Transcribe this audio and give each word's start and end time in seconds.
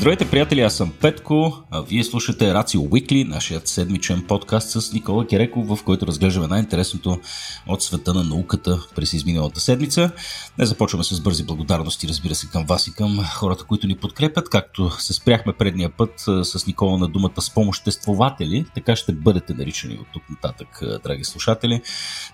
Здравейте, 0.00 0.30
приятели, 0.30 0.60
аз 0.60 0.76
съм 0.76 0.92
Петко, 1.00 1.64
а 1.70 1.82
вие 1.82 2.04
слушате 2.04 2.54
Рацио 2.54 2.82
Уикли, 2.90 3.24
нашият 3.24 3.68
седмичен 3.68 4.24
подкаст 4.28 4.70
с 4.70 4.92
Никола 4.92 5.26
Кереков, 5.26 5.66
в 5.68 5.84
който 5.84 6.06
разглеждаме 6.06 6.46
най-интересното 6.46 7.20
от 7.66 7.82
света 7.82 8.14
на 8.14 8.24
науката 8.24 8.86
през 8.96 9.12
изминалата 9.12 9.60
седмица. 9.60 10.10
Не 10.58 10.66
започваме 10.66 11.04
с 11.04 11.20
бързи 11.20 11.44
благодарности, 11.44 12.08
разбира 12.08 12.34
се, 12.34 12.46
към 12.46 12.64
вас 12.64 12.86
и 12.86 12.94
към 12.94 13.24
хората, 13.24 13.64
които 13.64 13.86
ни 13.86 13.96
подкрепят, 13.96 14.48
както 14.48 14.90
се 15.00 15.12
спряхме 15.12 15.52
предния 15.52 15.90
път 15.90 16.12
с 16.42 16.66
Никола 16.66 16.98
на 16.98 17.08
думата 17.08 17.40
спомоществователи, 17.40 18.64
така 18.74 18.96
ще 18.96 19.12
бъдете 19.12 19.54
наричани 19.54 19.94
от 19.94 20.06
тук 20.12 20.22
нататък, 20.30 20.80
драги 21.04 21.24
слушатели. 21.24 21.82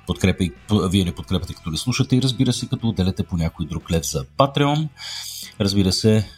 Подкрепи, 0.06 0.53
вие 0.91 1.05
ни 1.05 1.12
подкрепяте 1.12 1.55
като 1.55 1.70
не 1.70 1.77
слушате 1.77 2.17
и 2.17 2.23
разбира 2.23 2.53
се, 2.53 2.69
като 2.69 2.89
отделяте 2.89 3.23
по 3.23 3.37
някой 3.37 3.67
друг 3.67 3.91
лев 3.91 4.11
за 4.11 4.25
Patreon. 4.25 4.89
Разбира 5.61 5.92
се, 5.92 6.30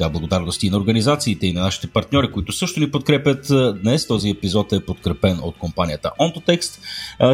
така, 0.00 0.10
благодарности 0.10 0.66
и 0.66 0.70
на 0.70 0.76
организациите 0.76 1.46
и 1.46 1.52
на 1.52 1.60
нашите 1.60 1.86
партньори, 1.86 2.32
които 2.32 2.52
също 2.52 2.80
ни 2.80 2.90
подкрепят. 2.90 3.46
Днес 3.82 4.06
този 4.06 4.30
епизод 4.30 4.72
е 4.72 4.84
подкрепен 4.86 5.40
от 5.42 5.58
компанията 5.58 6.12
OntoText. 6.20 6.78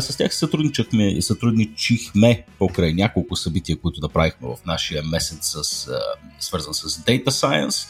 С 0.00 0.16
тях 0.16 0.34
сътрудничихме 0.34 1.08
и 1.08 1.22
сътрудничихме 1.22 2.44
покрай 2.58 2.94
няколко 2.94 3.36
събития, 3.36 3.76
които 3.76 4.00
направихме 4.00 4.48
в 4.48 4.66
нашия 4.66 5.02
месец, 5.02 5.56
с, 5.62 5.88
свързан 6.38 6.74
с 6.74 6.88
Data 6.88 7.28
Science. 7.28 7.88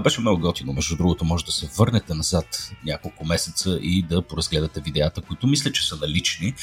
Беше 0.00 0.20
много 0.20 0.40
готино. 0.40 0.72
Между 0.72 0.96
другото, 0.96 1.24
може 1.24 1.44
да 1.44 1.52
се 1.52 1.68
върнете 1.78 2.14
назад 2.14 2.72
няколко 2.84 3.24
месеца 3.24 3.78
и 3.82 4.02
да 4.02 4.22
поразгледате 4.22 4.80
видеята, 4.80 5.20
които 5.20 5.46
мисля, 5.46 5.72
че 5.72 5.88
са 5.88 5.96
налични. 5.96 6.54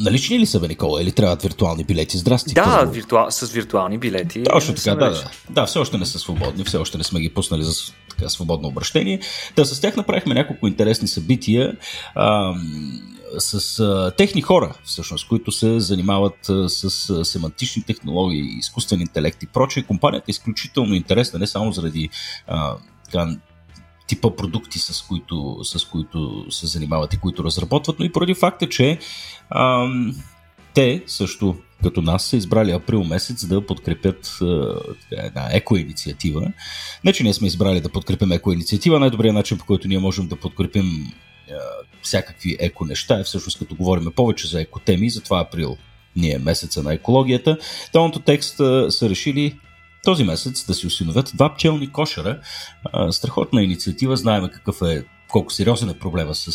Налични 0.00 0.38
ли 0.38 0.46
са, 0.46 0.60
бе, 0.60 0.68
Никола, 0.68 1.02
или 1.02 1.12
трябват 1.12 1.42
виртуални 1.42 1.84
билети? 1.84 2.18
Здрасти. 2.18 2.54
Да, 2.54 2.84
виртуал, 2.84 3.30
с 3.30 3.52
виртуални 3.52 3.98
билети. 3.98 4.44
Точно 4.44 4.74
така, 4.74 4.94
да, 4.94 5.10
да. 5.10 5.30
Да, 5.50 5.66
все 5.66 5.78
още 5.78 5.98
не 5.98 6.06
са 6.06 6.18
свободни, 6.18 6.64
все 6.64 6.76
още 6.76 6.98
не 6.98 7.04
сме 7.04 7.20
ги 7.20 7.28
пуснали 7.28 7.62
за 7.62 7.72
така 8.10 8.28
свободно 8.28 8.68
обращение. 8.68 9.20
Да, 9.56 9.64
с 9.64 9.80
тях 9.80 9.96
направихме 9.96 10.34
няколко 10.34 10.66
интересни 10.66 11.08
събития. 11.08 11.76
А, 12.14 12.54
с 13.38 13.80
а, 13.80 14.12
техни 14.16 14.42
хора, 14.42 14.74
всъщност, 14.84 15.28
които 15.28 15.52
се 15.52 15.80
занимават 15.80 16.48
а, 16.48 16.68
с 16.68 17.10
а, 17.10 17.24
семантични 17.24 17.82
технологии, 17.82 18.58
изкуствен 18.58 19.00
интелект 19.00 19.42
и 19.42 19.46
прочее. 19.46 19.82
Компанията 19.82 20.24
е 20.28 20.30
изключително 20.30 20.94
интересна, 20.94 21.38
не 21.38 21.46
само 21.46 21.72
заради 21.72 22.08
а, 22.46 22.74
така, 23.04 23.36
типа 24.06 24.30
продукти, 24.36 24.78
с 24.78 25.02
които, 25.02 25.58
с 25.62 25.84
които 25.84 26.46
се 26.50 26.66
занимават 26.66 27.14
и 27.14 27.18
които 27.18 27.44
разработват, 27.44 27.98
но 27.98 28.04
и 28.04 28.12
поради 28.12 28.34
факта, 28.34 28.68
че 28.68 28.98
ам, 29.50 30.14
те 30.74 31.02
също 31.06 31.56
като 31.82 32.02
нас 32.02 32.24
са 32.24 32.36
избрали 32.36 32.70
април 32.70 33.04
месец 33.04 33.46
да 33.46 33.66
подкрепят 33.66 34.38
така, 35.10 35.22
една 35.22 35.48
еко-инициатива. 35.52 36.52
Не, 37.04 37.12
че 37.12 37.22
ние 37.22 37.34
сме 37.34 37.46
избрали 37.46 37.80
да 37.80 37.88
подкрепим 37.88 38.32
еко-инициатива, 38.32 39.00
най-добрият 39.00 39.34
начин 39.34 39.58
по 39.58 39.64
който 39.64 39.88
ние 39.88 39.98
можем 39.98 40.26
да 40.28 40.36
подкрепим 40.36 41.12
а, 41.50 41.54
всякакви 42.02 42.56
еко 42.60 42.84
неща 42.84 43.20
е 43.20 43.24
всъщност 43.24 43.58
като 43.58 43.74
говорим 43.74 44.12
повече 44.16 44.48
за 44.48 44.60
екотеми, 44.60 45.10
затова 45.10 45.40
април 45.40 45.76
ние 46.16 46.32
е 46.32 46.38
месеца 46.38 46.82
на 46.82 46.94
екологията. 46.94 47.58
Тонто 47.92 48.20
текст 48.20 48.56
са 48.88 49.10
решили 49.10 49.58
този 50.06 50.24
месец 50.24 50.66
да 50.66 50.74
си 50.74 50.86
осиновят 50.86 51.32
два 51.34 51.54
пчелни 51.54 51.92
кошера. 51.92 52.40
Страхотна 53.10 53.62
инициатива, 53.62 54.16
знаем 54.16 54.48
какъв 54.52 54.82
е, 54.82 55.04
колко 55.28 55.52
сериозен 55.52 55.90
е 55.90 55.98
проблема 55.98 56.34
с, 56.34 56.52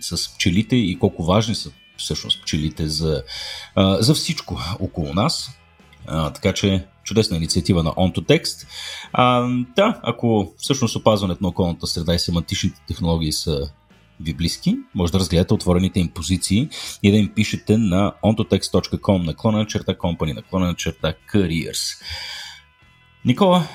с 0.00 0.34
пчелите 0.34 0.76
и 0.76 0.98
колко 0.98 1.24
важни 1.24 1.54
са 1.54 1.70
всъщност 1.96 2.42
пчелите 2.42 2.88
за, 2.88 3.22
за 3.76 4.14
всичко 4.14 4.60
около 4.80 5.14
нас. 5.14 5.50
Така 6.06 6.52
че 6.52 6.86
чудесна 7.04 7.36
инициатива 7.36 7.82
на 7.82 7.90
OnToText. 7.90 8.66
А, 9.12 9.48
да, 9.76 10.00
ако 10.02 10.52
всъщност 10.58 10.96
опазването 10.96 11.42
на 11.42 11.48
околната 11.48 11.86
среда 11.86 12.14
и 12.14 12.18
семантичните 12.18 12.80
технологии 12.88 13.32
са 13.32 13.70
ви 14.20 14.34
близки, 14.34 14.76
може 14.94 15.12
да 15.12 15.18
разгледате 15.18 15.54
отворените 15.54 16.00
им 16.00 16.08
позиции 16.08 16.68
и 17.02 17.10
да 17.10 17.16
им 17.16 17.32
пишете 17.34 17.76
на 17.78 18.12
ontotext.com 18.24 19.24
наклона 19.24 19.66
черта 19.66 19.94
company 19.94 20.34
наклона 20.34 20.74
черта 20.74 21.14
careers. 21.34 22.00
Никола, 23.24 23.68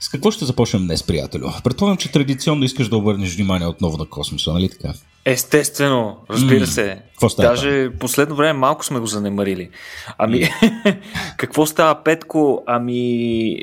с 0.00 0.08
какво 0.08 0.30
ще 0.30 0.44
започнем 0.44 0.86
днес, 0.86 1.02
приятелю? 1.02 1.48
Предполагам, 1.64 1.96
че 1.96 2.12
традиционно 2.12 2.64
искаш 2.64 2.88
да 2.88 2.96
обърнеш 2.96 3.36
внимание 3.36 3.66
отново 3.66 3.96
на 3.96 4.06
космоса, 4.06 4.52
нали 4.52 4.68
така? 4.68 4.92
Естествено, 5.24 6.16
разбира 6.30 6.66
се. 6.66 7.02
Какво 7.10 7.28
става? 7.28 7.48
Даже 7.48 7.90
последно 7.98 8.36
време 8.36 8.52
малко 8.52 8.84
сме 8.84 9.00
го 9.00 9.06
занемарили. 9.06 9.70
Ами, 10.18 10.50
какво 11.36 11.66
става, 11.66 12.02
Петко? 12.04 12.62
Ами, 12.66 13.56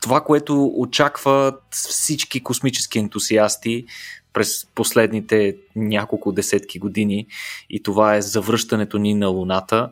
това, 0.00 0.20
което 0.20 0.72
очакват 0.76 1.62
всички 1.70 2.42
космически 2.42 2.98
ентусиасти 2.98 3.84
през 4.32 4.66
последните 4.74 5.56
няколко 5.76 6.32
десетки 6.32 6.78
години 6.78 7.26
и 7.70 7.82
това 7.82 8.16
е 8.16 8.22
завръщането 8.22 8.98
ни 8.98 9.14
на 9.14 9.28
Луната, 9.28 9.90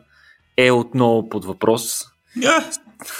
е 0.57 0.71
отново 0.71 1.29
под 1.29 1.45
въпрос. 1.45 2.05
Yeah. 2.37 2.63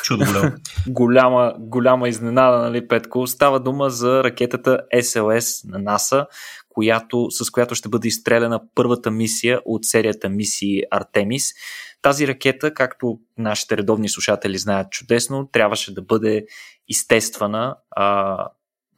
Чудо 0.04 0.26
голямо. 0.26 0.52
голяма, 0.88 1.54
голяма 1.60 2.10
изненада, 2.10 2.58
нали, 2.58 2.88
Петко? 2.88 3.28
Става 3.28 3.60
дума 3.60 3.90
за 3.90 4.24
ракетата 4.24 4.80
SLS 4.96 5.72
на 5.72 5.80
НАСА, 5.80 6.28
която, 6.70 7.32
с 7.32 7.50
която 7.50 7.76
ще 7.76 7.90
бъде 7.90 8.08
изстреляна 8.08 8.62
първата 8.76 9.12
мисия 9.12 9.62
от 9.66 9.86
серията 9.86 10.30
мисии 10.30 10.84
Артемис. 10.92 11.54
Тази 12.02 12.28
ракета, 12.28 12.74
както 12.74 13.20
нашите 13.38 13.78
редовни 13.78 14.10
слушатели 14.10 14.58
знаят 14.58 14.92
чудесно, 14.92 15.50
трябваше 15.52 15.94
да 15.94 16.02
бъде 16.02 16.46
изтествана 16.88 17.76
а, 17.92 18.48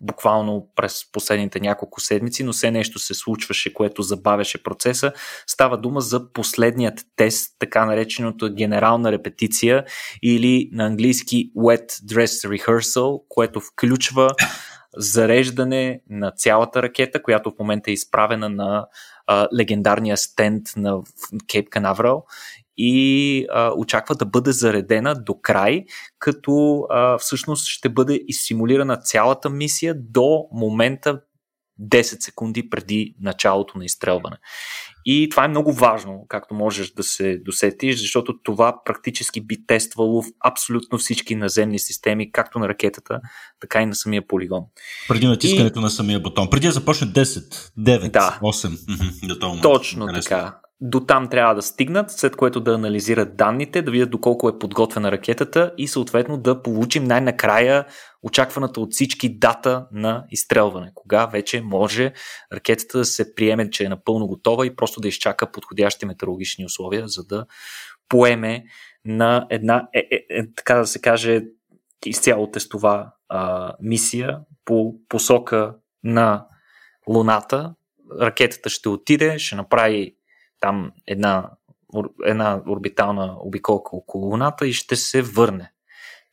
буквално 0.02 0.68
през 0.76 1.12
последните 1.12 1.60
няколко 1.60 2.02
седмици, 2.02 2.44
но 2.44 2.54
все 2.54 2.72
нещо 2.72 3.00
се 3.00 3.14
случваше, 3.14 3.74
което 3.74 4.02
забавяше 4.02 4.64
процеса. 4.64 5.14
Става 5.48 5.78
дума 5.78 6.02
за 6.02 6.34
последният 6.34 7.00
тест, 7.16 7.56
така 7.60 7.86
нареченото 7.86 8.54
генерална 8.54 9.12
репетиция 9.12 9.86
или 10.24 10.70
на 10.74 10.86
английски 10.86 11.52
Wet 11.58 11.92
Dress 11.92 12.58
Rehearsal, 12.58 13.22
което 13.30 13.60
включва 13.60 14.30
зареждане 14.98 16.02
на 16.10 16.32
цялата 16.32 16.84
ракета, 16.84 17.22
която 17.24 17.52
в 17.52 17.60
момента 17.60 17.92
е 17.92 17.94
изправена 17.94 18.50
на 18.50 18.88
а, 19.28 19.48
легендарния 19.60 20.18
стенд 20.18 20.68
на 20.78 21.02
Кейп 21.48 21.70
Канаверал 21.70 22.26
и 22.82 23.46
а, 23.52 23.72
очаква 23.78 24.16
да 24.16 24.26
бъде 24.26 24.52
заредена 24.52 25.16
до 25.16 25.40
край, 25.42 25.86
като 26.20 26.86
а, 26.90 27.18
всъщност 27.18 27.68
ще 27.68 27.90
бъде 27.90 28.22
изсимулирана 28.28 28.98
цялата 28.98 29.50
мисия 29.50 29.96
до 29.98 30.46
момента 30.52 31.22
10 31.82 32.02
секунди 32.02 32.70
преди 32.70 33.16
началото 33.22 33.78
на 33.78 33.86
изстрелване. 33.86 34.38
И 35.06 35.28
това 35.30 35.46
е 35.46 35.48
много 35.48 35.74
важно, 35.74 36.26
както 36.28 36.54
можеш 36.54 36.92
да 36.92 37.04
се 37.04 37.38
досетиш, 37.38 38.00
защото 38.00 38.40
това 38.44 38.82
практически 38.86 39.42
би 39.42 39.66
тествало 39.66 40.22
в 40.22 40.26
абсолютно 40.40 40.98
всички 40.98 41.36
наземни 41.36 41.80
системи, 41.80 42.32
както 42.32 42.60
на 42.60 42.68
ракетата, 42.68 43.22
така 43.60 43.82
и 43.82 43.86
на 43.86 43.96
самия 43.96 44.28
полигон. 44.28 44.64
Преди 45.08 45.28
натискането 45.28 45.80
и... 45.80 45.82
на 45.82 45.90
самия 45.90 46.20
бутон. 46.20 46.50
Преди 46.50 46.68
да 46.68 46.74
започне 46.74 47.08
10, 47.08 47.72
9, 47.80 48.12
да. 48.12 48.40
8. 48.44 49.28
До 49.28 49.40
този 49.40 49.62
Точно 49.62 50.08
така. 50.14 50.60
До 50.82 51.00
там 51.00 51.30
трябва 51.30 51.56
да 51.56 51.62
стигнат, 51.62 52.12
след 52.12 52.36
което 52.36 52.60
да 52.60 52.74
анализират 52.74 53.36
данните, 53.36 53.82
да 53.82 53.92
видят 53.92 54.10
доколко 54.10 54.50
е 54.50 54.60
подготвена 54.60 55.12
ракетата 55.12 55.74
и 55.78 55.88
съответно 55.88 56.38
да 56.38 56.62
получим 56.62 57.04
най-накрая 57.04 57.86
очакваната 58.24 58.82
от 58.82 58.94
всички 58.94 59.40
дата 59.40 59.88
на 59.92 60.26
изстрелване. 60.30 60.92
Кога 60.96 61.26
вече 61.26 61.62
може 61.62 62.14
ракетата 62.54 62.98
да 62.98 63.06
се 63.06 63.36
приеме, 63.36 63.70
че 63.70 63.84
е 63.84 63.90
напълно 63.90 64.28
готова 64.28 64.66
и 64.66 64.76
просто 64.76 65.02
да 65.02 65.08
изчака 65.08 65.52
подходящи 65.52 66.06
метеорологични 66.06 66.66
условия, 66.66 67.08
за 67.08 67.24
да 67.24 67.46
поеме 68.10 68.64
на 69.06 69.48
една, 69.50 69.88
е, 69.94 70.00
е, 70.00 70.26
е, 70.30 70.44
така 70.56 70.76
да 70.76 70.88
се 70.88 71.02
каже, 71.02 71.42
изцяло 72.06 72.52
тестова 72.52 73.12
а, 73.30 73.74
мисия 73.82 74.40
по 74.66 74.96
посока 75.10 75.76
на 76.04 76.46
Луната. 77.08 77.74
Ракетата 78.22 78.70
ще 78.70 78.90
отиде, 78.90 79.40
ще 79.40 79.56
направи 79.56 80.16
там 80.60 80.92
една, 81.08 81.50
една 82.26 82.62
орбитална 82.70 83.36
обиколка 83.40 83.96
около 83.96 84.26
Луната 84.26 84.68
и 84.68 84.74
ще 84.74 84.96
се 84.96 85.22
върне. 85.22 85.72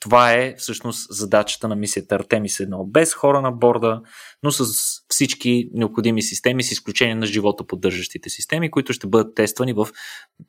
Това 0.01 0.33
е 0.33 0.55
всъщност 0.59 1.15
задачата 1.15 1.69
на 1.69 1.77
мисията 1.77 2.15
Артемис 2.15 2.59
1. 2.59 2.91
Без 2.91 3.15
хора 3.15 3.41
на 3.41 3.53
борда, 3.53 4.03
но 4.43 4.51
с 4.51 4.65
всички 5.09 5.71
необходими 5.75 6.23
системи, 6.23 6.63
с 6.63 6.73
изключение 6.73 7.15
на 7.15 7.27
живота 7.27 7.67
поддържащите 7.67 8.31
системи, 8.31 8.71
които 8.71 8.93
ще 8.93 9.07
бъдат 9.07 9.35
тествани 9.35 9.73
в 9.73 9.89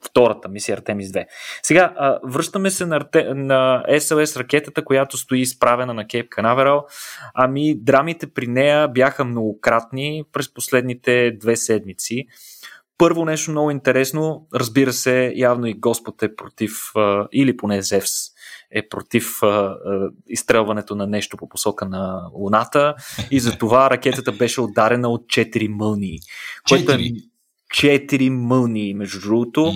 втората 0.06 0.50
мисия 0.50 0.78
Артемис 0.78 1.10
2. 1.10 1.26
Сега, 1.64 2.20
връщаме 2.24 2.72
се 2.72 2.86
на, 2.86 2.96
Арте... 2.96 3.24
на 3.34 3.84
SLS 3.90 4.40
ракетата, 4.40 4.86
която 4.86 5.18
стои 5.18 5.40
изправена 5.40 5.94
на 5.94 6.08
Кейп 6.08 6.30
Канаверал. 6.30 6.86
Ами, 7.34 7.76
драмите 7.80 8.28
при 8.28 8.48
нея 8.48 8.88
бяха 8.88 9.26
многократни 9.26 10.24
през 10.34 10.54
последните 10.54 11.32
две 11.32 11.56
седмици. 11.56 12.26
Първо 12.98 13.26
нещо 13.26 13.52
много 13.52 13.72
интересно, 13.72 14.48
разбира 14.56 14.94
се, 14.94 15.34
явно 15.36 15.66
и 15.66 15.74
Господ 15.74 16.24
е 16.24 16.36
против, 16.36 16.92
или 17.32 17.58
поне 17.58 17.82
Зевс 17.82 18.12
е 18.72 18.90
против 18.90 19.40
изстрелването 20.28 20.96
на 20.96 21.08
нещо 21.08 21.38
по 21.38 21.50
посока 21.50 21.86
на 21.86 22.30
Луната 22.34 22.96
и 23.32 23.40
затова 23.40 23.90
ракетата 23.90 24.32
беше 24.32 24.62
ударена 24.62 25.10
от 25.10 25.22
4 25.22 25.68
мълнии. 25.68 26.20
Което 26.70 26.92
е 26.92 27.00
4 27.76 28.30
мълнии, 28.30 28.94
между 28.94 29.20
другото. 29.20 29.74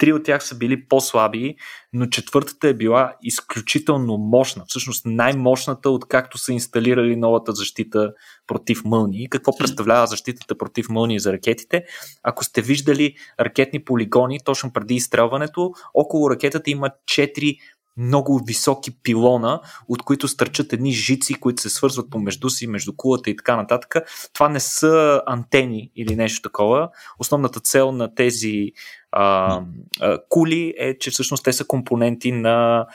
Три 0.00 0.12
от 0.12 0.24
тях 0.24 0.44
са 0.44 0.54
били 0.54 0.88
по-слаби, 0.88 1.54
но 1.92 2.06
четвъртата 2.06 2.68
е 2.68 2.74
била 2.74 3.14
изключително 3.22 4.18
мощна. 4.18 4.64
Всъщност 4.68 5.06
най-мощната, 5.06 5.90
откакто 5.90 6.38
са 6.38 6.52
инсталирали 6.52 7.16
новата 7.16 7.52
защита 7.52 8.12
против 8.46 8.84
мълнии. 8.84 9.28
Какво 9.28 9.56
представлява 9.56 10.06
защитата 10.06 10.58
против 10.58 10.88
мълнии 10.88 11.20
за 11.20 11.32
ракетите? 11.32 11.84
Ако 12.22 12.44
сте 12.44 12.62
виждали 12.62 13.14
ракетни 13.40 13.84
полигони 13.84 14.38
точно 14.44 14.72
преди 14.72 14.94
изстрелването, 14.94 15.72
около 15.94 16.30
ракетата 16.30 16.70
има 16.70 16.90
4 17.04 17.58
много 17.96 18.40
високи 18.46 19.02
пилона, 19.02 19.60
от 19.88 20.02
които 20.02 20.28
стърчат 20.28 20.72
едни 20.72 20.92
жици, 20.92 21.34
които 21.34 21.62
се 21.62 21.68
свързват 21.68 22.10
помежду 22.10 22.50
си, 22.50 22.66
между 22.66 22.92
кулата 22.96 23.30
и 23.30 23.36
така 23.36 23.56
нататък. 23.56 23.94
Това 24.32 24.48
не 24.48 24.60
са 24.60 25.22
антени 25.26 25.90
или 25.96 26.16
нещо 26.16 26.42
такова. 26.42 26.88
Основната 27.18 27.60
цел 27.60 27.92
на 27.92 28.14
тези 28.14 28.72
а, 29.12 29.60
а, 30.00 30.18
кули 30.28 30.74
е, 30.78 30.98
че 30.98 31.10
всъщност 31.10 31.44
те 31.44 31.52
са 31.52 31.66
компоненти 31.66 32.32
на 32.32 32.86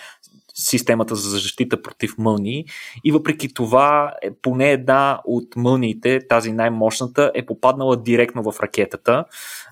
системата 0.56 1.16
за 1.16 1.30
защита 1.30 1.82
против 1.82 2.18
мълнии 2.18 2.66
и 3.04 3.12
въпреки 3.12 3.54
това 3.54 4.14
е, 4.22 4.30
поне 4.42 4.72
една 4.72 5.22
от 5.26 5.56
мълниите, 5.56 6.28
тази 6.28 6.52
най-мощната, 6.52 7.32
е 7.34 7.46
попаднала 7.46 7.98
директно 7.98 8.52
в 8.52 8.60
ракетата. 8.60 9.26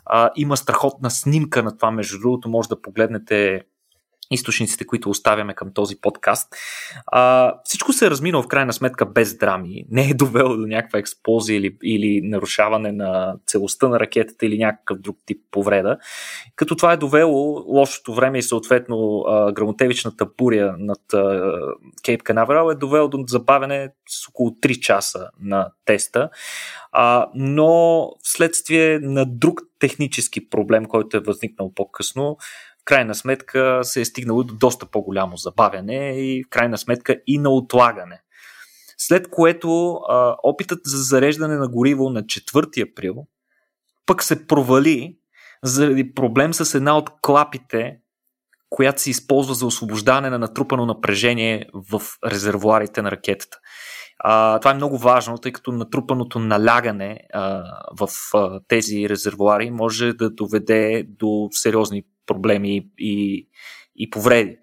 А, 0.05 0.29
има 0.35 0.57
страхотна 0.57 1.11
снимка 1.11 1.63
на 1.63 1.77
това, 1.77 1.91
между 1.91 2.19
другото, 2.19 2.49
може 2.49 2.69
да 2.69 2.81
погледнете 2.81 3.61
източниците, 4.33 4.85
които 4.85 5.09
оставяме 5.09 5.53
към 5.53 5.73
този 5.73 5.95
подкаст. 6.01 6.55
А, 7.07 7.53
всичко 7.63 7.93
се 7.93 8.05
е 8.05 8.09
разминало 8.09 8.43
в 8.43 8.47
крайна 8.47 8.73
сметка 8.73 9.05
без 9.05 9.37
драми. 9.37 9.85
Не 9.91 10.09
е 10.09 10.13
довело 10.13 10.57
до 10.57 10.67
някаква 10.67 10.99
експлозия 10.99 11.57
или, 11.57 11.77
или 11.83 12.21
нарушаване 12.23 12.91
на 12.91 13.35
целостта 13.47 13.87
на 13.87 13.99
ракетата 13.99 14.45
или 14.45 14.57
някакъв 14.57 14.99
друг 14.99 15.17
тип 15.25 15.41
повреда. 15.51 15.97
Като 16.55 16.75
това 16.75 16.93
е 16.93 16.97
довело 16.97 17.63
лошото 17.67 18.13
време 18.13 18.37
и 18.37 18.43
съответно 18.43 19.19
а, 19.19 19.51
грамотевичната 19.51 20.25
буря 20.37 20.75
над 20.79 21.13
а, 21.13 21.51
Кейп 22.03 22.23
Канаверал 22.23 22.69
е 22.69 22.75
довело 22.75 23.07
до 23.07 23.23
забавяне 23.27 23.89
с 24.09 24.27
около 24.27 24.49
3 24.49 24.79
часа 24.79 25.29
на 25.41 25.71
теста. 25.85 26.29
А, 26.91 27.27
но 27.35 28.09
вследствие 28.23 28.99
на 28.99 29.25
друг 29.25 29.61
технически 29.79 30.49
проблем, 30.49 30.85
който 30.85 31.17
е 31.17 31.19
възникнал 31.19 31.73
по-късно, 31.75 32.37
крайна 32.85 33.15
сметка 33.15 33.79
се 33.83 34.01
е 34.01 34.05
стигнало 34.05 34.43
до 34.43 34.53
доста 34.53 34.85
по-голямо 34.85 35.37
забавяне 35.37 36.21
и 36.21 36.43
в 36.43 36.49
крайна 36.49 36.77
сметка 36.77 37.15
и 37.27 37.37
на 37.37 37.49
отлагане. 37.49 38.21
След 38.97 39.29
което 39.29 39.93
а, 39.93 40.35
опитът 40.43 40.79
за 40.85 41.03
зареждане 41.03 41.55
на 41.55 41.67
гориво 41.67 42.09
на 42.09 42.23
4 42.23 42.91
април 42.91 43.15
пък 44.05 44.23
се 44.23 44.47
провали 44.47 45.17
заради 45.63 46.13
проблем 46.13 46.53
с 46.53 46.75
една 46.75 46.97
от 46.97 47.09
клапите, 47.21 47.97
която 48.69 49.01
се 49.01 49.09
използва 49.09 49.53
за 49.53 49.65
освобождане 49.65 50.29
на 50.29 50.39
натрупано 50.39 50.85
напрежение 50.85 51.67
в 51.91 52.01
резервуарите 52.25 53.01
на 53.01 53.11
ракетата. 53.11 53.57
А, 54.19 54.59
това 54.59 54.71
е 54.71 54.75
много 54.75 54.97
важно, 54.97 55.37
тъй 55.37 55.51
като 55.51 55.71
натрупаното 55.71 56.39
налягане 56.39 57.19
а, 57.33 57.63
в 57.99 58.09
а, 58.33 58.59
тези 58.67 59.09
резервуари 59.09 59.71
може 59.71 60.13
да 60.13 60.29
доведе 60.29 61.03
до 61.07 61.47
сериозни 61.51 62.03
проблеми 62.25 62.89
и, 62.99 63.47
и 63.95 64.09
повреди. 64.09 64.57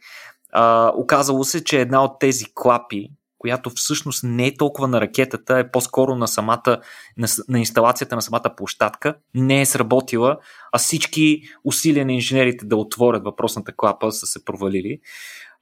А, 0.53 0.93
оказало 0.97 1.45
се, 1.45 1.65
че 1.65 1.81
една 1.81 2.05
от 2.05 2.19
тези 2.21 2.45
клапи, 2.55 3.11
която 3.39 3.71
всъщност 3.71 4.25
не 4.25 4.47
е 4.47 4.57
толкова 4.57 4.89
на 4.89 5.01
ракетата, 5.01 5.59
е 5.59 5.71
по-скоро 5.71 6.17
на 6.17 6.29
самата, 6.29 6.81
на, 7.17 7.29
на 7.49 7.59
инсталацията 7.59 8.15
на 8.15 8.23
самата 8.23 8.55
площадка, 8.57 9.15
не 9.35 9.61
е 9.61 9.67
сработила, 9.67 10.39
а 10.73 10.79
всички 10.79 11.43
усилия 11.65 12.07
на 12.07 12.13
инженерите 12.13 12.67
да 12.67 12.77
отворят 12.77 13.25
въпросната 13.25 13.73
клапа 13.77 14.13
са 14.13 14.27
се 14.27 14.45
провалили. 14.45 15.01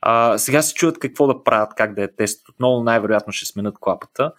А, 0.00 0.38
сега 0.38 0.62
се 0.62 0.74
чуят 0.74 0.98
какво 0.98 1.26
да 1.26 1.44
правят, 1.44 1.70
как 1.76 1.94
да 1.94 2.02
е 2.02 2.14
тест. 2.16 2.48
Отново 2.48 2.84
най-вероятно 2.84 3.32
ще 3.32 3.46
сменят 3.46 3.78
клапата. 3.80 4.32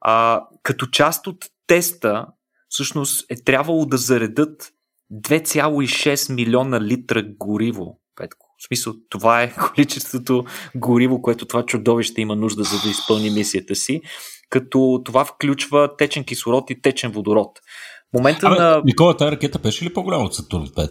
А, 0.00 0.44
като 0.62 0.86
част 0.86 1.26
от 1.26 1.44
теста, 1.66 2.26
всъщност 2.68 3.30
е 3.30 3.44
трябвало 3.44 3.86
да 3.86 3.96
заредат 3.96 4.72
2,6 5.12 6.34
милиона 6.34 6.80
литра 6.80 7.22
гориво. 7.22 8.00
Петко. 8.16 8.46
В 8.58 8.66
смисъл, 8.66 8.94
това 9.10 9.42
е 9.42 9.54
количеството 9.74 10.44
гориво, 10.74 11.22
което 11.22 11.46
това 11.46 11.66
чудовище 11.66 12.20
има 12.20 12.36
нужда 12.36 12.64
за 12.64 12.76
да 12.84 12.90
изпълни 12.90 13.30
мисията 13.30 13.74
си, 13.74 14.00
като 14.50 15.02
това 15.04 15.24
включва 15.24 15.96
течен 15.96 16.24
кислород 16.24 16.70
и 16.70 16.82
течен 16.82 17.12
водород. 17.12 17.60
Момента 18.14 18.46
Абе, 18.46 18.58
на... 18.58 18.82
Никола, 18.84 19.16
тази 19.16 19.32
ракета 19.32 19.58
беше 19.58 19.84
ли 19.84 19.92
по-голяма 19.92 20.24
от 20.24 20.34
Сатурн 20.34 20.66
5? 20.66 20.90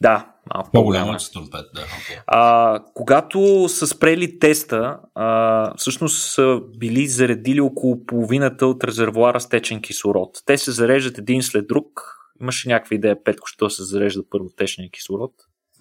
Да, 0.00 0.26
малко 0.54 0.70
по-голяма 0.72 1.12
от 1.12 1.20
Saturn 1.20 1.48
5, 1.48 1.50
да. 1.50 1.80
Okay. 1.80 2.22
А, 2.26 2.80
когато 2.94 3.68
са 3.68 3.86
спрели 3.86 4.38
теста, 4.38 4.98
а, 5.14 5.72
всъщност 5.76 6.32
са 6.32 6.60
били 6.78 7.06
заредили 7.06 7.60
около 7.60 8.06
половината 8.06 8.66
от 8.66 8.84
резервуара 8.84 9.40
с 9.40 9.48
течен 9.48 9.82
кислород. 9.82 10.30
Те 10.46 10.58
се 10.58 10.72
зареждат 10.72 11.18
един 11.18 11.42
след 11.42 11.66
друг. 11.66 12.13
Имаше 12.40 12.68
някаква 12.68 12.94
идея, 12.94 13.24
Петко, 13.24 13.46
що 13.46 13.70
се 13.70 13.84
зарежда 13.84 14.22
първо 14.30 14.48
течния 14.56 14.90
кислород? 14.90 15.32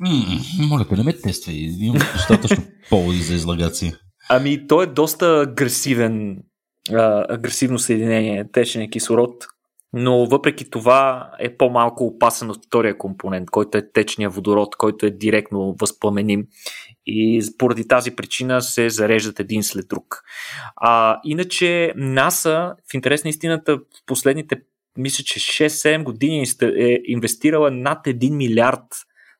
Mm, 0.02 0.68
моля, 0.70 0.86
не 0.92 1.04
ме 1.04 1.14
тествай. 1.14 1.56
Имам 1.56 2.02
достатъчно 2.14 2.64
поводи 2.90 3.18
за 3.18 3.34
излагация. 3.34 4.00
Ами, 4.30 4.68
то 4.68 4.82
е 4.82 4.86
доста 4.86 5.42
агресивен, 5.42 6.44
а, 6.92 7.26
агресивно 7.30 7.80
съединение, 7.80 8.52
течен 8.52 8.90
кислород, 8.90 9.46
но 9.94 10.26
въпреки 10.26 10.70
това 10.70 11.32
е 11.40 11.58
по-малко 11.58 12.06
опасен 12.06 12.50
от 12.50 12.66
втория 12.66 12.98
компонент, 12.98 13.50
който 13.50 13.78
е 13.78 13.92
течния 13.92 14.30
водород, 14.30 14.76
който 14.76 15.06
е 15.06 15.10
директно 15.10 15.76
възпламеним 15.80 16.48
и 17.06 17.42
поради 17.58 17.88
тази 17.88 18.12
причина 18.12 18.62
се 18.62 18.90
зареждат 18.90 19.40
един 19.40 19.64
след 19.64 19.88
друг. 19.88 20.24
А, 20.76 21.20
иначе 21.24 21.94
НАСА, 21.96 22.76
в 22.92 22.94
интерес 22.94 23.24
на 23.24 23.30
истината, 23.30 23.78
в 23.78 24.06
последните, 24.06 24.56
мисля, 24.98 25.24
че 25.24 25.40
6-7 25.40 26.04
години 26.04 26.46
е 26.62 27.00
инвестирала 27.06 27.72
над 27.72 28.06
1 28.06 28.36
милиард 28.36 28.88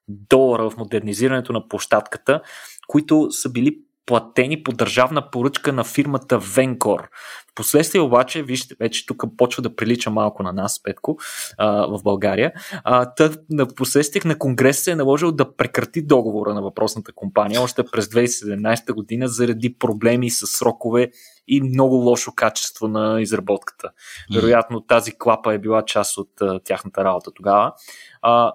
долара 0.08 0.70
в 0.70 0.78
модернизирането 0.78 1.54
на 1.54 1.68
площадката, 1.68 2.42
които 2.88 3.32
са 3.32 3.50
били 3.50 3.78
платени 4.06 4.64
по 4.64 4.72
държавна 4.72 5.32
поръчка 5.32 5.74
на 5.74 5.84
фирмата 5.84 6.40
Венкор. 6.40 7.10
Впоследствие 7.52 8.02
обаче, 8.02 8.44
вижте, 8.44 8.76
вече 8.80 9.06
тук 9.06 9.24
почва 9.38 9.64
да 9.64 9.76
прилича 9.76 10.10
малко 10.10 10.44
на 10.44 10.54
нас, 10.54 10.84
Петко, 10.84 11.18
а, 11.58 11.88
в 11.88 12.04
България. 12.04 12.52
А, 12.84 13.14
тъд, 13.14 13.40
на 13.50 13.68
последствие 13.68 14.22
на 14.26 14.38
Конгрес 14.38 14.84
се 14.84 14.92
е 14.92 14.96
наложил 14.96 15.32
да 15.32 15.56
прекрати 15.56 16.02
договора 16.02 16.54
на 16.54 16.62
въпросната 16.62 17.12
компания 17.14 17.62
още 17.62 17.84
през 17.92 18.06
2017 18.06 18.94
година 18.94 19.28
заради 19.28 19.78
проблеми 19.80 20.30
с 20.30 20.48
срокове 20.48 21.12
и 21.48 21.62
много 21.62 21.96
лошо 21.96 22.32
качество 22.36 22.88
на 22.88 23.22
изработката. 23.22 23.90
Вероятно 24.34 24.82
тази 24.82 25.18
клапа 25.18 25.54
е 25.54 25.60
била 25.60 25.86
част 25.86 26.18
от 26.18 26.30
а, 26.42 26.60
тяхната 26.60 27.04
работа 27.04 27.32
тогава. 27.36 27.74
А, 28.22 28.54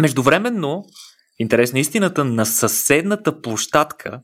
междувременно, 0.00 0.84
интересна 1.38 1.78
истината, 1.78 2.24
на 2.24 2.46
съседната 2.46 3.42
площадка 3.42 4.20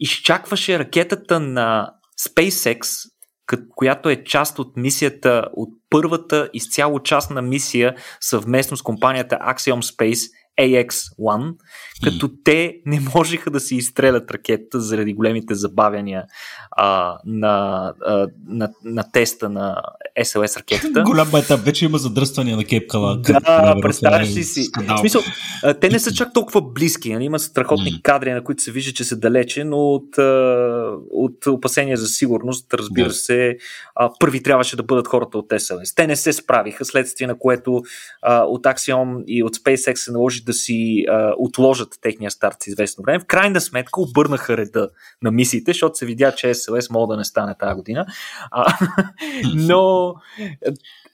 изчакваше 0.00 0.78
ракетата 0.78 1.40
на 1.40 1.94
SpaceX, 2.20 3.10
която 3.74 4.08
е 4.08 4.24
част 4.24 4.58
от 4.58 4.76
мисията, 4.76 5.48
от 5.52 5.68
първата 5.90 6.50
изцяло 6.52 7.00
частна 7.00 7.42
мисия 7.42 7.94
съвместно 8.20 8.76
с 8.76 8.82
компанията 8.82 9.36
Axiom 9.36 9.96
Space 9.96 10.30
AX-1, 10.60 11.54
като 12.04 12.30
те 12.44 12.76
не 12.86 13.00
можеха 13.14 13.50
да 13.50 13.60
си 13.60 13.76
изстрелят 13.76 14.30
ракетата 14.30 14.80
заради 14.80 15.14
големите 15.14 15.54
забавяния 15.54 16.24
а, 16.70 17.18
на, 17.24 17.94
а, 18.06 18.28
на, 18.46 18.70
на 18.84 19.10
теста 19.12 19.48
на 19.48 19.82
SLS 20.20 20.56
ракетата. 20.56 21.02
Голям 21.06 21.28
етап, 21.36 21.60
вече 21.60 21.84
има 21.84 21.98
задръствания 21.98 22.56
на 22.56 22.64
Кала. 22.88 23.16
Да, 23.16 23.74
представяш 23.82 24.36
ли 24.36 24.44
си. 24.44 24.68
В 24.88 24.98
смисъл, 24.98 25.22
те 25.80 25.88
не 25.88 25.98
са 25.98 26.12
чак 26.12 26.32
толкова 26.32 26.62
близки, 26.62 27.12
нали? 27.12 27.24
има 27.24 27.38
страхотни 27.38 27.92
mm. 27.92 28.02
кадри, 28.02 28.32
на 28.32 28.44
които 28.44 28.62
се 28.62 28.72
вижда, 28.72 28.92
че 28.92 29.04
са 29.04 29.16
далече, 29.16 29.64
но 29.64 29.76
от, 29.76 30.18
от 31.10 31.46
опасения 31.46 31.96
за 31.96 32.06
сигурност, 32.06 32.74
разбира 32.74 33.10
yeah. 33.10 33.12
се, 33.12 33.56
първи 34.20 34.42
трябваше 34.42 34.76
да 34.76 34.82
бъдат 34.82 35.08
хората 35.08 35.38
от 35.38 35.48
SLS. 35.48 35.96
Те 35.96 36.06
не 36.06 36.16
се 36.16 36.32
справиха, 36.32 36.84
следствие 36.84 37.26
на 37.26 37.38
което 37.38 37.82
от 38.26 38.64
Axiom 38.64 39.24
и 39.26 39.42
от 39.42 39.56
SpaceX 39.56 39.94
се 39.94 40.12
наложи 40.12 40.44
да 40.44 40.52
си 40.52 41.04
отложат 41.38 41.88
техния 42.02 42.30
старт 42.30 42.56
с 42.60 42.66
известно 42.66 43.02
време. 43.04 43.18
В 43.18 43.24
крайна 43.24 43.60
сметка 43.60 44.00
обърнаха 44.00 44.56
реда 44.56 44.88
на 45.22 45.30
мисиите, 45.30 45.70
защото 45.70 45.98
се 45.98 46.06
видя, 46.06 46.32
че 46.32 46.46
SLS 46.46 46.92
мога 46.92 47.14
да 47.14 47.18
не 47.18 47.24
стане 47.24 47.54
тази 47.58 47.74
година. 47.74 48.06
А, 48.50 48.78
но 49.54 50.03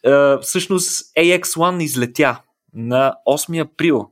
а, 0.06 0.38
всъщност 0.40 1.14
AX1 1.18 1.82
излетя 1.82 2.42
на 2.74 3.14
8 3.28 3.60
април. 3.60 4.10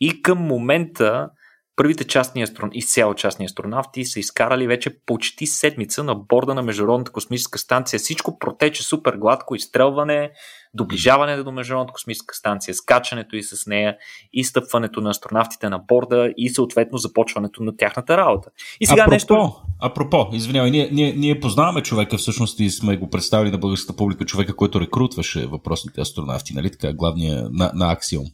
И 0.00 0.22
към 0.22 0.38
момента 0.38 1.30
първите 1.76 2.04
частни 2.04 2.42
астронавти, 2.42 2.78
изцяло 2.78 3.14
частни 3.14 3.44
астронавти 3.44 4.04
са 4.04 4.20
изкарали 4.20 4.66
вече 4.66 5.00
почти 5.06 5.46
седмица 5.46 6.04
на 6.04 6.14
борда 6.14 6.54
на 6.54 6.62
Международната 6.62 7.12
космическа 7.12 7.58
станция. 7.58 7.98
Всичко 7.98 8.38
протече 8.38 8.82
супер 8.82 9.16
гладко, 9.16 9.54
изстрелване, 9.54 10.30
доближаване 10.74 11.36
до 11.36 11.52
Международната 11.52 11.92
космическа 11.92 12.34
станция, 12.34 12.74
скачането 12.74 13.36
и 13.36 13.42
с 13.42 13.66
нея, 13.66 13.96
и 14.32 14.44
стъпването 14.44 15.00
на 15.00 15.10
астронавтите 15.10 15.68
на 15.68 15.78
борда 15.78 16.32
и 16.36 16.50
съответно 16.50 16.98
започването 16.98 17.62
на 17.62 17.76
тяхната 17.76 18.16
работа. 18.16 18.50
И 18.80 18.86
сега 18.86 19.02
апропо, 19.02 19.14
нещо... 19.14 19.56
Апропо, 19.80 20.28
извинявай, 20.32 20.70
ние, 20.70 20.88
ние, 20.92 21.12
ние 21.12 21.40
познаваме 21.40 21.82
човека 21.82 22.16
всъщност 22.16 22.60
и 22.60 22.70
сме 22.70 22.96
го 22.96 23.10
представили 23.10 23.50
на 23.50 23.58
българската 23.58 23.96
публика, 23.96 24.24
човека, 24.24 24.56
който 24.56 24.80
рекрутваше 24.80 25.46
въпросните 25.46 26.00
астронавти, 26.00 26.54
нали 26.54 26.70
така, 26.70 26.92
главния 26.92 27.48
на, 27.50 27.72
на 27.74 27.92
Аксиум. 27.92 28.26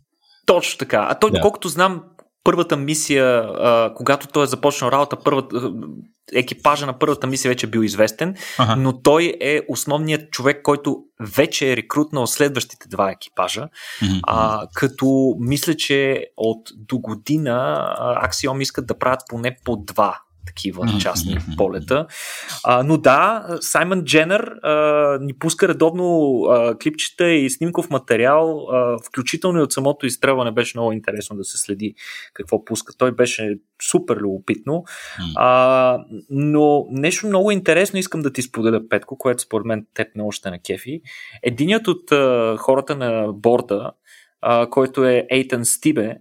Точно 0.46 0.78
така. 0.78 1.06
А 1.10 1.14
той, 1.14 1.30
да. 1.30 1.36
доколкото 1.36 1.68
знам, 1.68 2.02
първата 2.48 2.76
мисия, 2.76 3.26
а, 3.26 3.94
когато 3.94 4.26
той 4.26 4.44
е 4.44 4.46
започнал 4.46 4.88
работа, 4.88 5.16
първата, 5.24 5.72
екипажа 6.32 6.86
на 6.86 6.98
първата 6.98 7.26
мисия 7.26 7.48
вече 7.48 7.66
е 7.66 7.70
бил 7.70 7.80
известен, 7.80 8.34
ага. 8.58 8.76
но 8.76 9.02
той 9.02 9.34
е 9.40 9.60
основният 9.68 10.30
човек, 10.30 10.62
който 10.62 10.96
вече 11.20 11.72
е 11.72 11.76
рекрутнал 11.76 12.26
следващите 12.26 12.88
два 12.88 13.10
екипажа, 13.10 13.68
mm-hmm. 14.02 14.20
а, 14.22 14.66
като 14.74 15.34
мисля, 15.40 15.74
че 15.74 16.26
от 16.36 16.68
до 16.76 16.98
година 16.98 17.86
Аксиом 17.98 18.60
искат 18.60 18.86
да 18.86 18.98
правят 18.98 19.20
поне 19.28 19.56
по 19.64 19.76
два 19.76 20.20
такива 20.48 20.86
частни 21.00 21.38
полета. 21.56 22.06
А, 22.64 22.82
но 22.82 22.98
да, 22.98 23.46
Саймън 23.60 24.04
Дженър 24.04 24.40
а, 24.62 24.72
ни 25.20 25.34
пуска 25.34 25.68
редовно 25.68 26.38
а, 26.42 26.78
клипчета 26.78 27.30
и 27.30 27.50
снимков 27.50 27.90
материал, 27.90 28.68
а, 28.72 28.98
включително 29.08 29.58
и 29.58 29.62
от 29.62 29.72
самото 29.72 30.06
изстрелване 30.06 30.50
беше 30.52 30.78
много 30.78 30.92
интересно 30.92 31.36
да 31.36 31.44
се 31.44 31.58
следи 31.58 31.94
какво 32.34 32.64
пуска. 32.64 32.92
Той 32.98 33.12
беше 33.12 33.58
супер 33.90 34.16
любопитно. 34.16 34.84
А, 35.36 35.98
но 36.30 36.86
нещо 36.90 37.26
много 37.26 37.50
интересно 37.50 37.98
искам 37.98 38.22
да 38.22 38.32
ти 38.32 38.42
споделя, 38.42 38.88
Петко, 38.88 39.18
което 39.18 39.42
според 39.42 39.66
мен 39.66 39.86
теб 39.94 40.08
много 40.14 40.32
ще 40.32 40.50
на 40.50 40.58
кефи. 40.58 41.00
Единият 41.42 41.88
от 41.88 42.12
а, 42.12 42.56
хората 42.58 42.96
на 42.96 43.32
борда, 43.32 43.90
а, 44.40 44.70
който 44.70 45.04
е 45.04 45.26
Ейтън 45.30 45.64
Стибе, 45.64 46.16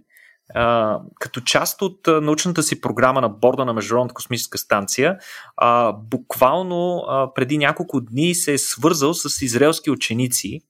а, 0.54 0.98
като 1.20 1.40
част 1.40 1.82
от 1.82 2.08
а, 2.08 2.20
научната 2.20 2.62
си 2.62 2.80
програма 2.80 3.20
на 3.20 3.28
борда 3.28 3.64
на 3.64 3.72
Международната 3.72 4.14
космическа 4.14 4.58
станция, 4.58 5.18
а, 5.56 5.92
буквално 5.92 7.04
а, 7.08 7.34
преди 7.34 7.58
няколко 7.58 8.00
дни 8.00 8.34
се 8.34 8.52
е 8.52 8.58
свързал 8.58 9.14
с 9.14 9.42
израелски 9.42 9.90
ученици 9.90 10.60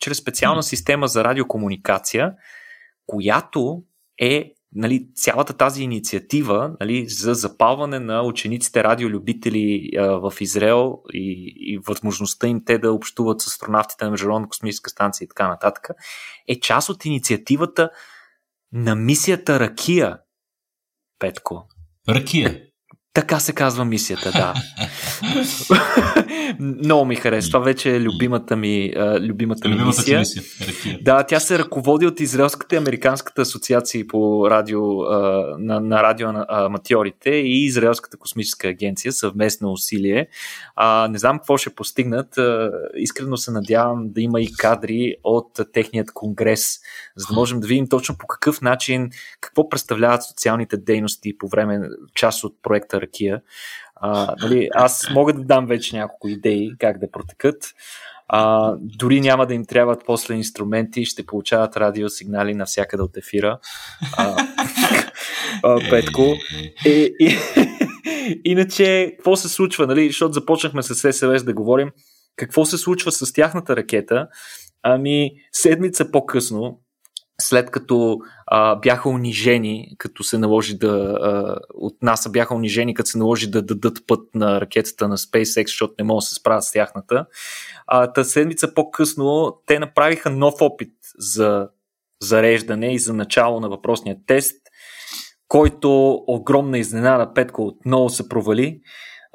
чрез 0.00 0.18
специална 0.18 0.62
система 0.62 1.08
за 1.08 1.24
радиокомуникация, 1.24 2.32
която 3.06 3.82
е 4.20 4.52
нали, 4.74 5.08
цялата 5.14 5.52
тази 5.52 5.82
инициатива 5.82 6.76
нали, 6.80 7.08
за 7.08 7.34
запалване 7.34 7.98
на 7.98 8.22
учениците 8.22 8.84
радиолюбители 8.84 9.90
а, 9.98 10.02
в 10.02 10.32
Израел 10.40 10.98
и, 11.12 11.54
и 11.56 11.78
възможността 11.78 12.46
им 12.46 12.64
те 12.66 12.78
да 12.78 12.92
общуват 12.92 13.40
с 13.40 13.46
астронавтите 13.46 14.04
на 14.04 14.10
Международната 14.10 14.48
космическа 14.48 14.90
станция 14.90 15.24
и 15.24 15.28
така 15.28 15.48
нататък, 15.48 15.88
е 16.48 16.60
част 16.60 16.88
от 16.88 17.04
инициативата 17.04 17.90
на 18.74 18.94
мисията 18.94 19.60
Ракия, 19.60 20.18
Петко. 21.18 21.68
Ракия. 22.08 22.60
Така 23.12 23.40
се 23.40 23.52
казва 23.52 23.84
мисията, 23.84 24.32
да. 24.32 24.54
Много 26.58 27.04
ми 27.04 27.16
харесва. 27.16 27.50
Това 27.50 27.64
вече 27.64 27.96
е 27.96 28.00
любимата 28.00 28.56
ми, 28.56 28.92
любимата 29.20 29.68
ми 29.68 29.84
мисия. 29.84 30.18
мисия. 30.18 30.42
Да, 31.02 31.22
тя 31.22 31.40
се 31.40 31.58
ръководи 31.58 32.06
от 32.06 32.20
Израелската 32.20 32.74
и 32.74 32.78
Американската 32.78 33.42
асоциация 33.42 34.06
по 34.06 34.50
радио, 34.50 34.82
на, 35.58 35.80
на 35.80 36.02
радио 36.02 36.28
аматьорите 36.48 37.30
и 37.30 37.64
Израелската 37.64 38.16
космическа 38.16 38.68
агенция, 38.68 39.12
съвместно 39.12 39.72
усилие. 39.72 40.26
А, 40.76 41.08
не 41.08 41.18
знам 41.18 41.38
какво 41.38 41.56
ще 41.56 41.74
постигнат. 41.74 42.38
Искрено 42.96 43.36
се 43.36 43.50
надявам 43.50 44.08
да 44.12 44.20
има 44.20 44.40
и 44.40 44.52
кадри 44.52 45.14
от 45.24 45.60
техният 45.72 46.12
конгрес, 46.12 46.80
за 47.16 47.26
да 47.26 47.34
можем 47.34 47.60
да 47.60 47.66
видим 47.66 47.88
точно 47.88 48.16
по 48.18 48.26
какъв 48.26 48.60
начин, 48.60 49.10
какво 49.40 49.68
представляват 49.68 50.22
социалните 50.22 50.76
дейности 50.76 51.38
по 51.38 51.48
време 51.48 51.80
част 52.14 52.44
от 52.44 52.56
проекта 52.62 53.00
Ракия. 53.00 53.40
А, 53.96 54.34
нали, 54.42 54.68
аз 54.74 55.10
мога 55.10 55.32
да 55.32 55.44
дам 55.44 55.66
вече 55.66 55.96
няколко 55.96 56.28
идеи 56.28 56.72
как 56.78 56.98
да 56.98 57.10
протекат. 57.10 57.74
А, 58.28 58.74
дори 58.80 59.20
няма 59.20 59.46
да 59.46 59.54
им 59.54 59.64
трябват 59.64 60.02
после 60.06 60.34
инструменти, 60.34 61.04
ще 61.04 61.26
получават 61.26 61.76
радиосигнали 61.76 62.54
навсякъде 62.54 63.02
от 63.02 63.16
ефира. 63.16 63.58
А, 64.16 64.36
а, 65.62 65.90
Петко. 65.90 66.34
И, 66.84 67.14
и, 67.20 67.36
иначе, 68.44 69.12
какво 69.16 69.36
се 69.36 69.48
случва, 69.48 69.86
нали? 69.86 70.06
Защото 70.06 70.32
започнахме 70.32 70.82
с 70.82 71.12
СЛС 71.12 71.44
да 71.44 71.54
говорим. 71.54 71.90
Какво 72.36 72.64
се 72.64 72.78
случва 72.78 73.12
с 73.12 73.32
тяхната 73.32 73.76
ракета? 73.76 74.28
Ами, 74.82 75.30
седмица 75.52 76.10
по-късно, 76.10 76.80
след 77.40 77.70
като 77.70 78.18
а, 78.46 78.76
бяха 78.76 79.08
унижени, 79.08 79.94
като 79.98 80.24
се 80.24 80.38
наложи 80.38 80.78
да 80.78 81.18
а, 81.20 81.56
от 81.74 82.02
НАСА 82.02 82.30
бяха 82.30 82.54
унижени, 82.54 82.94
като 82.94 83.10
се 83.10 83.18
наложи 83.18 83.50
да 83.50 83.62
дадат 83.62 83.98
път 84.06 84.34
на 84.34 84.60
ракетата 84.60 85.08
на 85.08 85.18
SpaceX, 85.18 85.66
защото 85.66 85.94
не 85.98 86.04
могат 86.04 86.22
да 86.22 86.26
се 86.26 86.34
справят 86.34 86.64
с 86.64 86.72
тяхната. 86.72 87.26
А, 87.86 88.12
та 88.12 88.24
седмица 88.24 88.74
по-късно 88.74 89.56
те 89.66 89.78
направиха 89.78 90.30
нов 90.30 90.54
опит 90.60 90.92
за 91.18 91.68
зареждане 92.22 92.94
и 92.94 92.98
за 92.98 93.14
начало 93.14 93.60
на 93.60 93.68
въпросния 93.68 94.16
тест, 94.26 94.56
който 95.48 96.12
огромна 96.26 96.78
изненада 96.78 97.32
Петко 97.34 97.66
отново 97.66 98.08
се 98.08 98.28
провали, 98.28 98.80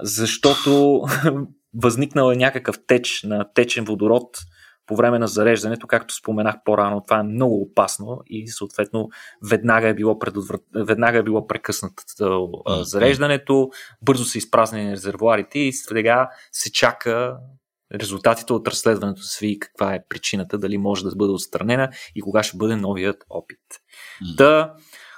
защото 0.02 1.02
възникнал 1.74 2.32
е 2.32 2.36
някакъв 2.36 2.76
теч 2.88 3.24
на 3.24 3.54
течен 3.54 3.86
водород, 3.86 4.38
по 4.90 4.96
време 4.96 5.20
на 5.20 5.28
зареждането, 5.28 5.88
както 5.88 6.16
споменах 6.16 6.56
по-рано, 6.66 7.04
това 7.08 7.20
е 7.20 7.24
много 7.24 7.62
опасно 7.62 8.22
и 8.28 8.48
съответно 8.48 9.10
веднага 9.50 9.88
е 9.88 9.94
било, 9.94 10.20
предотврат... 10.20 10.62
веднага 10.76 11.18
е 11.18 11.24
било 11.24 11.48
прекъснато 11.48 12.04
зареждането, 12.82 13.70
бързо 14.02 14.26
са 14.26 14.38
изпразнени 14.38 14.92
резервуарите 14.92 15.60
и 15.60 15.74
сега 15.74 16.30
се 16.52 16.72
чака 16.72 17.38
резултатите 17.94 18.54
от 18.54 18.68
разследването 18.68 19.22
се 19.22 19.46
види 19.46 19.60
каква 19.60 19.94
е 19.94 20.04
причината, 20.10 20.58
дали 20.58 20.78
може 20.78 21.04
да 21.04 21.16
бъде 21.16 21.32
отстранена 21.32 21.90
и 22.16 22.22
кога 22.22 22.44
ще 22.44 22.58
бъде 22.58 22.76
новият 22.76 23.24
опит. 23.30 23.60
Mm. 24.24 24.36
Да, 24.36 24.74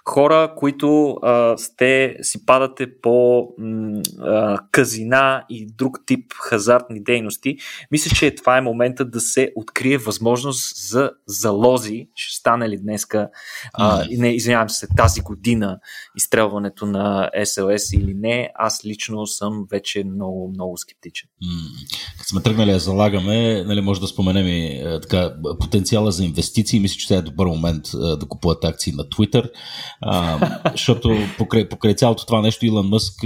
хора, 0.09 0.53
които 0.57 1.17
а, 1.23 1.57
сте 1.57 2.17
си 2.21 2.45
падате 2.45 2.87
по 3.01 3.47
м, 3.57 4.01
а, 4.19 4.59
казина 4.71 5.43
и 5.49 5.67
друг 5.77 5.99
тип 6.05 6.33
хазартни 6.33 7.03
дейности, 7.03 7.57
мисля, 7.91 8.15
че 8.15 8.35
това 8.35 8.57
е 8.57 8.61
момента 8.61 9.05
да 9.05 9.19
се 9.19 9.51
открие 9.55 9.97
възможност 9.97 10.89
за 10.89 11.11
залози. 11.27 12.07
Ще 12.15 12.39
стане 12.39 12.69
ли 12.69 12.77
днеска, 12.77 13.29
а, 13.73 14.05
не, 14.11 14.29
извинявам 14.29 14.69
се, 14.69 14.87
тази 14.97 15.21
година 15.21 15.79
изстрелването 16.17 16.85
на 16.85 17.29
СЛС 17.45 17.93
или 17.93 18.13
не, 18.13 18.49
аз 18.55 18.85
лично 18.85 19.27
съм 19.27 19.65
вече 19.71 20.03
много, 20.03 20.49
много 20.53 20.77
скептичен. 20.77 21.29
Като 22.17 22.29
сме 22.29 22.41
тръгнали 22.41 22.71
да 22.71 22.79
залагаме, 22.79 23.63
нали, 23.63 23.81
може 23.81 24.01
да 24.01 24.07
споменем 24.07 24.47
и 24.47 24.65
е, 24.65 24.99
така, 25.01 25.33
потенциала 25.59 26.11
за 26.11 26.25
инвестиции. 26.25 26.79
Мисля, 26.79 26.97
че 26.97 27.07
сега 27.07 27.19
е 27.19 27.21
добър 27.21 27.45
момент 27.47 27.87
е, 27.93 27.97
да 27.97 28.25
купуват 28.29 28.65
акции 28.65 28.93
на 28.93 29.03
Twitter. 29.03 29.51
А, 30.01 30.39
защото 30.71 31.17
покрай, 31.37 31.69
покрай 31.69 31.95
цялото 31.95 32.25
това 32.25 32.41
нещо 32.41 32.65
Илон 32.65 32.87
Мъск 32.87 33.23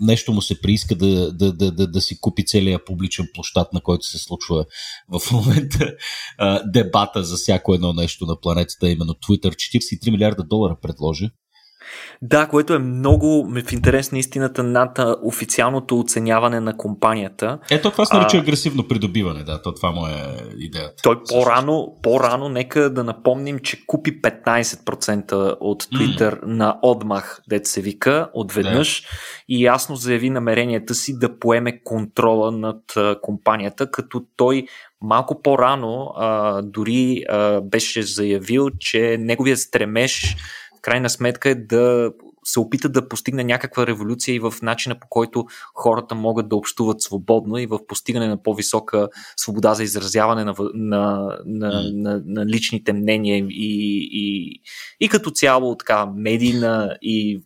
нещо 0.00 0.32
му 0.32 0.42
се 0.42 0.60
прииска 0.60 0.94
да, 0.94 1.32
да, 1.32 1.52
да, 1.52 1.72
да, 1.72 1.86
да 1.86 2.00
си 2.00 2.20
купи 2.20 2.44
целият 2.46 2.86
публичен 2.86 3.28
площад, 3.34 3.72
на 3.72 3.80
който 3.80 4.06
се 4.06 4.18
случва 4.18 4.64
в 5.08 5.32
момента 5.32 5.94
а, 6.38 6.70
дебата 6.70 7.24
за 7.24 7.36
всяко 7.36 7.74
едно 7.74 7.92
нещо 7.92 8.26
на 8.26 8.40
планетата, 8.40 8.90
именно 8.90 9.12
Twitter. 9.12 9.48
43 9.48 10.10
милиарда 10.10 10.42
долара 10.42 10.76
предложи. 10.82 11.30
Да, 12.22 12.46
което 12.46 12.74
е 12.74 12.78
много 12.78 13.48
в 13.50 13.72
интерес 13.72 14.12
на 14.12 14.18
истината 14.18 14.62
над 14.62 14.98
официалното 15.22 16.00
оценяване 16.00 16.60
на 16.60 16.76
компанията. 16.76 17.58
Ето 17.70 17.90
това 17.90 18.06
се 18.06 18.16
нарича 18.16 18.36
а, 18.36 18.40
агресивно 18.40 18.88
придобиване, 18.88 19.44
да, 19.44 19.62
то 19.62 19.74
това 19.74 19.90
му 19.90 20.06
е 20.06 20.36
идеята. 20.58 21.02
Той 21.02 21.22
по-рано, 21.22 21.96
по-рано, 22.02 22.48
нека 22.48 22.90
да 22.90 23.04
напомним, 23.04 23.58
че 23.58 23.86
купи 23.86 24.22
15% 24.22 25.56
от 25.60 25.84
Twitter 25.84 26.40
mm. 26.40 26.46
на 26.46 26.78
отмах, 26.82 27.40
дет 27.48 27.66
се 27.66 27.80
вика, 27.80 28.28
отведнъж 28.34 29.02
да. 29.02 29.08
и 29.48 29.64
ясно 29.64 29.96
заяви 29.96 30.30
намеренията 30.30 30.94
си 30.94 31.18
да 31.18 31.38
поеме 31.38 31.82
контрола 31.82 32.52
над 32.52 32.82
компанията, 33.22 33.90
като 33.90 34.24
той 34.36 34.66
малко 35.04 35.42
по-рано 35.42 36.12
а, 36.16 36.62
дори 36.62 37.24
а, 37.28 37.60
беше 37.60 38.02
заявил, 38.02 38.70
че 38.80 39.16
неговия 39.20 39.56
стремеж 39.56 40.36
крайна 40.84 41.10
сметка 41.10 41.50
е 41.50 41.54
да 41.54 42.12
се 42.44 42.60
опита 42.60 42.88
да 42.88 43.08
постигне 43.08 43.44
някаква 43.44 43.86
революция 43.86 44.34
и 44.34 44.38
в 44.38 44.54
начина 44.62 44.98
по 45.00 45.06
който 45.10 45.46
хората 45.74 46.14
могат 46.14 46.48
да 46.48 46.56
общуват 46.56 47.02
свободно 47.02 47.58
и 47.58 47.66
в 47.66 47.86
постигане 47.86 48.28
на 48.28 48.42
по-висока 48.42 49.08
свобода 49.36 49.74
за 49.74 49.82
изразяване 49.82 50.44
на, 50.44 50.54
на, 50.74 51.36
на, 51.46 51.82
на, 51.92 52.22
на 52.26 52.46
личните 52.46 52.92
мнения 52.92 53.38
и, 53.38 54.08
и, 54.12 54.60
и 55.00 55.08
като 55.08 55.30
цяло 55.30 55.76
така 55.76 56.06
медийна 56.06 56.96
и 57.02 57.42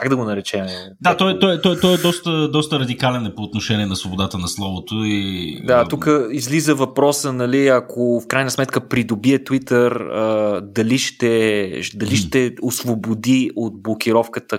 как 0.00 0.08
да 0.08 0.16
го 0.16 0.24
наречем? 0.24 0.66
Да, 1.00 1.16
той, 1.16 1.38
той, 1.38 1.60
той, 1.60 1.80
той 1.80 1.94
е 1.94 1.96
доста, 1.96 2.48
доста 2.48 2.78
радикален 2.78 3.32
по 3.36 3.42
отношение 3.42 3.86
на 3.86 3.96
свободата 3.96 4.38
на 4.38 4.48
словото. 4.48 4.94
И... 5.04 5.60
Да, 5.66 5.84
тук 5.88 6.08
излиза 6.30 6.74
въпроса, 6.74 7.32
нали, 7.32 7.68
ако 7.68 8.20
в 8.20 8.26
крайна 8.26 8.50
сметка 8.50 8.88
придобие 8.88 9.38
Twitter, 9.38 10.60
дали, 10.60 10.98
ще, 10.98 11.80
дали 11.94 12.16
ще 12.16 12.54
освободи 12.62 13.50
от 13.56 13.82
блокировката 13.82 14.58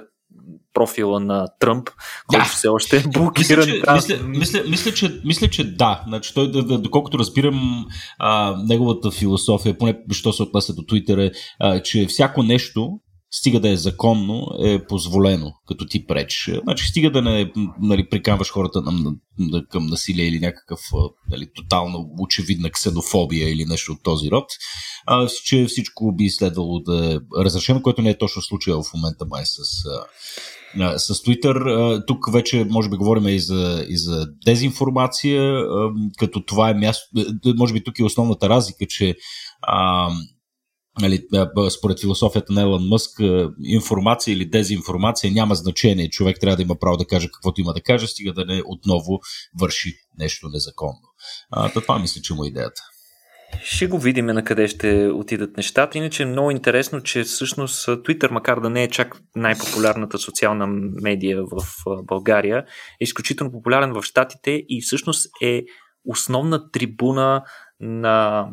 профила 0.73 1.19
на 1.19 1.47
Тръмп, 1.59 1.89
който 2.27 2.45
да. 2.45 2.49
все 2.49 2.67
още 2.67 2.97
е 2.97 3.03
блокиран. 3.07 3.69
Мисля, 3.69 4.01
че, 4.07 4.21
мисля, 4.23 4.27
мисля, 4.27 4.63
мисля, 4.69 4.91
че, 4.91 5.21
мисля, 5.25 5.47
че 5.47 5.75
да. 5.75 6.01
Значи, 6.07 6.33
той, 6.33 6.51
доколкото 6.79 7.19
разбирам 7.19 7.85
а, 8.19 8.55
неговата 8.67 9.11
философия, 9.11 9.77
поне 9.77 9.97
що 10.11 10.33
се 10.33 10.43
отнася 10.43 10.73
до 10.73 10.81
Twitter, 10.81 11.27
е, 11.27 11.31
а, 11.59 11.79
че 11.79 12.05
всяко 12.05 12.43
нещо, 12.43 12.99
стига 13.31 13.59
да 13.59 13.69
е 13.69 13.77
законно, 13.77 14.47
е 14.59 14.85
позволено 14.85 15.53
като 15.67 15.85
ти 15.85 16.05
преч. 16.05 16.49
Значи 16.63 16.87
стига 16.87 17.11
да 17.11 17.21
не 17.21 17.51
нали, 17.81 18.09
приканваш 18.09 18.51
хората 18.51 18.81
на, 18.81 18.91
на, 18.91 19.11
на, 19.39 19.65
към 19.65 19.87
насилие 19.87 20.27
или 20.27 20.39
някакъв 20.39 20.79
нали, 21.31 21.47
тотално 21.55 22.09
очевидна 22.19 22.69
ксенофобия 22.69 23.49
или 23.49 23.65
нещо 23.65 23.91
от 23.91 24.03
този 24.03 24.31
род, 24.31 24.45
а, 25.05 25.27
че 25.27 25.65
всичко 25.65 26.15
би 26.15 26.29
следвало 26.29 26.79
да 26.79 27.13
е 27.13 27.17
разрешено, 27.43 27.81
което 27.81 28.01
не 28.01 28.09
е 28.09 28.17
точно 28.17 28.41
случая 28.41 28.77
в 28.77 28.93
момента 28.93 29.25
май 29.25 29.43
с, 29.45 29.59
а, 30.79 30.99
с 30.99 31.13
Twitter. 31.13 32.07
Тук 32.07 32.31
вече 32.33 32.67
може 32.69 32.89
би 32.89 32.95
говорим 32.97 33.27
и 33.27 33.39
за, 33.39 33.85
и 33.89 33.97
за 33.97 34.27
дезинформация, 34.45 35.63
като 36.17 36.45
това 36.45 36.69
е 36.69 36.73
място, 36.73 37.05
може 37.57 37.73
би 37.73 37.83
тук 37.83 37.99
е 37.99 38.03
основната 38.03 38.49
разлика, 38.49 38.85
че 38.89 39.15
а, 39.61 40.09
нали, 40.99 41.25
според 41.77 41.99
философията 41.99 42.53
на 42.53 42.61
Елън 42.61 42.87
Мъск, 42.87 43.11
информация 43.63 44.33
или 44.33 44.45
дезинформация 44.45 45.31
няма 45.31 45.55
значение. 45.55 46.09
Човек 46.09 46.37
трябва 46.41 46.55
да 46.55 46.61
има 46.61 46.75
право 46.75 46.97
да 46.97 47.05
каже 47.05 47.29
каквото 47.33 47.61
има 47.61 47.73
да 47.73 47.81
каже, 47.81 48.07
стига 48.07 48.33
да 48.33 48.45
не 48.45 48.61
отново 48.65 49.19
върши 49.59 49.93
нещо 50.19 50.47
незаконно. 50.49 51.01
А, 51.51 51.69
това 51.69 51.99
мисля, 51.99 52.21
че 52.21 52.33
му 52.33 52.43
е 52.43 52.47
идеята. 52.47 52.81
Ще 53.63 53.87
го 53.87 53.99
видим 53.99 54.25
на 54.25 54.43
къде 54.43 54.67
ще 54.67 55.07
отидат 55.07 55.57
нещата. 55.57 55.97
Иначе 55.97 56.23
е 56.23 56.25
много 56.25 56.51
интересно, 56.51 57.03
че 57.03 57.23
всъщност 57.23 57.87
Twitter, 57.87 58.31
макар 58.31 58.59
да 58.59 58.69
не 58.69 58.83
е 58.83 58.89
чак 58.89 59.17
най-популярната 59.35 60.17
социална 60.17 60.67
медия 61.01 61.43
в 61.43 61.63
България, 62.03 62.57
е 63.01 63.03
изключително 63.03 63.51
популярен 63.51 63.93
в 63.93 64.03
Штатите 64.03 64.63
и 64.69 64.81
всъщност 64.81 65.29
е 65.41 65.61
основна 66.05 66.71
трибуна 66.71 67.43
на 67.79 68.51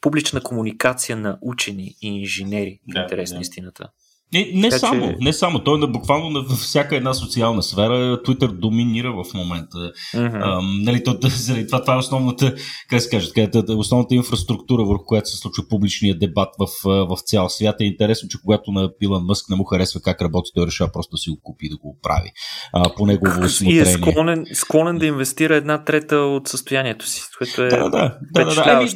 публична 0.00 0.40
комуникация 0.40 1.16
на 1.16 1.38
учени 1.40 1.96
и 2.00 2.22
инженери. 2.22 2.80
Да, 2.86 3.02
интересна 3.02 3.36
да. 3.36 3.42
истината. 3.42 3.90
Не, 4.34 4.50
не 4.54 4.68
така, 4.68 4.78
само, 4.78 5.08
че... 5.08 5.16
не 5.20 5.32
само. 5.32 5.58
Той 5.58 5.84
е 5.84 5.86
буквално 5.86 6.30
на 6.30 6.44
всяка 6.56 6.96
една 6.96 7.14
социална 7.14 7.62
сфера. 7.62 8.16
Twitter 8.16 8.52
доминира 8.52 9.12
в 9.12 9.34
момента. 9.34 9.78
Mm-hmm. 10.14 10.40
А, 10.42 10.60
нали, 10.82 11.04
то, 11.04 11.18
заради 11.22 11.66
това, 11.66 11.80
това 11.80 11.94
е 11.94 11.98
основната, 11.98 12.54
как 12.88 13.00
се 13.02 13.08
каже, 13.08 13.30
основната 13.68 14.14
инфраструктура, 14.14 14.84
върху 14.84 15.04
която 15.04 15.28
се 15.28 15.36
случва 15.36 15.64
публичния 15.68 16.18
дебат 16.18 16.48
в, 16.58 16.66
в 16.84 17.16
цял 17.24 17.48
свят. 17.48 17.76
Е 17.80 17.84
интересно, 17.84 18.28
че 18.28 18.38
когато 18.44 18.72
на 18.72 18.90
Пилан 18.98 19.22
Мъск 19.24 19.50
не 19.50 19.56
му 19.56 19.64
харесва 19.64 20.00
как 20.00 20.22
работи, 20.22 20.50
той 20.54 20.66
решава 20.66 20.90
просто 20.92 21.10
да 21.10 21.18
си 21.18 21.30
го 21.30 21.40
купи 21.42 21.68
да 21.68 21.76
го 21.76 21.98
прави. 22.02 22.30
А, 22.72 22.94
по 22.94 23.06
негово 23.06 23.44
усмотрение. 23.44 23.74
И 23.74 23.80
е 23.80 23.86
склонен, 23.86 24.46
склонен 24.52 24.98
да 24.98 25.06
инвестира 25.06 25.56
една 25.56 25.84
трета 25.84 26.16
от 26.16 26.48
състоянието 26.48 27.06
си, 27.06 27.22
което 27.38 27.62
е 27.62 27.68
да, 27.68 27.90
да, 27.90 28.18
да, 28.32 28.44
да, 28.44 28.54
да. 28.54 28.72
Еми, 28.72 28.90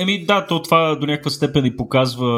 еми, 0.00 0.24
да, 0.24 0.46
то 0.46 0.62
това 0.62 0.96
до 0.96 1.06
някаква 1.06 1.30
степен 1.30 1.66
и 1.66 1.76
показва 1.76 2.28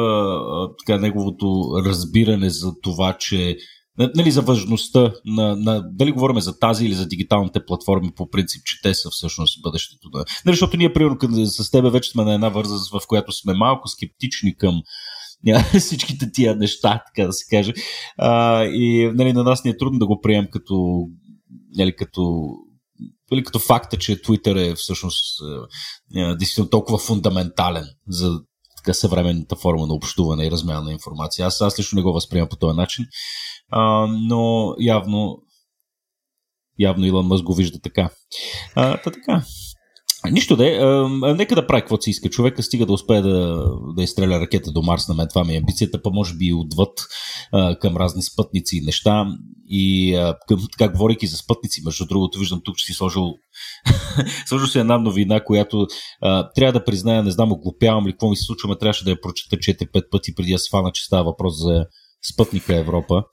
така, 0.85 0.99
неговото 0.99 1.63
разбиране 1.85 2.44
разбиране 2.45 2.49
за 2.49 2.73
това, 2.83 3.17
че 3.19 3.57
нали, 3.97 4.31
за 4.31 4.41
важността 4.41 5.13
на, 5.25 5.55
на, 5.55 5.83
дали 5.91 6.11
говорим 6.11 6.39
за 6.39 6.59
тази 6.59 6.85
или 6.85 6.93
за 6.93 7.07
дигиталните 7.07 7.65
платформи 7.65 8.11
по 8.15 8.29
принцип, 8.29 8.61
че 8.65 8.81
те 8.83 8.93
са 8.93 9.09
всъщност 9.11 9.61
бъдещето. 9.61 10.09
Да. 10.09 10.25
Нали, 10.45 10.55
защото 10.55 10.77
ние, 10.77 10.93
примерно, 10.93 11.45
с 11.45 11.71
тебе 11.71 11.89
вече 11.89 12.11
сме 12.11 12.23
на 12.23 12.33
една 12.33 12.49
възраст, 12.49 12.91
в 12.91 13.07
която 13.07 13.31
сме 13.31 13.53
малко 13.53 13.87
скептични 13.87 14.57
към 14.57 14.81
всичките 15.79 16.31
тия 16.31 16.55
неща, 16.55 17.03
така 17.07 17.27
да 17.27 17.33
се 17.33 17.45
каже. 17.49 17.73
А, 18.17 18.63
и 18.63 19.11
нали, 19.15 19.33
на 19.33 19.43
нас 19.43 19.63
ни 19.63 19.71
е 19.71 19.77
трудно 19.77 19.99
да 19.99 20.07
го 20.07 20.21
приемем 20.21 20.47
като, 20.51 21.07
нали, 21.77 21.95
като 21.95 22.49
или 23.33 23.43
като 23.43 23.59
факта, 23.59 23.97
че 23.97 24.21
Twitter 24.21 24.71
е 24.71 24.75
всъщност 24.75 25.41
е, 26.15 26.19
е, 26.19 26.35
действително 26.35 26.69
толкова 26.69 26.97
фундаментален 26.97 27.85
за 28.07 28.39
така 28.85 28.93
съвременната 28.93 29.55
форма 29.55 29.87
на 29.87 29.93
общуване 29.93 30.45
и 30.45 30.51
размяна 30.51 30.81
на 30.81 30.91
информация. 30.91 31.47
Аз, 31.47 31.61
аз 31.61 31.79
лично 31.79 31.95
не 31.95 32.01
го 32.01 32.13
възприемам 32.13 32.49
по 32.49 32.55
този 32.55 32.77
начин, 32.77 33.05
а, 33.71 34.07
но 34.07 34.75
явно 34.79 35.37
явно 36.79 37.05
Илон 37.05 37.27
Мъс 37.27 37.41
го 37.41 37.53
вижда 37.53 37.79
така. 37.81 38.09
А, 38.75 39.01
та 39.01 39.11
така. 39.11 39.43
Нищо 40.31 40.55
да 40.55 40.67
е. 40.67 40.79
Нека 41.33 41.55
да 41.55 41.67
прави 41.67 41.81
каквото 41.81 42.03
си 42.03 42.09
иска. 42.09 42.29
Човека 42.29 42.63
стига 42.63 42.85
да 42.85 42.93
успее 42.93 43.21
да, 43.21 43.63
да 43.95 44.03
изстреля 44.03 44.39
ракета 44.39 44.71
до 44.71 44.81
Марс. 44.81 45.07
На 45.07 45.15
мен 45.15 45.27
това 45.29 45.43
ми 45.43 45.53
е 45.53 45.57
амбицията, 45.57 46.01
па 46.01 46.09
може 46.09 46.33
би 46.35 46.45
и 46.45 46.53
отвъд 46.53 46.91
към 47.81 47.97
разни 47.97 48.23
спътници 48.23 48.77
и 48.77 48.81
неща. 48.81 49.27
И 49.69 50.13
към, 50.47 50.59
така, 50.71 50.91
говорейки 50.91 51.27
за 51.27 51.37
спътници, 51.37 51.81
между 51.85 52.05
другото, 52.05 52.39
виждам 52.39 52.61
тук, 52.63 52.75
че 52.77 52.85
си 52.85 52.93
сложил 52.93 53.33
сложил 54.47 54.67
си 54.67 54.79
една 54.79 54.97
новина, 54.97 55.43
която 55.43 55.87
а, 56.21 56.49
трябва 56.55 56.79
да 56.79 56.85
призная, 56.85 57.23
не 57.23 57.31
знам, 57.31 57.51
оглупявам 57.51 58.07
ли 58.07 58.11
какво 58.11 58.29
ми 58.29 58.35
се 58.35 58.43
случва, 58.43 58.77
трябваше 58.77 59.03
да 59.03 59.11
я 59.11 59.21
прочета 59.21 59.55
4-5 59.55 60.09
пъти 60.11 60.35
преди 60.35 60.51
да 60.51 60.59
свана, 60.59 60.91
че 60.91 61.03
става 61.03 61.23
въпрос 61.23 61.53
за 61.57 61.85
спътника 62.33 62.75
Европа. 62.75 63.23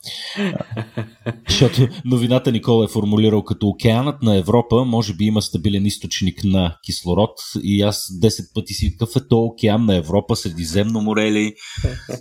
Защото 1.48 1.88
новината 2.04 2.52
Никола 2.52 2.84
е 2.84 2.88
формулирал 2.88 3.44
като 3.44 3.68
океанът 3.68 4.22
на 4.22 4.36
Европа 4.36 4.84
може 4.84 5.14
би 5.14 5.24
има 5.24 5.42
стабилен 5.42 5.86
източник 5.86 6.44
на 6.44 6.76
кислород 6.86 7.30
и 7.62 7.82
аз 7.82 8.08
10 8.22 8.54
пъти 8.54 8.74
си 8.74 8.96
какъв 8.98 9.16
е 9.16 9.28
то 9.28 9.38
океан 9.38 9.84
на 9.84 9.96
Европа, 9.96 10.36
Средиземно 10.36 11.00
море 11.00 11.32
ли? 11.32 11.54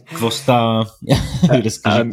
Какво 0.09 0.31
става? 0.31 0.85
Разкажи 1.49 1.99
ами, 2.01 2.11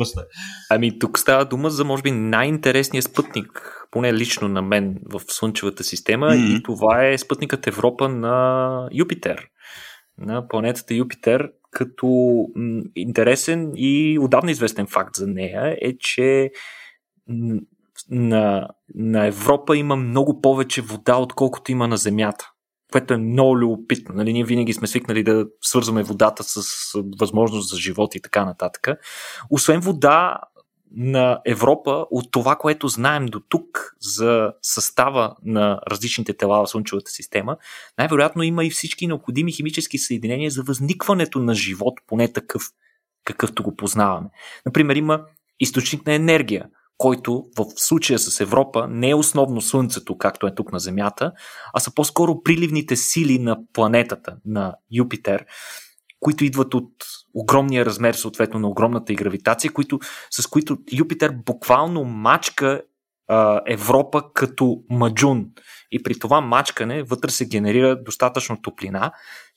ами 0.71 0.99
тук 0.99 1.19
става 1.19 1.45
дума 1.45 1.71
за 1.71 1.85
може 1.85 2.03
би 2.03 2.11
най-интересният 2.11 3.05
спътник, 3.05 3.87
поне 3.91 4.15
лично 4.15 4.49
на 4.49 4.63
мен 4.63 4.97
в 5.13 5.21
Слънчевата 5.29 5.85
система 5.85 6.27
mm-hmm. 6.27 6.59
и 6.59 6.63
това 6.63 7.07
е 7.07 7.19
спътникът 7.19 7.67
Европа 7.67 8.09
на 8.09 8.89
Юпитер 8.93 9.49
на 10.19 10.49
планетата 10.49 10.95
Юпитер, 10.95 11.49
като 11.71 12.37
интересен 12.97 13.73
и 13.75 14.19
отдавна 14.21 14.51
известен 14.51 14.87
факт 14.87 15.17
за 15.17 15.27
нея 15.27 15.79
е, 15.81 15.99
че 15.99 16.51
на, 18.11 18.69
на 18.95 19.27
Европа 19.27 19.77
има 19.77 19.97
много 19.97 20.41
повече 20.41 20.83
вода, 20.83 21.17
отколкото 21.17 21.73
има 21.73 21.89
на 21.89 21.97
Земята. 21.97 22.51
Което 22.93 23.15
е 23.15 23.17
много 23.17 23.59
любопитно. 23.59 24.15
Нали, 24.15 24.33
ние 24.33 24.45
винаги 24.45 24.73
сме 24.73 24.87
свикнали 24.87 25.23
да 25.23 25.47
свързваме 25.63 26.03
водата 26.03 26.45
с 26.45 26.63
възможност 27.21 27.71
за 27.71 27.77
живот 27.77 28.15
и 28.15 28.21
така 28.21 28.45
нататък. 28.45 28.89
Освен 29.51 29.81
вода, 29.81 30.41
на 30.97 31.41
Европа 31.47 32.07
от 32.11 32.31
това, 32.31 32.57
което 32.57 32.89
знаем 32.89 33.27
до 33.27 33.41
тук 33.41 33.95
за 34.01 34.53
състава 34.63 35.37
на 35.45 35.81
различните 35.91 36.37
тела 36.37 36.65
в 36.65 36.71
Слънчевата 36.71 37.11
система, 37.11 37.57
най-вероятно 37.99 38.43
има 38.43 38.65
и 38.65 38.71
всички 38.71 39.07
необходими 39.07 39.53
химически 39.53 39.99
съединения 39.99 40.51
за 40.51 40.63
възникването 40.63 41.39
на 41.39 41.55
живот, 41.55 41.95
поне 42.07 42.33
такъв, 42.33 42.63
какъвто 43.25 43.63
го 43.63 43.77
познаваме. 43.77 44.29
Например, 44.67 44.97
има 44.97 45.25
източник 45.61 46.07
на 46.07 46.13
енергия, 46.13 46.67
който 46.99 47.47
в 47.59 47.65
случая 47.77 48.19
с 48.19 48.41
Европа 48.41 48.87
не 48.91 49.11
е 49.11 49.15
основно 49.15 49.61
Слънцето, 49.61 50.19
както 50.19 50.47
е 50.47 50.55
тук 50.55 50.73
на 50.73 50.79
Земята, 50.79 51.33
а 51.75 51.81
са 51.81 51.95
по-скоро 51.95 52.43
приливните 52.43 52.97
сили 52.97 53.39
на 53.39 53.59
планетата, 53.73 54.37
на 54.47 54.75
Юпитер, 54.91 55.47
които 56.21 56.45
идват 56.45 56.75
от 56.75 56.93
огромния 57.35 57.85
размер, 57.85 58.15
съответно 58.15 58.61
на 58.61 58.69
огромната 58.69 59.13
и 59.13 59.17
гравитация, 59.17 59.73
които, 59.73 59.99
с 60.31 60.47
които 60.47 60.79
Юпитер 60.93 61.33
буквално 61.47 62.05
мачка 62.05 62.83
а, 63.29 63.61
Европа 63.67 64.23
като 64.35 64.83
маджун. 64.91 65.47
И 65.91 66.03
при 66.03 66.19
това 66.19 66.41
мачкане 66.41 67.03
вътре 67.03 67.31
се 67.31 67.49
генерира 67.49 68.03
достатъчно 68.03 68.63
топлина, 68.63 69.13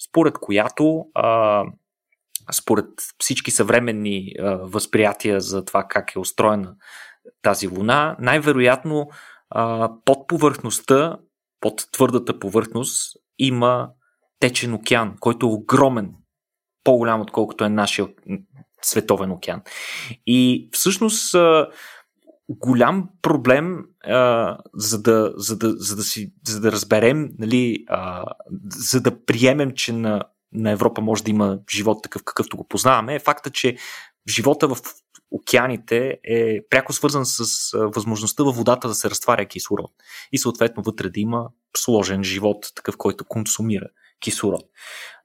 според 0.10 0.34
която 0.38 1.06
а, 1.14 1.64
според 2.52 2.86
всички 3.20 3.52
съвременни 3.52 4.34
а, 4.40 4.56
възприятия 4.56 5.42
за 5.42 5.66
това 5.66 5.84
как 5.90 6.16
е 6.16 6.20
устроена 6.20 6.76
тази 7.42 7.68
луна, 7.68 8.16
най-вероятно 8.20 9.10
а, 9.50 9.92
под 10.06 10.28
повърхността, 10.28 11.18
под 11.62 11.88
твърдата 11.92 12.40
повърхност, 12.40 13.18
има 13.40 13.90
течен 14.40 14.74
океан, 14.74 15.16
който 15.20 15.46
е 15.46 15.50
огромен 15.50 16.14
по-голям 16.84 17.22
отколкото 17.22 17.64
е 17.64 17.70
нашия 17.70 18.08
световен 18.82 19.32
океан. 19.32 19.62
И 20.28 20.70
всъщност 20.72 21.36
голям 22.50 23.10
проблем, 23.22 23.86
за, 24.74 25.02
да, 25.02 25.34
за, 25.36 25.58
да, 25.58 25.74
за, 25.78 25.96
да 25.96 26.04
си, 26.04 26.34
за 26.48 26.62
да 26.62 26.72
разберем, 26.72 27.30
нали, 27.40 27.86
за 28.68 29.02
да 29.02 29.26
приемем, 29.26 29.72
че 29.72 29.94
на, 29.94 30.24
на 30.54 30.72
Европа 30.72 31.02
може 31.02 31.24
да 31.24 31.32
има 31.32 31.60
живот 31.72 32.04
такъв 32.04 32.24
какъвто 32.26 32.58
го 32.58 32.68
познаваме, 32.68 33.16
е 33.16 33.20
факта, 33.20 33.50
че 33.50 33.78
живота 34.30 34.68
в 34.68 34.78
океаните 35.32 36.20
е 36.24 36.60
пряко 36.70 36.94
свързан 36.94 37.26
с 37.26 37.72
възможността 37.74 38.44
във 38.44 38.56
водата 38.56 38.88
да 38.88 38.96
се 38.96 39.10
разтваря 39.10 39.46
кислород 39.46 39.92
и 40.32 40.38
съответно 40.38 40.84
вътре 40.84 41.10
да 41.10 41.20
има 41.20 41.50
сложен 41.78 42.24
живот, 42.24 42.66
такъв, 42.76 42.98
който 42.98 43.26
консумира 43.26 43.88
кислород. 44.20 44.62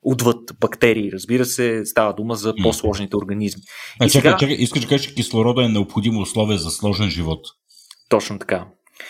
Отвъд 0.08 0.38
бактерии, 0.60 1.12
разбира 1.12 1.44
се, 1.44 1.82
става 1.84 2.14
дума 2.14 2.34
за 2.34 2.54
по-сложните 2.62 3.16
организми. 3.16 3.62
А, 4.00 4.06
и 4.06 4.10
чакай, 4.10 4.30
сега... 4.30 4.36
чакай, 4.36 4.56
искаш 4.58 4.82
да 4.82 4.88
кажеш, 4.88 5.06
че 5.06 5.14
кислорода 5.14 5.64
е 5.64 5.68
необходимо 5.68 6.20
условие 6.20 6.58
за 6.58 6.70
сложен 6.70 7.10
живот. 7.10 7.46
Точно 8.08 8.38
така. 8.38 8.66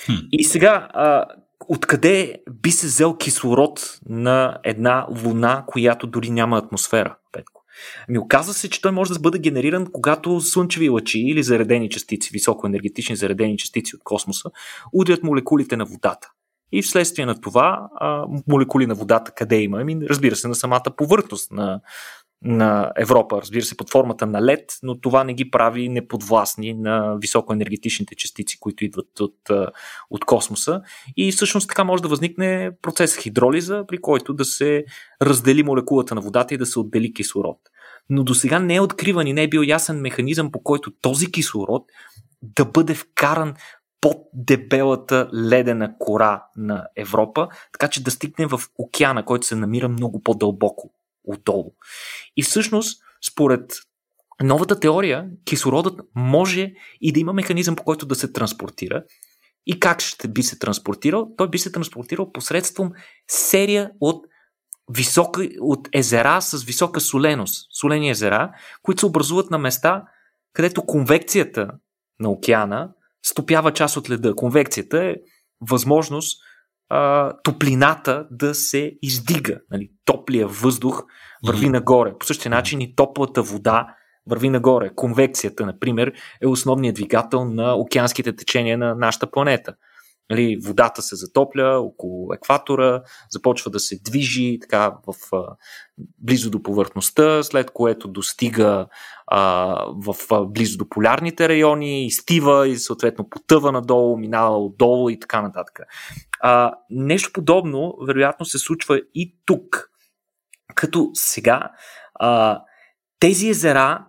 Хм. 0.06 0.12
И 0.32 0.44
сега, 0.44 0.88
а, 0.94 1.24
откъде 1.68 2.36
би 2.62 2.70
се 2.70 2.86
взел 2.86 3.16
кислород 3.16 3.98
на 4.08 4.58
една 4.64 5.06
луна, 5.24 5.64
която 5.66 6.06
дори 6.06 6.30
няма 6.30 6.58
атмосфера, 6.58 7.16
Петко? 7.32 7.62
Ми 8.08 8.18
оказва 8.18 8.54
се, 8.54 8.70
че 8.70 8.80
той 8.80 8.92
може 8.92 9.12
да 9.12 9.20
бъде 9.20 9.38
генериран, 9.38 9.86
когато 9.92 10.40
слънчеви 10.40 10.88
лъчи 10.88 11.20
или 11.20 11.42
заредени 11.42 11.90
частици, 11.90 12.30
високоенергетични 12.32 13.16
заредени 13.16 13.58
частици 13.58 13.96
от 13.96 14.02
космоса, 14.04 14.50
удрят 14.92 15.22
молекулите 15.22 15.76
на 15.76 15.84
водата. 15.84 16.28
И 16.72 16.82
вследствие 16.82 17.26
на 17.26 17.40
това, 17.40 17.88
а, 17.94 18.26
молекули 18.48 18.86
на 18.86 18.94
водата 18.94 19.32
къде 19.36 19.60
има? 19.60 19.80
Ами, 19.80 19.98
разбира 20.10 20.36
се, 20.36 20.48
на 20.48 20.54
самата 20.54 20.84
повърхност 20.96 21.52
на, 21.52 21.80
на 22.42 22.92
Европа, 22.96 23.40
разбира 23.40 23.64
се, 23.64 23.76
под 23.76 23.90
формата 23.90 24.26
на 24.26 24.42
лед, 24.42 24.78
но 24.82 25.00
това 25.00 25.24
не 25.24 25.34
ги 25.34 25.50
прави 25.50 25.88
неподвластни 25.88 26.74
на 26.74 27.16
високоенергетичните 27.20 28.14
частици, 28.14 28.60
които 28.60 28.84
идват 28.84 29.20
от, 29.20 29.36
от 30.10 30.24
космоса. 30.24 30.80
И 31.16 31.32
всъщност 31.32 31.68
така 31.68 31.84
може 31.84 32.02
да 32.02 32.08
възникне 32.08 32.70
процес 32.82 33.16
хидролиза, 33.16 33.84
при 33.88 33.98
който 33.98 34.34
да 34.34 34.44
се 34.44 34.84
раздели 35.22 35.62
молекулата 35.62 36.14
на 36.14 36.20
водата 36.20 36.54
и 36.54 36.58
да 36.58 36.66
се 36.66 36.78
отдели 36.78 37.12
кислород. 37.12 37.58
Но 38.10 38.24
до 38.24 38.34
сега 38.34 38.58
не 38.58 38.74
е 38.74 38.80
откриван 38.80 39.26
и 39.26 39.32
не 39.32 39.42
е 39.42 39.48
бил 39.48 39.60
ясен 39.60 40.00
механизъм, 40.00 40.52
по 40.52 40.62
който 40.62 40.90
този 41.00 41.32
кислород 41.32 41.84
да 42.42 42.64
бъде 42.64 42.94
вкаран 42.94 43.54
под 44.00 44.16
дебелата 44.34 45.30
ледена 45.34 45.98
кора 45.98 46.44
на 46.56 46.86
Европа, 46.96 47.48
така 47.72 47.88
че 47.88 48.04
да 48.04 48.10
стигне 48.10 48.46
в 48.46 48.60
океана, 48.78 49.24
който 49.24 49.46
се 49.46 49.56
намира 49.56 49.88
много 49.88 50.22
по-дълбоко 50.22 50.90
отдолу. 51.24 51.72
И 52.36 52.42
всъщност, 52.42 53.02
според 53.30 53.72
новата 54.42 54.80
теория, 54.80 55.28
кислородът 55.44 56.00
може 56.14 56.72
и 57.00 57.12
да 57.12 57.20
има 57.20 57.32
механизъм 57.32 57.76
по 57.76 57.84
който 57.84 58.06
да 58.06 58.14
се 58.14 58.32
транспортира. 58.32 59.04
И 59.66 59.80
как 59.80 60.00
ще 60.00 60.28
би 60.28 60.42
се 60.42 60.58
транспортирал? 60.58 61.28
Той 61.36 61.50
би 61.50 61.58
се 61.58 61.72
транспортирал 61.72 62.32
посредством 62.32 62.92
серия 63.28 63.90
от 64.00 64.26
висока, 64.90 65.48
от 65.60 65.88
езера 65.92 66.42
с 66.42 66.64
висока 66.64 67.00
соленост, 67.00 67.68
солени 67.80 68.10
езера, 68.10 68.52
които 68.82 69.00
се 69.00 69.06
образуват 69.06 69.50
на 69.50 69.58
места, 69.58 70.04
където 70.52 70.86
конвекцията 70.86 71.70
на 72.20 72.30
океана 72.30 72.90
стопява 73.28 73.72
част 73.72 73.96
от 73.96 74.10
леда. 74.10 74.34
Конвекцията 74.34 75.04
е 75.04 75.14
възможност 75.70 76.42
а, 76.88 77.32
топлината 77.42 78.26
да 78.30 78.54
се 78.54 78.92
издига. 79.02 79.58
Нали? 79.70 79.90
Топлия 80.04 80.46
въздух 80.46 81.04
върви 81.46 81.68
нагоре. 81.68 82.18
По 82.18 82.26
същия 82.26 82.50
начин 82.50 82.80
и 82.80 82.94
топлата 82.94 83.42
вода 83.42 83.86
върви 84.26 84.50
нагоре. 84.50 84.90
Конвекцията, 84.94 85.66
например, 85.66 86.12
е 86.42 86.46
основният 86.46 86.94
двигател 86.94 87.44
на 87.44 87.74
океанските 87.74 88.36
течения 88.36 88.78
на 88.78 88.94
нашата 88.94 89.30
планета. 89.30 89.74
Нали, 90.30 90.56
водата 90.64 91.02
се 91.02 91.16
затопля 91.16 91.78
около 91.78 92.32
екватора, 92.32 93.02
започва 93.30 93.70
да 93.70 93.80
се 93.80 93.98
движи 94.04 94.58
така 94.60 94.94
в, 95.06 95.36
а, 95.36 95.56
близо 96.18 96.50
до 96.50 96.62
повърхността, 96.62 97.42
след 97.42 97.70
което 97.70 98.08
достига 98.08 98.86
а, 99.26 99.40
в 99.88 100.16
а, 100.30 100.44
близо 100.44 100.78
до 100.78 100.88
полярните 100.88 101.48
райони, 101.48 102.06
изтива 102.06 102.68
и 102.68 102.76
съответно 102.76 103.28
потъва 103.28 103.72
надолу, 103.72 104.16
минава 104.16 104.58
отдолу 104.58 105.10
и 105.10 105.20
така 105.20 105.42
нататък. 105.42 105.80
А, 106.40 106.72
нещо 106.90 107.30
подобно, 107.32 107.94
вероятно, 108.06 108.46
се 108.46 108.58
случва 108.58 109.00
и 109.14 109.36
тук. 109.44 109.90
Като 110.74 111.10
сега 111.14 111.70
а, 112.14 112.62
тези 113.20 113.48
езера, 113.48 114.06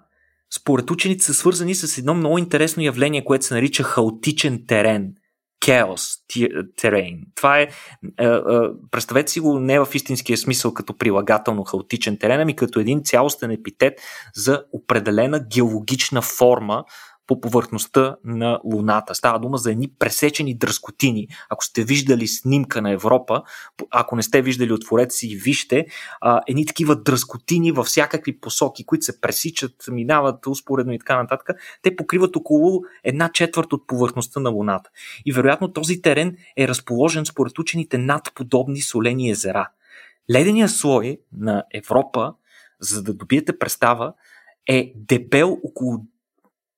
според 0.60 0.92
учените, 0.92 1.24
са 1.24 1.34
свързани 1.34 1.76
с 1.76 1.98
едно 1.98 2.14
много 2.14 2.38
интересно 2.38 2.84
явление, 2.84 3.26
което 3.26 3.46
се 3.46 3.54
нарича 3.54 3.84
хаотичен 3.84 4.66
терен– 4.68 5.14
chaos 5.66 6.24
terrain. 6.82 7.20
Това 7.36 7.60
е, 7.60 7.62
е, 8.20 8.26
е, 8.26 8.40
представете 8.92 9.32
си 9.32 9.40
го 9.40 9.60
не 9.60 9.80
в 9.80 9.88
истинския 9.94 10.38
смисъл 10.38 10.74
като 10.74 10.98
прилагателно 10.98 11.64
хаотичен 11.64 12.18
терен, 12.18 12.40
ами 12.40 12.56
като 12.56 12.80
един 12.80 13.04
цялостен 13.04 13.52
епитет 13.52 13.94
за 14.36 14.64
определена 14.74 15.40
геологична 15.54 16.22
форма, 16.22 16.84
по 17.28 17.42
повърхността 17.42 18.16
на 18.24 18.60
Луната. 18.64 19.16
Става 19.16 19.40
дума 19.40 19.58
за 19.58 19.72
едни 19.72 19.88
пресечени 20.00 20.58
дръскотини. 20.58 21.28
Ако 21.50 21.66
сте 21.66 21.84
виждали 21.84 22.28
снимка 22.28 22.82
на 22.82 22.92
Европа, 22.92 23.44
ако 23.92 24.16
не 24.16 24.24
сте 24.24 24.42
виждали, 24.42 24.74
отворете 24.74 25.16
си 25.16 25.28
и 25.28 25.36
вижте, 25.36 25.86
а, 26.22 26.42
едни 26.48 26.66
такива 26.66 26.96
дръскотини 26.96 27.72
във 27.72 27.86
всякакви 27.86 28.40
посоки, 28.40 28.86
които 28.86 29.06
се 29.06 29.22
пресичат, 29.22 29.74
минават 29.92 30.48
успоредно 30.48 30.94
и 30.94 31.00
така 31.00 31.18
нататък, 31.18 31.50
те 31.82 31.96
покриват 31.96 32.36
около 32.36 32.82
една 33.04 33.30
четвърт 33.30 33.74
от 33.74 33.88
повърхността 33.88 34.40
на 34.40 34.50
Луната. 34.50 34.90
И 35.26 35.32
вероятно 35.32 35.74
този 35.74 36.02
терен 36.02 36.38
е 36.58 36.68
разположен 36.68 37.26
според 37.26 37.60
учените 37.60 37.98
над 37.98 38.32
подобни 38.36 38.82
солени 38.82 39.30
езера. 39.30 39.70
Ледения 40.32 40.70
слой 40.70 41.18
на 41.38 41.64
Европа, 41.74 42.34
за 42.80 43.04
да 43.04 43.14
добиете 43.14 43.60
представа, 43.60 44.14
е 44.68 44.94
дебел 44.96 45.58
около 45.64 46.06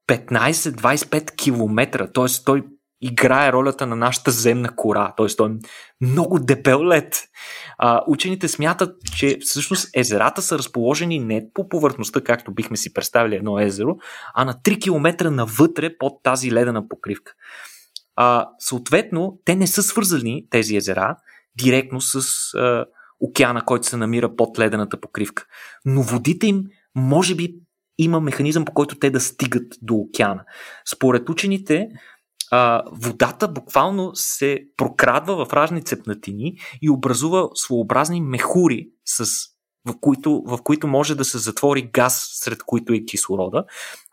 15-25 0.10 1.36
км, 1.36 2.08
т.е. 2.13 2.43
той 2.45 2.63
играе 3.02 3.52
ролята 3.52 3.88
на 3.88 3.95
нашата 3.95 4.32
земна 4.32 4.76
кора, 4.76 5.13
т.е. 5.17 5.28
той 5.38 5.50
е 5.50 5.54
много 6.06 6.39
дебел 6.39 6.86
лед. 6.86 7.24
А, 7.78 8.02
учените 8.08 8.48
смятат, 8.48 8.95
че 9.17 9.38
всъщност 9.41 9.89
езерата 9.95 10.41
са 10.41 10.58
разположени 10.58 11.19
не 11.19 11.45
по 11.54 11.69
повърхността, 11.69 12.22
както 12.22 12.54
бихме 12.54 12.78
си 12.78 12.93
представили 12.93 13.36
едно 13.36 13.60
езеро, 13.60 13.98
а 14.34 14.45
на 14.45 14.54
3 14.54 14.82
км 14.82 15.32
навътре 15.32 15.98
под 15.98 16.24
тази 16.24 16.52
ледена 16.52 16.88
покривка. 16.88 17.34
А, 18.15 18.50
съответно, 18.60 19.39
те 19.45 19.56
не 19.56 19.67
са 19.67 19.84
свързани, 19.84 20.45
тези 20.50 20.76
езера, 20.76 21.17
директно 21.56 22.02
с 22.02 22.24
а, 22.54 22.86
океана, 23.19 23.65
който 23.65 23.88
се 23.88 23.98
намира 23.98 24.36
под 24.36 24.60
ледената 24.60 25.02
покривка. 25.02 25.45
Но 25.86 26.02
водите 26.02 26.48
им 26.48 26.63
може 26.95 27.36
би 27.36 27.56
има 28.03 28.19
механизъм 28.19 28.65
по 28.65 28.73
който 28.73 28.99
те 28.99 29.09
да 29.09 29.19
стигат 29.19 29.73
до 29.81 29.95
океана. 29.95 30.43
Според 30.85 31.29
учените, 31.29 31.88
а, 32.51 32.83
водата 32.91 33.47
буквално 33.47 34.12
се 34.13 34.59
прокрадва 34.77 35.45
в 35.45 35.53
разни 35.53 35.83
цепнатини 35.83 36.57
и 36.81 36.89
образува 36.89 37.47
своеобразни 37.53 38.21
мехури, 38.21 38.89
с, 39.05 39.25
в, 39.88 39.93
които, 40.01 40.43
в 40.45 40.59
които 40.63 40.88
може 40.88 41.15
да 41.15 41.25
се 41.25 41.38
затвори 41.38 41.89
газ, 41.93 42.29
сред 42.31 42.63
които 42.65 42.93
е 42.93 43.05
кислорода, 43.05 43.63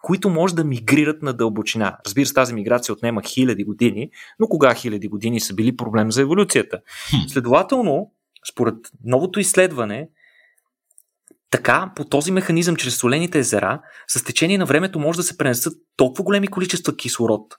които 0.03 0.31
може 0.31 0.55
да 0.55 0.65
мигрират 0.65 1.23
на 1.23 1.33
дълбочина. 1.33 1.97
Разбира 2.07 2.27
се, 2.27 2.35
тази 2.35 2.55
миграция 2.55 2.93
отнема 2.93 3.23
хиляди 3.23 3.65
години, 3.65 4.11
но 4.39 4.49
кога 4.49 4.75
хиляди 4.75 5.09
години 5.09 5.41
са 5.41 5.55
били 5.55 5.77
проблем 5.77 6.13
за 6.13 6.23
еволюцията? 6.23 6.81
Следователно, 7.29 8.13
според 8.53 8.75
новото 9.05 9.41
изследване, 9.41 10.09
така, 11.51 11.93
по 11.97 12.05
този 12.05 12.33
механизъм, 12.33 12.77
чрез 12.77 12.97
солените 12.97 13.39
езера, 13.39 13.81
с 14.09 14.25
течение 14.25 14.59
на 14.59 14.67
времето 14.67 14.99
може 14.99 15.17
да 15.17 15.23
се 15.23 15.37
пренесат 15.37 15.73
толкова 15.97 16.25
големи 16.25 16.49
количества 16.49 16.97
кислород 16.97 17.55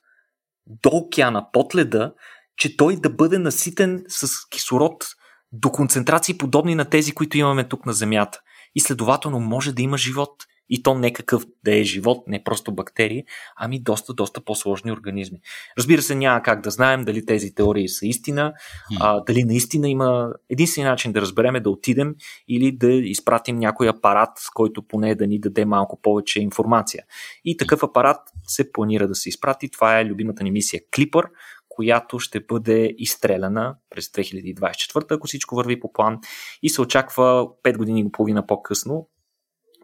до 0.84 0.90
океана, 0.90 1.46
под 1.54 1.76
леда, 1.76 2.14
че 2.58 2.78
той 2.78 2.96
да 2.96 3.10
бъде 3.10 3.38
наситен 3.40 4.04
с 4.08 4.50
кислород 4.50 5.06
до 5.52 5.72
концентрации 5.72 6.38
подобни 6.38 6.76
на 6.76 6.86
тези, 6.86 7.12
които 7.12 7.38
имаме 7.38 7.68
тук 7.68 7.86
на 7.86 7.94
Земята. 7.94 8.40
И 8.76 8.80
следователно 8.80 9.40
може 9.40 9.74
да 9.74 9.82
има 9.82 9.98
живот. 9.98 10.32
И 10.70 10.84
то 10.84 10.96
не 10.96 11.14
какъв 11.14 11.46
да 11.64 11.76
е 11.76 11.84
живот, 11.84 12.24
не 12.28 12.44
просто 12.44 12.72
бактерии, 12.72 13.24
ами 13.56 13.80
доста, 13.80 14.14
доста 14.14 14.42
по-сложни 14.42 14.92
организми. 14.92 15.40
Разбира 15.78 16.02
се, 16.02 16.16
няма 16.16 16.42
как 16.42 16.62
да 16.62 16.72
знаем 16.72 17.06
дали 17.06 17.26
тези 17.26 17.56
теории 17.56 17.90
са 17.90 18.06
истина, 18.06 18.54
а, 19.00 19.20
дали 19.20 19.44
наистина 19.44 19.90
има 19.90 20.34
единствен 20.50 20.86
начин 20.86 21.12
да 21.12 21.22
разберем 21.22 21.56
е 21.56 21.60
да 21.60 21.70
отидем 21.70 22.16
или 22.48 22.72
да 22.72 22.92
изпратим 22.92 23.58
някой 23.58 23.90
апарат, 23.90 24.30
който 24.54 24.82
поне 24.82 25.16
да 25.16 25.28
ни 25.28 25.40
даде 25.40 25.66
малко 25.66 26.02
повече 26.02 26.42
информация. 26.42 27.04
И 27.46 27.58
такъв 27.58 27.84
апарат 27.84 28.20
се 28.48 28.72
планира 28.72 29.08
да 29.08 29.16
се 29.16 29.30
изпрати. 29.30 29.70
Това 29.70 30.00
е 30.00 30.06
любимата 30.06 30.44
ни 30.44 30.52
мисия 30.52 30.82
Клипър, 30.96 31.30
която 31.78 32.20
ще 32.20 32.40
бъде 32.40 32.96
изстреляна 32.98 33.76
през 33.90 34.08
2024, 34.08 35.12
ако 35.12 35.28
всичко 35.28 35.56
върви 35.56 35.80
по 35.80 35.94
план 35.94 36.20
и 36.64 36.70
се 36.70 36.82
очаква 36.82 37.48
5 37.64 37.78
години 37.78 38.00
и 38.00 38.12
половина 38.12 38.48
по-късно 38.48 39.10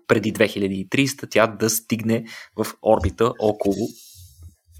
преди 0.08 0.34
2300 0.34 1.28
тя 1.32 1.48
да 1.48 1.70
стигне 1.70 2.26
в 2.58 2.68
орбита 2.84 3.34
около 3.40 3.88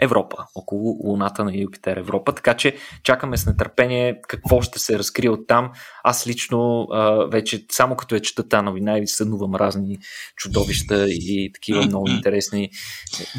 Европа, 0.02 0.38
около 0.56 0.98
Луната 1.04 1.44
на 1.44 1.58
Юпитер 1.58 1.98
Европа. 1.98 2.36
Така 2.36 2.54
че 2.54 2.76
чакаме 3.04 3.38
с 3.38 3.46
нетърпение 3.46 4.22
какво 4.28 4.62
ще 4.62 4.80
се 4.80 5.00
разкрие 5.00 5.30
от 5.30 5.48
там. 5.48 5.72
Аз 6.04 6.28
лично 6.28 6.88
вече 7.32 7.66
само 7.72 7.96
като 7.96 8.16
я 8.16 8.22
чета 8.22 8.48
тази 8.48 8.66
новина 8.66 8.98
и 8.98 9.08
сънувам 9.08 9.56
разни 9.56 9.98
чудовища 10.36 11.06
и 11.10 11.52
такива 11.54 11.86
много 11.86 12.10
интересни 12.10 12.70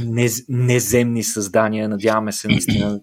нез, 0.04 0.42
неземни 0.48 1.22
създания. 1.22 1.88
Надяваме 1.88 2.32
се 2.32 2.48
наистина 2.48 3.00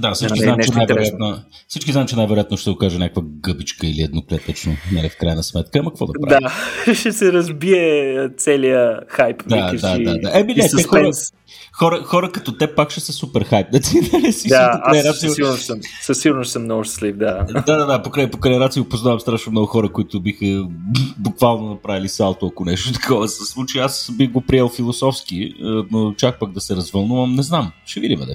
да, 0.00 0.12
всички, 0.12 0.40
знаем, 0.40 0.58
че 0.64 0.70
най-вероятно, 0.70 1.42
всички 1.68 1.92
знаем, 1.92 2.06
че 2.06 2.16
най-вероятно 2.16 2.56
ще 2.56 2.70
окаже 2.70 2.98
някаква 2.98 3.22
гъбичка 3.24 3.86
или 3.86 4.02
едноклетъчно, 4.02 4.76
нали, 4.92 5.08
в 5.08 5.16
крайна 5.16 5.42
сметка. 5.42 5.78
Ама 5.78 5.90
какво 5.90 6.06
да 6.06 6.12
правим? 6.20 6.48
Да, 6.86 6.94
ще 6.94 7.12
се 7.12 7.32
разбие 7.32 8.28
целият 8.36 9.04
хайп. 9.08 9.42
Да, 9.48 9.72
да, 9.72 9.98
да, 9.98 10.18
да. 10.18 10.30
Еми, 10.40 10.54
не, 10.54 10.68
те 10.76 10.82
хора, 10.82 11.10
хора, 11.72 12.02
хора 12.04 12.32
като 12.32 12.56
те 12.56 12.74
пак 12.74 12.90
ще 12.90 13.00
са 13.00 13.12
супер 13.12 13.44
хайп. 13.44 13.66
Да, 13.72 13.80
нали, 14.12 14.32
си 14.32 14.48
да 14.48 14.80
аз 14.84 15.18
със 15.18 15.34
сигурност 15.34 15.64
съм, 15.64 15.80
със 16.02 16.20
сигурност 16.20 16.52
съм 16.52 16.62
много 16.62 16.84
щастлив, 16.84 17.16
да. 17.16 17.46
Да, 17.66 17.76
да, 17.76 17.86
да, 17.86 18.02
покрай, 18.02 18.30
покрай 18.30 18.58
рацио 18.58 18.84
познавам 18.84 19.20
страшно 19.20 19.52
много 19.52 19.66
хора, 19.66 19.92
които 19.92 20.20
биха 20.20 20.46
буквално 21.18 21.70
направили 21.70 22.08
салто, 22.08 22.46
ако 22.46 22.64
нещо 22.64 22.92
такова 22.92 23.28
се 23.28 23.44
случи. 23.44 23.78
Аз 23.78 24.10
бих 24.12 24.30
го 24.30 24.40
приел 24.40 24.68
философски, 24.68 25.54
но 25.90 26.14
чак 26.14 26.38
пък 26.38 26.52
да 26.52 26.60
се 26.60 26.76
развълнувам, 26.76 27.34
не 27.34 27.42
знам. 27.42 27.72
Ще 27.86 28.00
видим, 28.00 28.18
да. 28.18 28.34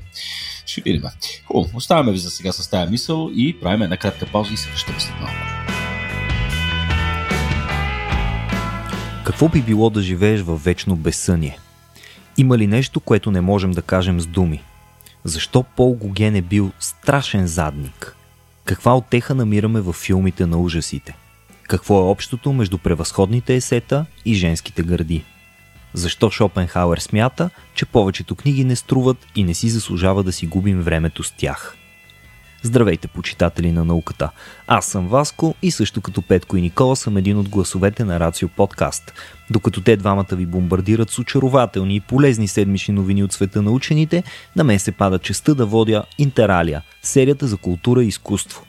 Ще 0.66 0.82
видим. 0.82 1.04
Хубаво, 1.46 1.78
оставяме 1.78 2.12
ви 2.12 2.18
за 2.18 2.30
сега 2.30 2.52
с 2.52 2.70
тази 2.70 2.92
мисъл 2.92 3.30
и 3.36 3.60
правим 3.60 3.82
една 3.82 3.98
кратка 3.98 4.26
пауза 4.32 4.54
и 4.54 4.58
се 4.58 4.70
връщаме 4.70 5.00
след 5.00 5.20
малко. 5.20 5.54
Какво 9.26 9.50
би 9.50 9.62
било 9.62 9.90
да 9.90 10.02
живееш 10.02 10.42
във 10.42 10.64
вечно 10.64 10.96
безсъние? 10.96 11.60
Има 12.38 12.58
ли 12.58 12.68
нещо, 12.68 13.00
което 13.00 13.32
не 13.32 13.42
можем 13.42 13.72
да 13.72 13.82
кажем 13.82 14.22
с 14.22 14.28
думи? 14.28 14.64
Защо 15.24 15.64
Пол 15.64 15.94
Гоген 15.94 16.36
е 16.36 16.42
бил 16.42 16.72
страшен 16.80 17.48
задник? 17.48 18.16
Каква 18.66 18.98
отеха 18.98 19.36
намираме 19.36 19.82
в 19.82 19.94
филмите 19.94 20.46
на 20.46 20.58
ужасите? 20.58 21.18
Какво 21.64 22.00
е 22.00 22.12
общото 22.12 22.54
между 22.54 22.78
превъзходните 22.78 23.56
есета 23.56 24.06
и 24.26 24.34
женските 24.34 24.84
гърди? 24.84 25.24
Защо 25.94 26.30
Шопенхауер 26.30 26.98
смята, 26.98 27.50
че 27.74 27.86
повечето 27.86 28.36
книги 28.36 28.64
не 28.64 28.76
струват 28.76 29.18
и 29.36 29.44
не 29.44 29.54
си 29.54 29.70
заслужава 29.70 30.24
да 30.24 30.32
си 30.32 30.48
губим 30.48 30.82
времето 30.82 31.24
с 31.24 31.32
тях? 31.32 31.78
Здравейте, 32.66 33.08
почитатели 33.08 33.72
на 33.72 33.86
науката! 33.86 34.30
Аз 34.68 34.86
съм 34.86 35.08
Васко 35.08 35.56
и 35.62 35.72
също 35.72 36.02
като 36.02 36.22
Петко 36.22 36.58
и 36.58 36.62
Никола 36.62 36.96
съм 36.96 37.18
един 37.18 37.38
от 37.38 37.50
гласовете 37.50 38.06
на 38.06 38.20
Рацио 38.20 38.50
Подкаст. 38.50 39.14
Докато 39.50 39.82
те 39.82 39.98
двамата 39.98 40.26
ви 40.32 40.46
бомбардират 40.46 41.10
с 41.10 41.20
очарователни 41.20 41.96
и 41.96 42.00
полезни 42.00 42.48
седмични 42.48 42.94
новини 42.94 43.24
от 43.24 43.34
света 43.34 43.62
на 43.62 43.72
учените, 43.72 44.24
на 44.56 44.64
мен 44.64 44.80
се 44.80 44.92
пада 44.92 45.20
честа 45.20 45.56
да 45.56 45.66
водя 45.66 46.04
Интералия, 46.18 46.82
серията 47.02 47.48
за 47.48 47.58
култура 47.58 48.04
и 48.04 48.08
изкуство. 48.08 48.66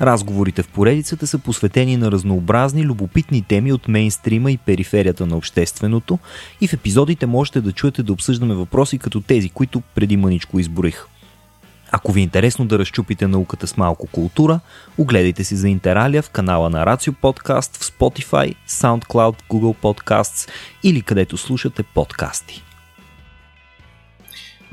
Разговорите 0.00 0.62
в 0.62 0.68
поредицата 0.68 1.26
са 1.26 1.38
посветени 1.38 1.96
на 1.96 2.12
разнообразни, 2.12 2.84
любопитни 2.84 3.42
теми 3.42 3.72
от 3.72 3.88
мейнстрима 3.88 4.50
и 4.50 4.58
периферията 4.58 5.26
на 5.26 5.36
общественото 5.36 6.18
и 6.60 6.68
в 6.68 6.72
епизодите 6.72 7.26
можете 7.26 7.60
да 7.60 7.72
чуете 7.72 8.02
да 8.02 8.12
обсъждаме 8.12 8.54
въпроси 8.54 8.98
като 8.98 9.20
тези, 9.20 9.48
които 9.48 9.82
преди 9.94 10.16
мъничко 10.16 10.58
изборих. 10.58 11.06
Ако 11.90 12.12
ви 12.12 12.20
е 12.20 12.22
интересно 12.22 12.66
да 12.66 12.78
разчупите 12.78 13.26
науката 13.26 13.66
с 13.66 13.76
малко 13.76 14.06
култура, 14.06 14.60
огледайте 14.98 15.44
си 15.44 15.56
за 15.56 15.68
Интералия 15.68 16.22
в 16.22 16.30
канала 16.30 16.70
на 16.70 16.86
Рацио 16.86 17.12
Подкаст 17.12 17.76
в 17.76 17.98
Spotify, 17.98 18.54
SoundCloud, 18.68 19.36
Google 19.50 19.76
Podcasts 19.76 20.50
или 20.82 21.02
където 21.02 21.36
слушате 21.36 21.82
подкасти. 21.82 22.62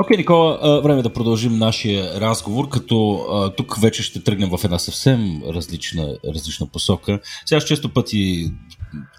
Окей, 0.01 0.15
okay, 0.15 0.19
Никола, 0.19 0.81
време 0.81 1.01
да 1.01 1.13
продължим 1.13 1.57
нашия 1.57 2.21
разговор, 2.21 2.69
като 2.69 3.25
тук 3.57 3.77
вече 3.81 4.03
ще 4.03 4.23
тръгнем 4.23 4.49
в 4.49 4.63
една 4.63 4.79
съвсем 4.79 5.41
различна, 5.43 6.17
различна 6.35 6.67
посока. 6.67 7.19
Сега 7.45 7.61
често 7.61 7.93
пъти 7.93 8.51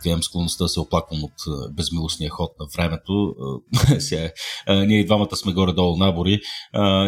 имам 0.04 0.22
склонността 0.22 0.64
да 0.64 0.68
се 0.68 0.80
оплаквам 0.80 1.24
от 1.24 1.32
безмилостния 1.74 2.30
ход 2.30 2.50
на 2.60 2.66
времето. 2.76 3.34
Сега, 3.98 4.30
ние 4.68 5.00
и 5.00 5.04
двамата 5.06 5.36
сме 5.36 5.52
горе-долу 5.52 5.96
набори 5.96 6.40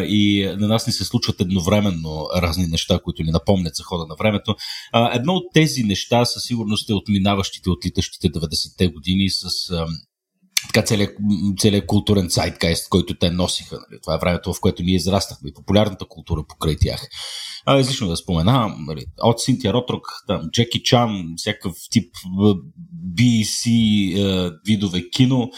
и 0.07 0.53
на 0.59 0.67
нас 0.67 0.87
ни 0.87 0.93
се 0.93 1.05
случват 1.05 1.41
едновременно 1.41 2.27
разни 2.35 2.67
неща, 2.67 2.99
които 3.03 3.23
ни 3.23 3.31
напомнят 3.31 3.75
за 3.75 3.83
хода 3.83 4.05
на 4.05 4.15
времето. 4.15 4.55
Едно 5.13 5.33
от 5.33 5.43
тези 5.53 5.83
неща 5.83 6.25
със 6.25 6.43
сигурност 6.43 6.89
е 6.89 6.93
от 6.93 7.07
минаващите, 7.07 7.69
отлитащите 7.69 8.31
90-те 8.31 8.87
години 8.87 9.29
с 9.29 9.49
така 10.75 10.85
целият, 10.85 11.17
целият 11.59 11.85
културен 11.85 12.29
сайткайст, 12.29 12.89
който 12.89 13.17
те 13.17 13.31
носиха. 13.31 13.75
Нали? 13.75 14.01
Това 14.01 14.15
е 14.15 14.19
времето, 14.19 14.53
в 14.53 14.61
което 14.61 14.83
ние 14.83 14.95
израстахме 14.95 15.49
и 15.49 15.53
популярната 15.53 16.05
култура 16.05 16.43
покрай 16.47 16.75
тях. 16.81 17.07
А, 17.65 17.79
излишно 17.79 18.07
да 18.07 18.15
спомена, 18.15 18.75
нали, 18.79 19.05
от 19.21 19.39
Синтия 19.39 19.73
Ротрок, 19.73 20.07
там, 20.27 20.41
Джеки 20.51 20.83
Чан, 20.83 21.33
всякакъв 21.37 21.75
тип 21.91 22.13
BC 23.15 23.67
е, 24.17 24.51
видове 24.65 25.09
кино, 25.09 25.49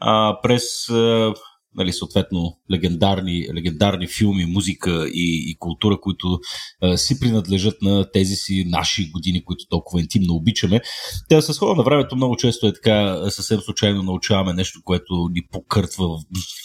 а, 0.00 0.38
през 0.42 0.88
е, 0.88 1.32
нали, 1.74 1.92
съответно 1.92 2.58
легендарни, 2.72 3.46
легендарни 3.54 4.06
филми, 4.06 4.44
музика 4.44 5.08
и, 5.08 5.50
и 5.50 5.56
култура, 5.58 6.00
които 6.00 6.38
а, 6.82 6.96
си 6.96 7.20
принадлежат 7.20 7.82
на 7.82 8.10
тези 8.12 8.34
си 8.34 8.64
наши 8.68 9.10
години, 9.10 9.44
които 9.44 9.64
толкова 9.70 10.00
интимно 10.00 10.34
обичаме. 10.34 10.80
Те 11.28 11.42
с 11.42 11.58
хода 11.58 11.74
на 11.74 11.82
времето 11.82 12.16
много 12.16 12.36
често 12.36 12.66
е 12.66 12.72
така, 12.72 13.30
съвсем 13.30 13.60
случайно 13.60 14.02
научаваме 14.02 14.52
нещо, 14.52 14.80
което 14.84 15.28
ни 15.30 15.40
покъртва 15.52 16.08
в, 16.08 16.18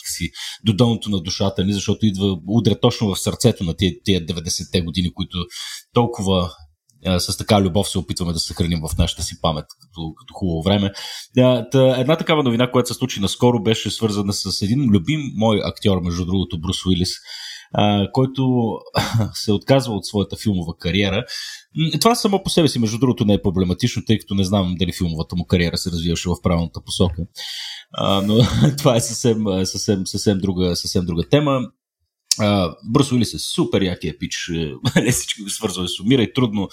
си, 0.06 0.32
до 0.66 0.74
дъното 0.74 1.10
на 1.10 1.22
душата 1.22 1.66
ни, 1.66 1.74
защото 1.74 2.06
идва, 2.06 2.38
удря 2.48 2.80
точно 2.80 3.16
в 3.16 3.20
сърцето 3.20 3.64
на 3.64 3.74
тия, 3.74 3.94
тия 4.04 4.26
90-те 4.26 4.82
години, 4.82 5.14
които 5.14 5.38
толкова 5.94 6.52
с 7.20 7.38
така 7.38 7.62
любов 7.62 7.90
се 7.90 8.00
опитваме 8.00 8.34
да 8.34 8.40
съхраним 8.40 8.80
в 8.80 8.98
нашата 8.98 9.24
си 9.24 9.42
памет 9.42 9.66
като, 9.82 10.14
като 10.20 10.34
хубаво 10.34 10.62
време. 10.62 10.92
Една 11.98 12.16
такава 12.16 12.44
новина, 12.44 12.72
която 12.72 12.88
се 12.88 12.94
случи 12.94 13.20
наскоро, 13.20 13.64
беше 13.64 13.92
свързана 13.92 14.34
с 14.34 14.62
един 14.62 14.90
любим 14.90 15.22
мой 15.36 15.62
актьор, 15.64 16.02
между 16.02 16.26
другото, 16.26 16.62
Брус 16.62 16.86
Уилис, 16.86 17.10
който 18.14 18.72
се 19.34 19.52
отказва 19.52 19.94
от 19.94 20.06
своята 20.06 20.36
филмова 20.38 20.74
кариера. 20.80 21.24
Това 22.02 22.16
само 22.16 22.44
по 22.44 22.50
себе 22.50 22.68
си, 22.68 22.80
между 22.80 22.98
другото, 22.98 23.26
не 23.26 23.34
е 23.34 23.42
проблематично, 23.42 24.04
тъй 24.08 24.20
като 24.20 24.36
не 24.36 24.44
знам 24.44 24.76
дали 24.80 24.94
филмовата 24.94 25.36
му 25.36 25.46
кариера 25.46 25.78
се 25.78 25.92
развиваше 25.92 26.30
в 26.30 26.42
правилната 26.44 26.82
посока. 26.86 27.22
но 28.24 28.38
това 28.78 28.96
е 28.96 29.00
съвсем, 29.00 29.44
съвсем, 29.64 30.08
съвсем, 30.08 30.38
друга, 30.38 30.76
съвсем 30.76 31.06
друга 31.06 31.24
тема. 31.30 31.62
Uh, 32.40 32.76
Брус 32.92 33.12
Уилис 33.12 33.34
е 33.34 33.40
супер 33.40 33.82
якия 33.82 34.18
пич. 34.20 34.52
Е, 34.96 35.12
всички 35.12 35.42
го 35.42 35.50
свързваме 35.50 35.88
с 35.88 36.00
умира 36.00 36.22
и 36.24 36.34
трудно. 36.34 36.68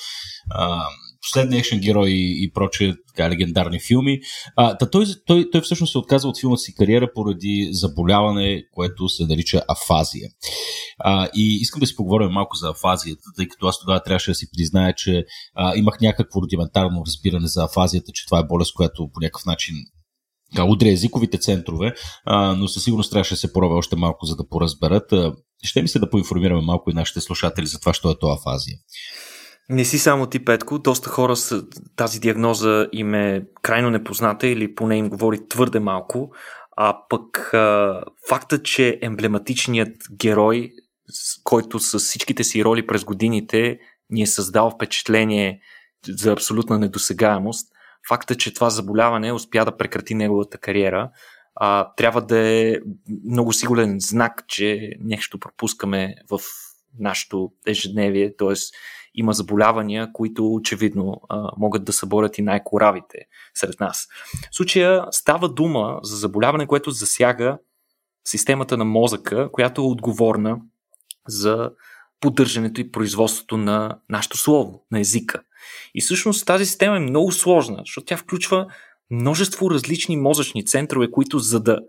Последния 1.23 1.59
екшен 1.59 1.81
герой 1.81 2.11
и, 2.11 2.45
и 2.45 2.53
прочие 2.53 2.95
така, 3.09 3.31
легендарни 3.31 3.81
филми. 3.81 4.21
А, 4.57 4.79
та 4.79 4.91
той, 4.91 5.07
той, 5.27 5.51
той 5.53 5.61
всъщност 5.61 5.93
се 5.93 5.99
отказа 5.99 6.29
от 6.29 6.41
филмата 6.41 6.61
си 6.61 6.75
кариера 6.75 7.09
поради 7.15 7.69
заболяване, 7.73 8.63
което 8.73 9.09
се 9.09 9.27
нарича 9.27 9.63
афазия. 9.69 10.29
А, 10.99 11.29
и 11.35 11.59
искам 11.61 11.81
да 11.81 11.87
си 11.87 11.97
поговорим 11.97 12.31
малко 12.31 12.57
за 12.57 12.71
афазията, 12.71 13.23
тъй 13.37 13.49
като 13.49 13.67
аз 13.67 13.81
тогава 13.81 14.03
трябваше 14.03 14.31
да 14.31 14.35
си 14.35 14.47
призная, 14.57 14.95
че 14.95 15.25
а, 15.55 15.77
имах 15.77 16.01
някакво 16.01 16.43
рудиментарно 16.43 17.03
разбиране 17.07 17.47
за 17.47 17.65
афазията, 17.65 18.13
че 18.15 18.27
това 18.27 18.39
е 18.39 18.47
болест, 18.47 18.75
която 18.75 19.09
по 19.15 19.21
някакъв 19.21 19.45
начин 19.47 19.75
удря 20.63 20.91
езиковите 20.91 21.39
центрове, 21.39 21.95
а, 22.25 22.55
но 22.55 22.69
със 22.69 22.85
сигурност 22.85 23.11
трябваше 23.11 23.35
да 23.35 23.39
се 23.39 23.53
порове 23.53 23.75
още 23.75 23.97
малко, 23.97 24.27
за 24.27 24.37
да 24.37 24.49
поразберат. 24.49 25.13
Ще 25.63 25.83
ми 25.83 25.89
се 25.89 25.99
да 25.99 26.11
поинформираме 26.11 26.61
малко 26.63 26.91
и 26.91 26.95
нашите 26.95 27.21
слушатели 27.21 27.67
за 27.67 27.81
това, 27.81 27.93
що 27.95 28.11
е 28.11 28.19
това 28.21 28.35
афазия. 28.35 28.79
Не 29.69 29.85
си 29.85 29.99
само 29.99 30.27
ти, 30.27 30.45
Петко. 30.45 30.79
Доста 30.79 31.11
хора 31.11 31.37
с 31.37 31.65
тази 31.97 32.21
диагноза 32.21 32.89
им 32.93 33.15
е 33.15 33.47
крайно 33.63 33.91
непозната 33.91 34.47
или 34.47 34.75
поне 34.75 34.97
им 34.97 35.09
говори 35.09 35.49
твърде 35.49 35.81
малко. 35.81 36.31
А 36.77 36.99
пък 37.09 37.55
а, 37.55 38.03
факта, 38.29 38.63
че 38.63 38.99
емблематичният 39.03 39.97
герой, 40.13 40.71
който 41.45 41.79
с 41.79 41.99
всичките 41.99 42.45
си 42.45 42.65
роли 42.65 42.87
през 42.87 43.05
годините 43.05 43.79
ни 44.11 44.23
е 44.23 44.27
създал 44.27 44.71
впечатление 44.71 45.61
за 46.09 46.33
абсолютна 46.33 46.79
недосегаемост, 46.79 47.69
факта, 48.09 48.35
че 48.35 48.55
това 48.55 48.71
заболяване 48.71 49.33
успя 49.33 49.65
да 49.65 49.77
прекрати 49.77 50.15
неговата 50.15 50.59
кариера, 50.59 51.11
а, 51.55 51.93
трябва 51.97 52.23
да 52.23 52.39
е 52.39 52.77
много 53.25 53.53
сигурен 53.53 53.97
знак, 54.01 54.45
че 54.49 54.91
нещо 55.01 55.41
пропускаме 55.41 56.15
в 56.31 56.41
нашето 56.99 57.53
ежедневие, 57.67 58.37
т.е. 58.37 58.55
има 59.15 59.33
заболявания, 59.33 60.13
които 60.13 60.55
очевидно 60.55 61.21
а, 61.29 61.51
могат 61.57 61.85
да 61.85 61.93
съборят 61.93 62.39
и 62.39 62.43
най-коравите 62.43 63.19
сред 63.55 63.81
нас. 63.81 64.09
В 64.51 64.57
случая 64.57 65.07
става 65.11 65.49
дума 65.49 65.99
за 66.03 66.17
заболяване, 66.17 66.67
което 66.67 66.91
засяга 66.91 67.59
системата 68.25 68.77
на 68.77 68.85
мозъка, 68.85 69.49
която 69.53 69.81
е 69.81 69.85
отговорна 69.85 70.61
за 71.29 71.71
поддържането 72.21 72.81
и 72.81 72.93
производството 72.93 73.57
на 73.57 73.99
нашето 74.09 74.37
слово, 74.37 74.85
на 74.91 75.01
езика. 75.01 75.43
И 75.95 76.01
всъщност 76.01 76.47
тази 76.47 76.67
система 76.67 76.97
е 76.97 77.01
много 77.01 77.33
сложна, 77.33 77.77
защото 77.79 78.05
тя 78.05 78.17
включва 78.17 78.67
множество 79.15 79.71
различни 79.71 80.17
мозъчни 80.17 80.67
центрове, 80.67 81.11
които 81.11 81.39
за 81.39 81.61
да, 81.61 81.81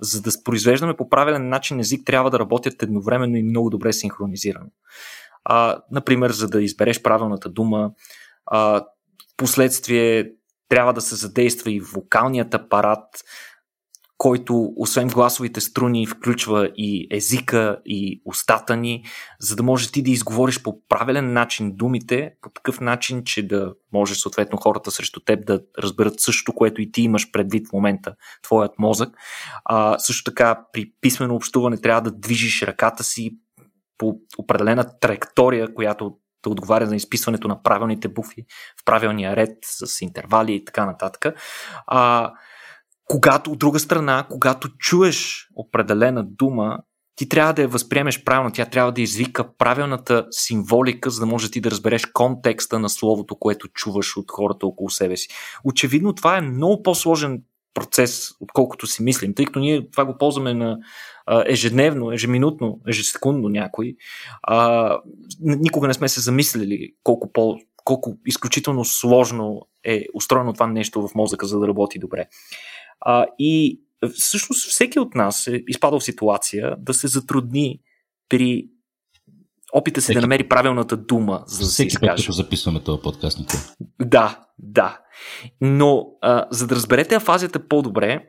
за 0.00 0.22
да 0.22 0.30
произвеждаме 0.44 0.96
по 0.96 1.08
правилен 1.08 1.48
начин 1.48 1.80
език, 1.80 2.06
трябва 2.06 2.30
да 2.30 2.38
работят 2.38 2.82
едновременно 2.82 3.36
и 3.36 3.42
много 3.42 3.70
добре 3.70 3.92
синхронизирано. 3.92 4.70
А, 5.44 5.78
например, 5.90 6.30
за 6.30 6.48
да 6.48 6.62
избереш 6.62 7.02
правилната 7.02 7.48
дума, 7.48 7.90
а, 8.46 8.84
последствие 9.36 10.30
трябва 10.68 10.92
да 10.92 11.00
се 11.00 11.14
задейства 11.14 11.70
и 11.70 11.80
вокалният 11.80 12.54
апарат, 12.54 13.04
който 14.22 14.72
освен 14.76 15.08
гласовите 15.08 15.60
струни 15.60 16.06
включва 16.06 16.70
и 16.76 17.08
езика 17.10 17.78
и 17.86 18.22
устата 18.24 18.76
ни, 18.76 19.04
за 19.40 19.56
да 19.56 19.62
можеш 19.62 19.92
ти 19.92 20.02
да 20.02 20.10
изговориш 20.10 20.62
по 20.62 20.86
правилен 20.88 21.32
начин 21.32 21.76
думите, 21.76 22.34
по 22.42 22.50
такъв 22.50 22.80
начин, 22.80 23.24
че 23.24 23.48
да 23.48 23.74
може 23.92 24.14
съответно 24.14 24.58
хората 24.58 24.90
срещу 24.90 25.20
теб 25.20 25.46
да 25.46 25.60
разберат 25.78 26.20
същото, 26.20 26.52
което 26.52 26.82
и 26.82 26.92
ти 26.92 27.02
имаш 27.02 27.30
предвид 27.30 27.68
в 27.68 27.72
момента, 27.72 28.14
твоят 28.42 28.78
мозък. 28.78 29.08
А, 29.64 29.98
също 29.98 30.24
така 30.24 30.60
при 30.72 30.92
писмено 31.00 31.34
общуване 31.34 31.80
трябва 31.80 32.02
да 32.02 32.12
движиш 32.12 32.62
ръката 32.62 33.04
си 33.04 33.38
по 33.98 34.14
определена 34.38 34.98
траектория, 35.00 35.74
която 35.74 36.16
да 36.44 36.50
отговаря 36.50 36.86
за 36.86 36.96
изписването 36.96 37.48
на 37.48 37.62
правилните 37.62 38.08
букви 38.08 38.44
в 38.80 38.84
правилния 38.84 39.36
ред 39.36 39.58
с 39.62 40.02
интервали 40.02 40.54
и 40.54 40.64
така 40.64 40.86
нататък. 40.86 41.34
А, 41.86 42.32
когато 43.12 43.50
от 43.50 43.58
друга 43.58 43.78
страна, 43.78 44.26
когато 44.30 44.68
чуеш 44.68 45.48
определена 45.56 46.24
дума, 46.24 46.78
ти 47.16 47.28
трябва 47.28 47.52
да 47.52 47.62
я 47.62 47.68
възприемеш 47.68 48.24
правилно, 48.24 48.50
тя 48.52 48.66
трябва 48.66 48.92
да 48.92 49.00
извика 49.00 49.56
правилната 49.56 50.26
символика, 50.30 51.10
за 51.10 51.20
да 51.20 51.26
може 51.26 51.50
ти 51.50 51.60
да 51.60 51.70
разбереш 51.70 52.06
контекста 52.06 52.78
на 52.78 52.88
словото, 52.88 53.36
което 53.36 53.68
чуваш 53.68 54.16
от 54.16 54.30
хората 54.30 54.66
около 54.66 54.90
себе 54.90 55.16
си. 55.16 55.28
Очевидно 55.64 56.14
това 56.14 56.36
е 56.36 56.40
много 56.40 56.82
по-сложен 56.82 57.42
процес, 57.74 58.30
отколкото 58.40 58.86
си 58.86 59.02
мислим, 59.02 59.34
тъй 59.34 59.44
като 59.44 59.60
ние 59.60 59.90
това 59.90 60.04
го 60.04 60.18
ползваме 60.18 60.54
на 60.54 60.78
ежедневно, 61.46 62.12
ежеминутно, 62.12 62.80
ежесекундно 62.88 63.48
някой. 63.48 63.94
А, 64.42 64.98
никога 65.40 65.88
не 65.88 65.94
сме 65.94 66.08
се 66.08 66.20
замислили 66.20 66.94
колко, 67.02 67.32
по, 67.32 67.56
колко 67.84 68.16
изключително 68.26 68.84
сложно 68.84 69.60
е 69.84 70.06
устроено 70.14 70.52
това 70.52 70.66
нещо 70.66 71.08
в 71.08 71.14
мозъка, 71.14 71.46
за 71.46 71.58
да 71.58 71.68
работи 71.68 71.98
добре. 71.98 72.26
А, 73.04 73.26
и 73.38 73.80
всъщност 74.14 74.70
всеки 74.70 74.98
от 74.98 75.14
нас 75.14 75.46
е 75.46 75.62
изпадал 75.68 76.00
в 76.00 76.04
ситуация 76.04 76.76
да 76.78 76.94
се 76.94 77.08
затрудни 77.08 77.80
при 78.28 78.68
опита 79.72 80.00
си 80.00 80.04
всеки, 80.04 80.14
да 80.14 80.20
намери 80.20 80.48
правилната 80.48 80.96
дума, 80.96 81.42
за 81.46 81.58
да 81.58 81.66
всеки 81.66 81.90
се 81.90 81.96
изкаже. 81.96 82.22
Всеки 82.22 82.32
записваме 82.32 82.84
този 82.84 83.02
подкаст. 83.02 83.38
Да, 84.00 84.44
да. 84.58 84.98
Но 85.60 86.06
а, 86.20 86.46
за 86.50 86.66
да 86.66 86.74
разберете 86.74 87.14
афазията 87.14 87.68
по-добре, 87.68 88.28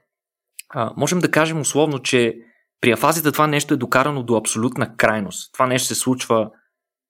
а, 0.69 0.93
можем 0.97 1.19
да 1.19 1.31
кажем 1.31 1.61
условно, 1.61 1.99
че 1.99 2.35
при 2.81 2.91
афазията 2.91 3.31
това 3.31 3.47
нещо 3.47 3.73
е 3.73 3.77
докарано 3.77 4.23
до 4.23 4.35
абсолютна 4.35 4.97
крайност. 4.97 5.53
Това 5.53 5.67
нещо 5.67 5.87
се 5.87 5.95
случва 5.95 6.49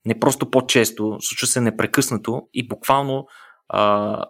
не 0.06 0.20
просто 0.20 0.52
по-често, 0.52 1.18
случва 1.20 1.48
се 1.48 1.62
непрекъснато 1.62 2.42
и 2.54 2.68
буквално 2.68 3.28
а, 3.70 4.26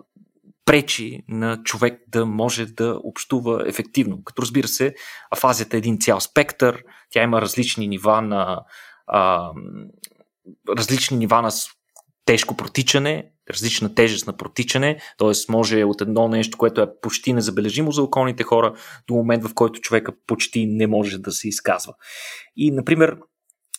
пречи 0.66 1.24
на 1.28 1.64
човек 1.64 2.02
да 2.08 2.26
може 2.26 2.66
да 2.66 3.00
общува 3.04 3.64
ефективно. 3.68 4.24
Като 4.24 4.42
разбира 4.42 4.68
се, 4.68 4.96
афазията 5.32 5.78
е 5.78 5.80
един 5.80 6.00
цял 6.00 6.20
спектър, 6.20 6.84
тя 7.10 7.24
има 7.24 7.42
различни 7.42 7.88
нива 7.88 8.22
на 8.22 8.62
а, 9.08 9.52
различни 10.78 11.18
нива 11.18 11.42
на 11.42 11.52
тежко 12.26 12.58
протичане, 12.58 13.32
различна 13.50 13.96
тежест 13.96 14.28
на 14.28 14.38
протичане, 14.38 15.00
т.е. 15.18 15.52
може 15.52 15.84
от 15.84 16.02
едно 16.02 16.28
нещо, 16.28 16.58
което 16.58 16.82
е 16.82 17.00
почти 17.02 17.34
незабележимо 17.34 17.92
за 17.92 18.04
околните 18.04 18.44
хора, 18.44 18.74
до 19.08 19.14
момент 19.14 19.44
в 19.44 19.54
който 19.54 19.82
човека 19.82 20.12
почти 20.28 20.66
не 20.66 20.88
може 20.88 21.18
да 21.18 21.32
се 21.32 21.48
изказва. 21.48 21.94
И, 22.56 22.72
например, 22.72 23.18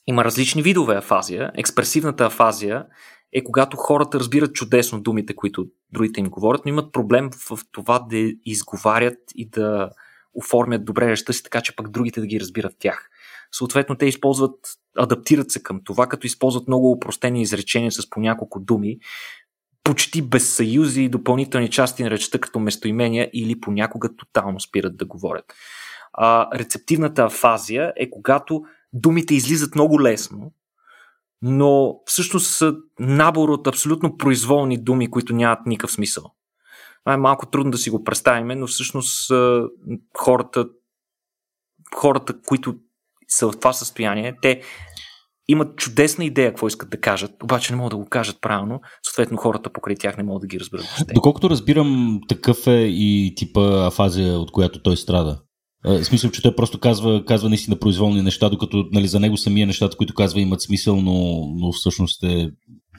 има 0.07 0.25
различни 0.25 0.63
видове 0.63 0.97
афазия. 0.97 1.51
Експресивната 1.55 2.27
афазия 2.27 2.87
е 3.35 3.45
когато 3.45 3.77
хората 3.77 4.21
разбират 4.21 4.55
чудесно 4.55 5.01
думите, 5.01 5.37
които 5.37 5.67
другите 5.93 6.21
им 6.21 6.31
говорят, 6.31 6.63
но 6.65 6.69
имат 6.69 6.93
проблем 6.93 7.31
в 7.51 7.59
това 7.73 7.99
да 7.99 8.33
изговарят 8.45 9.19
и 9.35 9.49
да 9.49 9.91
оформят 10.35 10.85
добре 10.85 11.07
речта 11.07 11.33
си, 11.33 11.43
така 11.43 11.61
че 11.61 11.77
пък 11.77 11.91
другите 11.91 12.21
да 12.21 12.27
ги 12.27 12.41
разбират 12.41 12.77
тях. 12.79 13.11
Съответно, 13.53 13.97
те 13.97 14.07
използват, 14.07 14.55
адаптират 14.99 15.51
се 15.51 15.63
към 15.63 15.81
това, 15.85 16.07
като 16.07 16.27
използват 16.27 16.69
много 16.69 16.91
упростени 16.91 17.43
изречения 17.43 17.93
с 17.93 18.11
по 18.11 18.21
няколко 18.21 18.61
думи, 18.61 18.99
почти 19.85 20.23
без 20.23 20.55
съюзи 20.55 21.03
и 21.03 21.09
допълнителни 21.09 21.71
части 21.71 22.03
на 22.03 22.11
речта 22.11 22.39
като 22.39 22.59
местоимения 22.59 23.31
или 23.33 23.61
понякога 23.61 24.17
тотално 24.17 24.61
спират 24.61 24.97
да 24.97 25.05
говорят. 25.05 25.45
А, 26.13 26.59
рецептивната 26.59 27.25
афазия 27.25 27.93
е 27.97 28.11
когато 28.11 28.63
думите 28.93 29.35
излизат 29.35 29.75
много 29.75 30.03
лесно, 30.03 30.53
но 31.47 31.95
всъщност 32.07 32.47
са 32.47 32.75
набор 33.01 33.49
от 33.49 33.67
абсолютно 33.67 34.17
произволни 34.17 34.85
думи, 34.85 35.11
които 35.11 35.35
нямат 35.35 35.59
никакъв 35.67 35.93
смисъл. 35.93 36.25
Това 37.05 37.15
е 37.15 37.17
малко 37.17 37.47
трудно 37.47 37.71
да 37.71 37.79
си 37.79 37.91
го 37.91 38.05
представим, 38.05 38.59
но 38.59 38.67
всъщност 38.67 39.33
хората, 40.19 40.67
хората, 41.97 42.35
които 42.47 42.75
са 43.29 43.51
в 43.51 43.59
това 43.59 43.73
състояние, 43.73 44.37
те 44.43 44.63
имат 45.49 45.77
чудесна 45.77 46.25
идея 46.25 46.51
какво 46.51 46.67
искат 46.67 46.91
да 46.91 47.01
кажат, 47.01 47.43
обаче 47.43 47.73
не 47.73 47.77
могат 47.77 47.91
да 47.91 47.97
го 47.97 48.09
кажат 48.09 48.41
правилно, 48.41 48.81
съответно 49.03 49.37
хората 49.37 49.73
покрай 49.73 49.97
тях 49.97 50.17
не 50.17 50.23
могат 50.23 50.41
да 50.41 50.47
ги 50.47 50.61
разберат. 50.61 50.87
Доколкото 51.15 51.51
разбирам, 51.51 52.21
такъв 52.29 52.67
е 52.67 52.81
и 52.81 53.35
типа 53.37 53.87
афазия, 53.87 54.39
от 54.39 54.53
която 54.53 54.83
той 54.83 54.97
страда. 54.97 55.41
В 55.85 56.05
смисъл, 56.05 56.31
че 56.31 56.43
той 56.43 56.57
просто 56.57 56.81
казва, 56.81 57.25
казва 57.25 57.49
наистина 57.49 57.79
произволни 57.79 58.23
неща, 58.23 58.49
докато 58.49 58.89
нали, 58.93 59.09
за 59.09 59.21
него 59.21 59.37
самия 59.37 59.67
нещата, 59.67 59.97
които 59.97 60.15
казва, 60.15 60.41
имат 60.41 60.63
смисъл, 60.63 61.01
но, 61.01 61.47
но 61.57 61.73
всъщност 61.73 62.23
е 62.23 62.51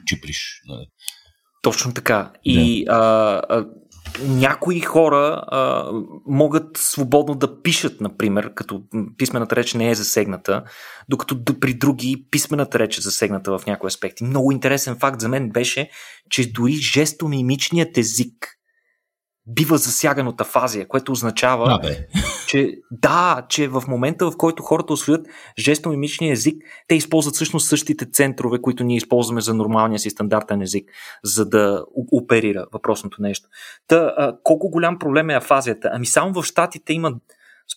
чиприш. 0.06 0.62
Нали. 0.68 0.86
Точно 1.62 1.94
така. 1.94 2.32
И 2.44 2.84
да. 2.84 2.92
а, 2.92 3.42
а, 3.48 3.66
някои 4.20 4.80
хора 4.80 5.44
а, 5.48 5.90
могат 6.26 6.76
свободно 6.76 7.34
да 7.34 7.62
пишат, 7.62 8.00
например, 8.00 8.54
като 8.54 8.82
писмената 9.18 9.56
реч 9.56 9.74
не 9.74 9.90
е 9.90 9.94
засегната, 9.94 10.62
докато 11.08 11.44
при 11.60 11.74
други 11.74 12.26
писмената 12.30 12.78
реч 12.78 12.98
е 12.98 13.00
засегната 13.00 13.58
в 13.58 13.66
някои 13.66 13.88
аспекти. 13.88 14.24
Много 14.24 14.52
интересен 14.52 14.96
факт 15.00 15.20
за 15.20 15.28
мен 15.28 15.50
беше, 15.50 15.90
че 16.30 16.52
дори 16.52 16.72
жестомимичният 16.72 17.98
език 17.98 18.56
бива 19.46 19.78
засяган 19.78 20.28
от 20.28 20.40
афазия, 20.40 20.88
което 20.88 21.12
означава, 21.12 21.66
а, 21.68 21.78
бе. 21.78 22.06
Че 22.46 22.78
да, 22.90 23.46
че 23.48 23.68
в 23.68 23.82
момента, 23.88 24.30
в 24.30 24.36
който 24.36 24.62
хората 24.62 24.92
освоят 24.92 25.26
жестомимичния 25.58 26.32
език, 26.32 26.62
те 26.88 26.94
използват 26.94 27.34
всъщност 27.34 27.68
същите 27.68 28.10
центрове, 28.10 28.62
които 28.62 28.84
ние 28.84 28.96
използваме 28.96 29.40
за 29.40 29.54
нормалния 29.54 29.98
си 29.98 30.10
стандартен 30.10 30.62
език, 30.62 30.90
за 31.24 31.48
да 31.48 31.84
оперира 32.12 32.66
въпросното 32.72 33.22
нещо. 33.22 33.48
Та, 33.88 34.14
а, 34.16 34.36
колко 34.42 34.70
голям 34.70 34.98
проблем 34.98 35.30
е 35.30 35.34
афазията? 35.34 35.90
Ами 35.92 36.06
само 36.06 36.32
в 36.32 36.44
Штатите 36.44 36.92
има, 36.92 37.14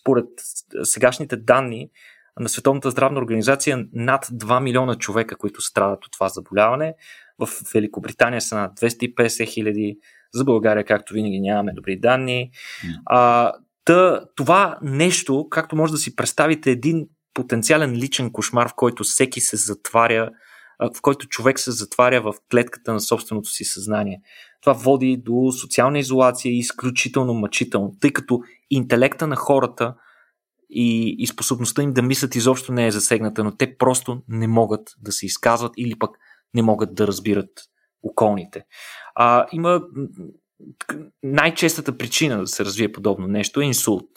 според 0.00 0.28
сегашните 0.82 1.36
данни 1.36 1.90
на 2.40 2.48
Световната 2.48 2.90
здравна 2.90 3.20
организация, 3.20 3.86
над 3.92 4.26
2 4.26 4.62
милиона 4.62 4.94
човека, 4.94 5.36
които 5.36 5.60
страдат 5.60 6.04
от 6.04 6.12
това 6.12 6.28
заболяване. 6.28 6.94
В 7.38 7.48
Великобритания 7.74 8.40
са 8.40 8.56
над 8.56 8.80
250 8.80 9.46
хиляди, 9.46 9.98
за 10.34 10.44
България, 10.44 10.84
както 10.84 11.14
винаги, 11.14 11.40
нямаме 11.40 11.72
добри 11.72 11.98
данни. 12.00 12.50
А, 13.06 13.52
та, 13.90 14.20
това 14.36 14.78
нещо, 14.82 15.46
както 15.50 15.76
може 15.76 15.92
да 15.92 15.98
си 15.98 16.16
представите, 16.16 16.70
един 16.70 17.06
потенциален 17.34 17.92
личен 17.92 18.32
кошмар, 18.32 18.68
в 18.68 18.74
който 18.76 19.04
всеки 19.04 19.40
се 19.40 19.56
затваря, 19.56 20.30
в 20.96 21.00
който 21.02 21.28
човек 21.28 21.58
се 21.58 21.70
затваря 21.70 22.20
в 22.20 22.34
клетката 22.50 22.92
на 22.92 23.00
собственото 23.00 23.50
си 23.50 23.64
съзнание. 23.64 24.20
Това 24.60 24.72
води 24.72 25.16
до 25.24 25.52
социална 25.52 25.98
изолация 25.98 26.52
и 26.52 26.58
изключително 26.58 27.34
мъчително, 27.34 27.92
тъй 28.00 28.10
като 28.10 28.40
интелекта 28.70 29.26
на 29.26 29.36
хората 29.36 29.94
и, 30.70 31.16
и 31.18 31.26
способността 31.26 31.82
им 31.82 31.92
да 31.92 32.02
мислят 32.02 32.34
изобщо 32.34 32.72
не 32.72 32.86
е 32.86 32.90
засегната, 32.90 33.44
но 33.44 33.56
те 33.56 33.76
просто 33.76 34.22
не 34.28 34.48
могат 34.48 34.90
да 35.02 35.12
се 35.12 35.26
изказват 35.26 35.72
или 35.76 35.98
пък 35.98 36.10
не 36.54 36.62
могат 36.62 36.94
да 36.94 37.06
разбират 37.06 37.50
околните. 38.02 38.64
А, 39.14 39.46
има 39.52 39.80
най-честата 41.22 41.98
причина 41.98 42.38
да 42.38 42.46
се 42.46 42.64
развие 42.64 42.92
подобно 42.92 43.26
нещо 43.26 43.60
е 43.60 43.64
инсулт. 43.64 44.08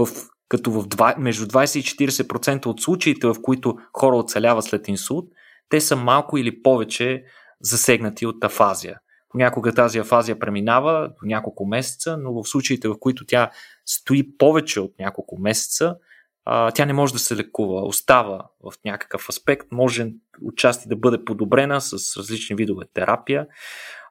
В, 0.00 0.08
като 0.48 0.70
в 0.70 0.88
2, 0.88 1.18
между 1.18 1.46
20 1.46 1.78
и 1.78 2.10
40% 2.10 2.66
от 2.66 2.80
случаите, 2.80 3.26
в 3.26 3.36
които 3.42 3.78
хора 3.92 4.16
оцеляват 4.16 4.64
след 4.64 4.88
инсулт, 4.88 5.28
те 5.68 5.80
са 5.80 5.96
малко 5.96 6.38
или 6.38 6.62
повече 6.62 7.24
засегнати 7.60 8.26
от 8.26 8.44
афазия. 8.44 8.98
Понякога 9.28 9.74
тази 9.74 9.98
афазия 9.98 10.38
преминава 10.38 11.08
до 11.08 11.26
няколко 11.26 11.66
месеца, 11.66 12.16
но 12.16 12.32
в 12.32 12.48
случаите, 12.48 12.88
в 12.88 12.98
които 13.00 13.26
тя 13.26 13.50
стои 13.86 14.36
повече 14.38 14.80
от 14.80 14.94
няколко 14.98 15.38
месеца, 15.38 15.96
а, 16.44 16.70
тя 16.70 16.86
не 16.86 16.92
може 16.92 17.12
да 17.12 17.18
се 17.18 17.36
лекува, 17.36 17.86
остава 17.86 18.46
в 18.60 18.72
някакъв 18.84 19.28
аспект, 19.28 19.66
може 19.72 20.12
отчасти 20.44 20.88
да 20.88 20.96
бъде 20.96 21.24
подобрена 21.24 21.80
с 21.80 22.16
различни 22.16 22.56
видове 22.56 22.84
терапия. 22.94 23.46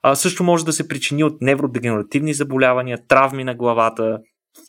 А, 0.04 0.16
също 0.16 0.44
може 0.44 0.66
да 0.66 0.74
се 0.74 0.88
причини 0.88 1.24
от 1.24 1.42
невродегенеративни 1.42 2.34
заболявания, 2.34 3.08
травми 3.08 3.44
на 3.44 3.56
главата. 3.56 4.20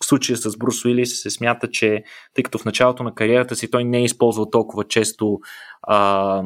В 0.03 0.07
случая 0.07 0.37
с 0.37 0.57
Брус 0.57 0.85
Уилис 0.85 1.22
се 1.22 1.31
смята, 1.31 1.70
че 1.70 2.03
тъй 2.35 2.45
като 2.45 2.59
в 2.59 2.64
началото 2.64 3.03
на 3.03 3.14
кариерата 3.14 3.57
си 3.57 3.70
той 3.70 3.85
не 3.85 3.99
е 3.99 4.05
използвал 4.05 4.51
толкова 4.51 4.85
често 4.85 5.39
а, 5.83 6.43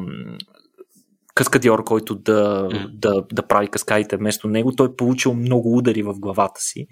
каскадьор, 1.43 1.83
който 1.83 2.15
да, 2.15 2.69
mm. 2.69 2.87
да, 2.87 3.23
да 3.33 3.47
прави 3.47 3.67
каскадите 3.67 4.17
вместо 4.17 4.47
него, 4.47 4.71
той 4.71 4.87
е 4.87 4.95
получил 4.97 5.33
много 5.33 5.77
удари 5.77 6.03
в 6.03 6.13
главата 6.19 6.61
си 6.61 6.87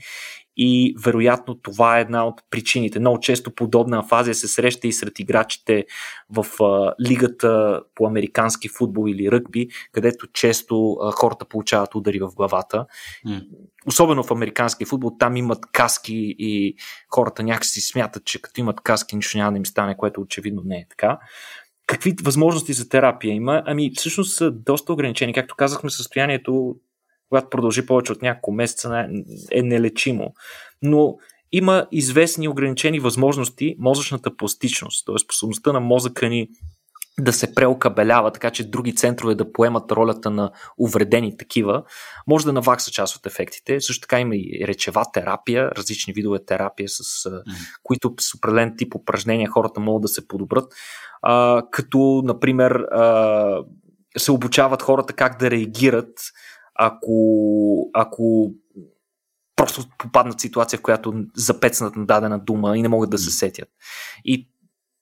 и 0.58 0.96
вероятно 1.06 1.56
това 1.56 1.98
е 1.98 2.02
една 2.02 2.28
от 2.28 2.42
причините. 2.50 3.00
Много 3.00 3.20
често 3.20 3.56
подобна 3.56 4.00
афазия 4.00 4.36
се 4.36 4.48
среща 4.48 4.88
и 4.88 4.94
сред 4.94 5.20
играчите 5.20 5.86
в 6.30 6.64
а, 6.64 6.94
лигата 7.10 7.82
по 7.96 8.08
американски 8.08 8.70
футбол 8.70 9.10
или 9.10 9.32
ръгби, 9.32 9.68
където 9.92 10.28
често 10.34 10.94
а, 10.94 11.12
хората 11.12 11.46
получават 11.46 11.96
удари 11.96 12.20
в 12.20 12.30
главата. 12.36 12.86
Mm. 13.28 13.42
Особено 13.88 14.24
в 14.24 14.32
американски 14.32 14.86
футбол, 14.86 15.12
там 15.20 15.38
имат 15.38 15.60
каски 15.72 16.36
и 16.40 16.76
хората 17.10 17.44
някакси 17.44 17.82
смятат, 17.82 18.26
че 18.26 18.42
като 18.42 18.60
имат 18.60 18.82
каски 18.82 19.16
нищо 19.16 19.38
няма 19.38 19.52
да 19.52 19.58
им 19.58 19.66
стане, 19.66 19.98
което 19.98 20.22
очевидно 20.22 20.62
не 20.66 20.78
е 20.78 20.86
така. 20.90 21.20
Какви 21.88 22.16
възможности 22.24 22.74
за 22.74 22.90
терапия 22.90 23.34
има? 23.34 23.64
Ами 23.66 23.92
всъщност 23.98 24.36
са 24.36 24.52
доста 24.52 24.94
ограничени. 24.94 25.34
Както 25.34 25.56
казахме, 25.56 25.90
състоянието 25.90 26.76
когато 27.32 27.50
продължи 27.50 27.86
повече 27.86 28.12
от 28.12 28.22
няколко 28.22 28.52
месеца, 28.52 29.08
е 29.52 29.62
нелечимо. 29.62 30.34
Но 30.82 31.18
има 31.52 31.88
известни 31.92 32.48
ограничени 32.48 33.00
възможности 33.00 33.76
мозъчната 33.80 34.38
пластичност, 34.38 35.06
т.е. 35.06 35.18
способността 35.18 35.74
на 35.74 35.80
мозъка 35.80 36.30
ни 36.30 36.48
да 37.20 37.34
се 37.34 37.56
преокабелява, 37.56 38.32
така 38.32 38.52
че 38.52 38.70
други 38.70 38.96
центрове 38.96 39.36
да 39.36 39.52
поемат 39.52 39.92
ролята 39.92 40.30
на 40.30 40.52
увредени 40.78 41.38
такива, 41.38 41.84
може 42.28 42.46
да 42.46 42.54
навакса 42.54 42.92
част 42.92 43.16
от 43.16 43.26
ефектите. 43.26 43.82
Също 43.82 44.02
така 44.02 44.20
има 44.20 44.36
и 44.36 44.64
речева 44.68 45.06
терапия, 45.14 45.72
различни 45.72 46.14
видове 46.14 46.46
терапия, 46.46 46.90
с 46.90 47.02
mm. 47.02 47.44
които 47.84 48.14
с 48.20 48.36
определен 48.36 48.76
тип 48.78 48.96
упражнения 48.96 49.50
хората 49.50 49.80
могат 49.80 50.02
да 50.02 50.08
се 50.08 50.28
подобрат. 50.28 50.74
А, 51.22 51.64
като, 51.72 52.22
например, 52.26 52.72
а, 52.72 53.64
се 54.18 54.32
обучават 54.32 54.82
хората 54.82 55.14
как 55.14 55.40
да 55.40 55.52
реагират 55.52 56.20
ако, 56.76 57.90
ако 57.94 58.52
просто 59.56 59.84
попаднат 59.98 60.40
в 60.40 60.42
ситуация, 60.42 60.80
в 60.80 60.82
която 60.82 61.14
запецнат 61.36 61.96
на 61.96 62.06
дадена 62.06 62.40
дума 62.40 62.78
и 62.78 62.82
не 62.82 62.88
могат 62.88 63.10
да 63.10 63.18
се 63.18 63.32
сетят. 63.32 63.70
И 64.26 64.50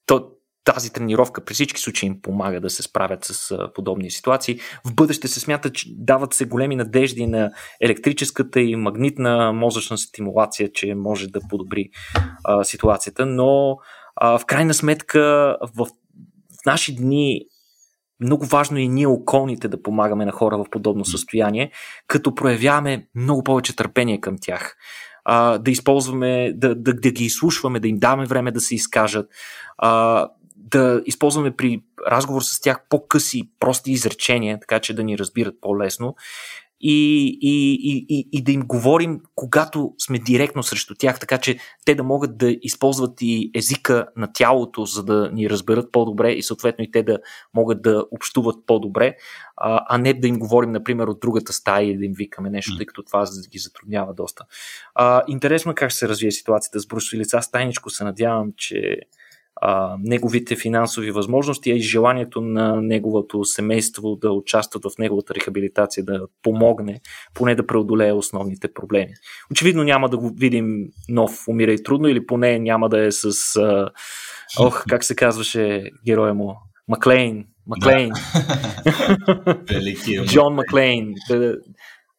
то, 0.05 0.31
тази 0.63 0.93
тренировка 0.93 1.45
при 1.45 1.53
всички 1.53 1.81
случаи 1.81 2.07
им 2.07 2.21
помага 2.21 2.61
да 2.61 2.69
се 2.69 2.83
справят 2.83 3.25
с 3.25 3.57
подобни 3.75 4.11
ситуации. 4.11 4.59
В 4.85 4.93
бъдеще 4.93 5.27
се 5.27 5.39
смята, 5.39 5.71
че 5.71 5.89
дават 5.97 6.33
се 6.33 6.45
големи 6.45 6.75
надежди 6.75 7.27
на 7.27 7.51
електрическата 7.81 8.61
и 8.61 8.75
магнитна 8.75 9.53
мозъчна 9.53 9.97
стимулация, 9.97 10.71
че 10.73 10.95
може 10.95 11.27
да 11.27 11.39
подобри 11.49 11.89
а, 12.43 12.63
ситуацията, 12.63 13.25
но 13.25 13.77
а, 14.15 14.39
в 14.39 14.45
крайна 14.45 14.73
сметка 14.73 15.57
в, 15.75 15.85
в 15.85 15.89
наши 16.65 16.95
дни 16.95 17.41
много 18.19 18.45
важно 18.45 18.77
е 18.77 18.81
и 18.81 18.87
ние 18.87 19.07
околните 19.07 19.67
да 19.67 19.81
помагаме 19.81 20.25
на 20.25 20.31
хора 20.31 20.57
в 20.57 20.65
подобно 20.71 21.05
състояние, 21.05 21.71
като 22.07 22.35
проявяваме 22.35 23.07
много 23.15 23.43
повече 23.43 23.75
търпение 23.75 24.21
към 24.21 24.35
тях. 24.41 24.75
А, 25.25 25.57
да 25.57 25.71
използваме, 25.71 26.53
да, 26.55 26.75
да, 26.75 26.93
да 26.93 27.11
ги 27.11 27.25
изслушваме, 27.25 27.79
да 27.79 27.87
им 27.87 27.97
даваме 27.97 28.25
време 28.25 28.51
да 28.51 28.59
се 28.59 28.75
изкажат, 28.75 29.29
а, 29.77 30.27
да 30.71 31.01
използваме 31.05 31.51
при 31.51 31.81
разговор 32.07 32.41
с 32.41 32.61
тях 32.61 32.81
по-къси, 32.89 33.49
прости 33.59 33.91
изречения, 33.91 34.59
така 34.59 34.79
че 34.79 34.93
да 34.93 35.03
ни 35.03 35.17
разбират 35.17 35.55
по-лесно 35.61 36.15
и, 36.81 37.27
и, 37.41 37.73
и, 38.09 38.27
и, 38.31 38.43
да 38.43 38.51
им 38.51 38.61
говорим, 38.61 39.19
когато 39.35 39.93
сме 39.97 40.19
директно 40.19 40.63
срещу 40.63 40.95
тях, 40.95 41.19
така 41.19 41.37
че 41.37 41.57
те 41.85 41.95
да 41.95 42.03
могат 42.03 42.37
да 42.37 42.55
използват 42.61 43.21
и 43.21 43.51
езика 43.55 44.07
на 44.15 44.33
тялото, 44.33 44.85
за 44.85 45.03
да 45.03 45.31
ни 45.33 45.49
разберат 45.49 45.91
по-добре 45.91 46.31
и 46.31 46.43
съответно 46.43 46.83
и 46.83 46.91
те 46.91 47.03
да 47.03 47.19
могат 47.53 47.81
да 47.81 48.05
общуват 48.11 48.65
по-добре, 48.65 49.15
а, 49.57 49.85
а 49.89 49.97
не 49.97 50.13
да 50.13 50.27
им 50.27 50.39
говорим, 50.39 50.71
например, 50.71 51.07
от 51.07 51.19
другата 51.19 51.53
стая 51.53 51.89
и 51.89 51.97
да 51.97 52.05
им 52.05 52.13
викаме 52.15 52.49
нещо, 52.49 52.77
тъй 52.77 52.85
като 52.85 53.03
това 53.03 53.25
ги 53.51 53.59
затруднява 53.59 54.13
доста. 54.13 54.45
А, 54.95 55.23
интересно 55.27 55.71
е 55.71 55.75
как 55.75 55.91
се 55.91 56.09
развие 56.09 56.31
ситуацията 56.31 56.79
с 56.79 56.87
Брус 56.87 57.11
Вилиц. 57.11 57.33
Аз 57.33 57.51
тайничко 57.51 57.89
се 57.89 58.03
надявам, 58.03 58.51
че 58.57 58.99
а, 59.61 59.97
неговите 59.99 60.55
финансови 60.55 61.11
възможности, 61.11 61.71
а 61.71 61.75
и 61.75 61.81
желанието 61.81 62.41
на 62.41 62.81
неговото 62.81 63.45
семейство 63.45 64.15
да 64.15 64.31
участват 64.31 64.83
в 64.83 64.97
неговата 64.99 65.35
рехабилитация, 65.35 66.03
да 66.03 66.21
помогне, 66.43 67.01
поне 67.33 67.55
да 67.55 67.67
преодолее 67.67 68.13
основните 68.13 68.73
проблеми. 68.73 69.13
Очевидно 69.51 69.83
няма 69.83 70.09
да 70.09 70.17
го 70.17 70.29
видим 70.29 70.85
нов 71.09 71.47
умира 71.47 71.73
и 71.73 71.83
трудно, 71.83 72.07
или 72.07 72.25
поне 72.25 72.59
няма 72.59 72.89
да 72.89 73.05
е 73.05 73.11
с 73.11 73.55
а, 73.55 73.89
ох, 74.59 74.83
как 74.89 75.03
се 75.03 75.15
казваше 75.15 75.91
героя 76.05 76.33
му? 76.33 76.55
Маклейн. 76.87 77.45
Маклейн. 77.67 78.11
Да. 78.85 80.25
Джон 80.25 80.53
Маклейн. 80.53 81.13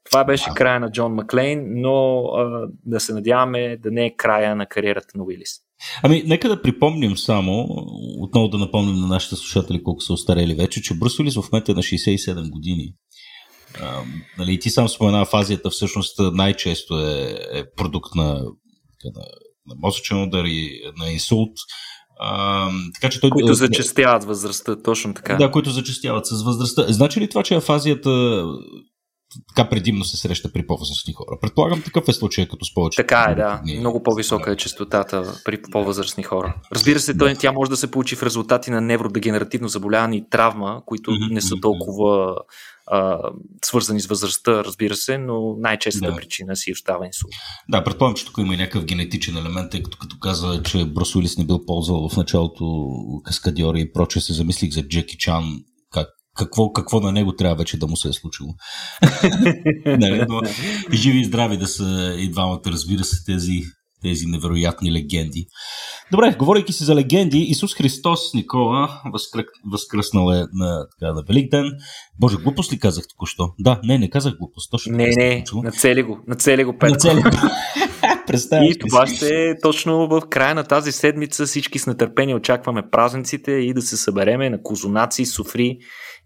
Това 0.05 0.24
беше 0.24 0.51
края 0.57 0.80
на 0.80 0.91
Джон 0.91 1.14
Маклейн, 1.14 1.64
но 1.66 2.24
а, 2.24 2.68
да 2.86 3.01
се 3.01 3.14
надяваме 3.14 3.76
да 3.76 3.91
не 3.91 4.07
е 4.07 4.16
края 4.16 4.57
на 4.57 4.66
кариерата 4.66 5.18
на 5.18 5.24
Уилис. 5.24 5.69
Ами, 6.02 6.22
нека 6.26 6.48
да 6.48 6.62
припомним 6.62 7.16
само, 7.16 7.66
отново 8.18 8.48
да 8.48 8.58
напомним 8.58 8.96
на 8.96 9.06
нашите 9.06 9.36
слушатели 9.36 9.82
колко 9.82 10.00
са 10.00 10.12
остарели 10.12 10.54
вече, 10.54 10.82
че 10.82 10.94
Брус 10.94 11.18
Уилис 11.18 11.34
в 11.34 11.52
момента 11.52 11.72
е 11.72 11.74
на 11.74 11.82
67 11.82 12.50
години. 12.50 12.94
А, 13.80 14.02
нали, 14.38 14.58
ти 14.58 14.70
сам 14.70 14.88
спомена 14.88 15.24
фазията, 15.24 15.70
всъщност 15.70 16.20
най-често 16.32 16.98
е, 16.98 17.38
е 17.52 17.64
продукт 17.76 18.14
на, 18.14 18.24
на, 18.24 19.24
на 19.66 19.74
мозъчен 19.82 20.22
удар 20.22 20.44
и 20.44 20.80
на 20.98 21.10
инсулт. 21.10 21.52
А, 22.22 22.70
така, 22.94 23.10
че 23.10 23.20
той, 23.20 23.30
които 23.30 23.54
зачастяват 23.54 24.24
възрастта, 24.24 24.82
точно 24.82 25.14
така. 25.14 25.36
Да, 25.36 25.50
които 25.50 25.70
зачастяват 25.70 26.26
с 26.26 26.42
възрастта. 26.42 26.84
Значи 26.88 27.20
ли 27.20 27.28
това, 27.28 27.42
че 27.42 27.54
афазията 27.54 28.44
така 29.48 29.68
предимно 29.68 30.04
се 30.04 30.16
среща 30.16 30.52
при 30.52 30.66
по-възрастни 30.66 31.12
хора. 31.12 31.38
Предполагам, 31.40 31.82
такъв 31.82 32.08
е 32.08 32.12
случай 32.12 32.48
като 32.48 32.64
с 32.64 32.74
повече. 32.74 32.96
Така 32.96 33.26
е, 33.30 33.34
да. 33.34 33.62
Много 33.78 34.02
по-висока 34.02 34.52
е 34.52 34.56
частотата 34.56 35.40
при 35.44 35.62
по-възрастни 35.72 36.22
хора. 36.22 36.54
Разбира 36.72 37.00
се, 37.00 37.16
той, 37.16 37.34
тя 37.34 37.52
може 37.52 37.70
да 37.70 37.76
се 37.76 37.90
получи 37.90 38.16
в 38.16 38.22
резултати 38.22 38.70
на 38.70 38.80
невродегенеративно 38.80 39.68
заболяване 39.68 40.16
и 40.16 40.28
травма, 40.30 40.82
които 40.86 41.10
mm-hmm. 41.10 41.34
не 41.34 41.40
са 41.40 41.54
толкова 41.62 42.36
а, 42.86 43.18
свързани 43.64 44.00
с 44.00 44.06
възрастта, 44.06 44.64
разбира 44.64 44.96
се, 44.96 45.18
но 45.18 45.56
най-честата 45.58 46.10
да. 46.10 46.16
причина 46.16 46.56
си 46.56 46.72
остава 46.72 47.06
инсулт. 47.06 47.32
Да, 47.68 47.84
предполагам, 47.84 48.16
че 48.16 48.26
тук 48.26 48.38
има 48.38 48.54
и 48.54 48.56
някакъв 48.56 48.84
генетичен 48.84 49.36
елемент, 49.36 49.70
тъй 49.70 49.82
като 49.82 49.98
като 49.98 50.18
каза, 50.18 50.62
че 50.62 50.84
Бросуилис 50.84 51.38
не 51.38 51.44
бил 51.44 51.66
ползвал 51.66 52.08
в 52.08 52.16
началото 52.16 52.90
каскадьори 53.24 53.80
и 53.80 53.92
проче, 53.92 54.20
се 54.20 54.32
замислих 54.32 54.72
за 54.72 54.82
Джеки 54.82 55.18
Чан 55.18 55.44
какво, 56.36 56.72
какво 56.72 57.00
на 57.00 57.12
него 57.12 57.32
трябва 57.32 57.56
вече 57.56 57.78
да 57.78 57.86
му 57.86 57.96
се 57.96 58.08
е 58.08 58.12
случило. 58.12 58.48
не, 59.86 60.26
но, 60.28 60.40
живи 60.92 61.20
и 61.20 61.24
здрави 61.24 61.56
да 61.56 61.66
са 61.66 62.16
и 62.18 62.30
двамата, 62.30 62.60
разбира 62.66 63.04
се, 63.04 63.24
тези, 63.24 63.60
тези 64.02 64.26
невероятни 64.26 64.92
легенди. 64.92 65.46
Добре, 66.10 66.36
говорейки 66.38 66.72
си 66.72 66.84
за 66.84 66.94
легенди, 66.94 67.38
Исус 67.38 67.74
Христос, 67.74 68.34
Никола, 68.34 69.02
възкръ... 69.12 69.44
възкръснал 69.72 70.32
е 70.32 70.44
на, 70.52 70.86
така, 70.98 71.12
на 71.12 71.22
Велик 71.28 71.50
ден. 71.50 71.72
Боже, 72.20 72.36
глупост 72.36 72.72
ли 72.72 72.78
казах 72.78 73.04
току-що? 73.08 73.48
Да, 73.58 73.80
не, 73.84 73.98
не 73.98 74.10
казах 74.10 74.34
глупост. 74.38 74.70
Точно 74.70 74.96
не, 74.96 75.10
не, 75.16 75.44
нацели 75.54 76.02
го, 76.02 76.18
нацели 76.26 76.64
го, 76.64 76.78
Петко. 76.78 76.92
Нацели 76.92 77.22
го. 77.22 77.30
и 78.62 78.78
това 78.78 79.06
ще 79.06 79.50
е 79.50 79.60
точно 79.60 80.08
в 80.08 80.20
края 80.30 80.54
на 80.54 80.64
тази 80.64 80.92
седмица. 80.92 81.46
Всички 81.46 81.78
с 81.78 81.86
нетърпение 81.86 82.34
очакваме 82.34 82.90
празниците 82.90 83.52
и 83.52 83.74
да 83.74 83.82
се 83.82 83.96
събереме 83.96 84.50
на 84.50 84.62
козунаци, 84.62 85.26
суфри 85.26 85.78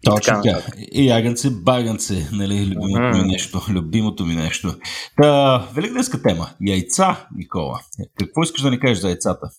точно 0.05 0.41
така. 0.43 0.61
И 0.91 1.07
ягънце, 1.07 1.49
багънце, 1.49 2.29
нали, 2.33 2.65
любимото 2.65 3.17
mm. 3.17 3.21
ми 3.21 3.31
нещо. 3.31 3.61
Любимото 3.69 4.25
ми 4.25 4.35
нещо. 4.35 4.75
Та, 5.21 5.67
великденска 5.73 6.21
тема. 6.21 6.49
Яйца, 6.61 7.27
Никола. 7.35 7.79
Какво 8.19 8.43
искаш 8.43 8.61
да 8.61 8.71
ни 8.71 8.79
кажеш 8.79 8.97
за 8.97 9.07
яйцата? 9.07 9.49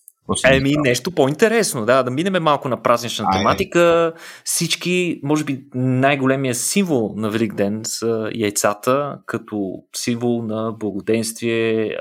Еми, 0.45 0.75
нещо 0.77 1.11
по-интересно, 1.11 1.87
да, 1.87 2.03
да 2.03 2.11
минеме 2.11 2.41
малко 2.41 2.69
на 2.69 2.83
празнична 2.83 3.27
тематика. 3.33 4.13
Всички, 4.45 5.21
може 5.23 5.45
би, 5.45 5.65
най-големия 5.75 6.55
символ 6.55 7.15
на 7.17 7.31
Великден 7.31 7.81
са 7.85 8.31
яйцата, 8.35 9.19
като 9.27 9.73
символ 9.97 10.43
на 10.43 10.73
благоденствие, 10.73 11.97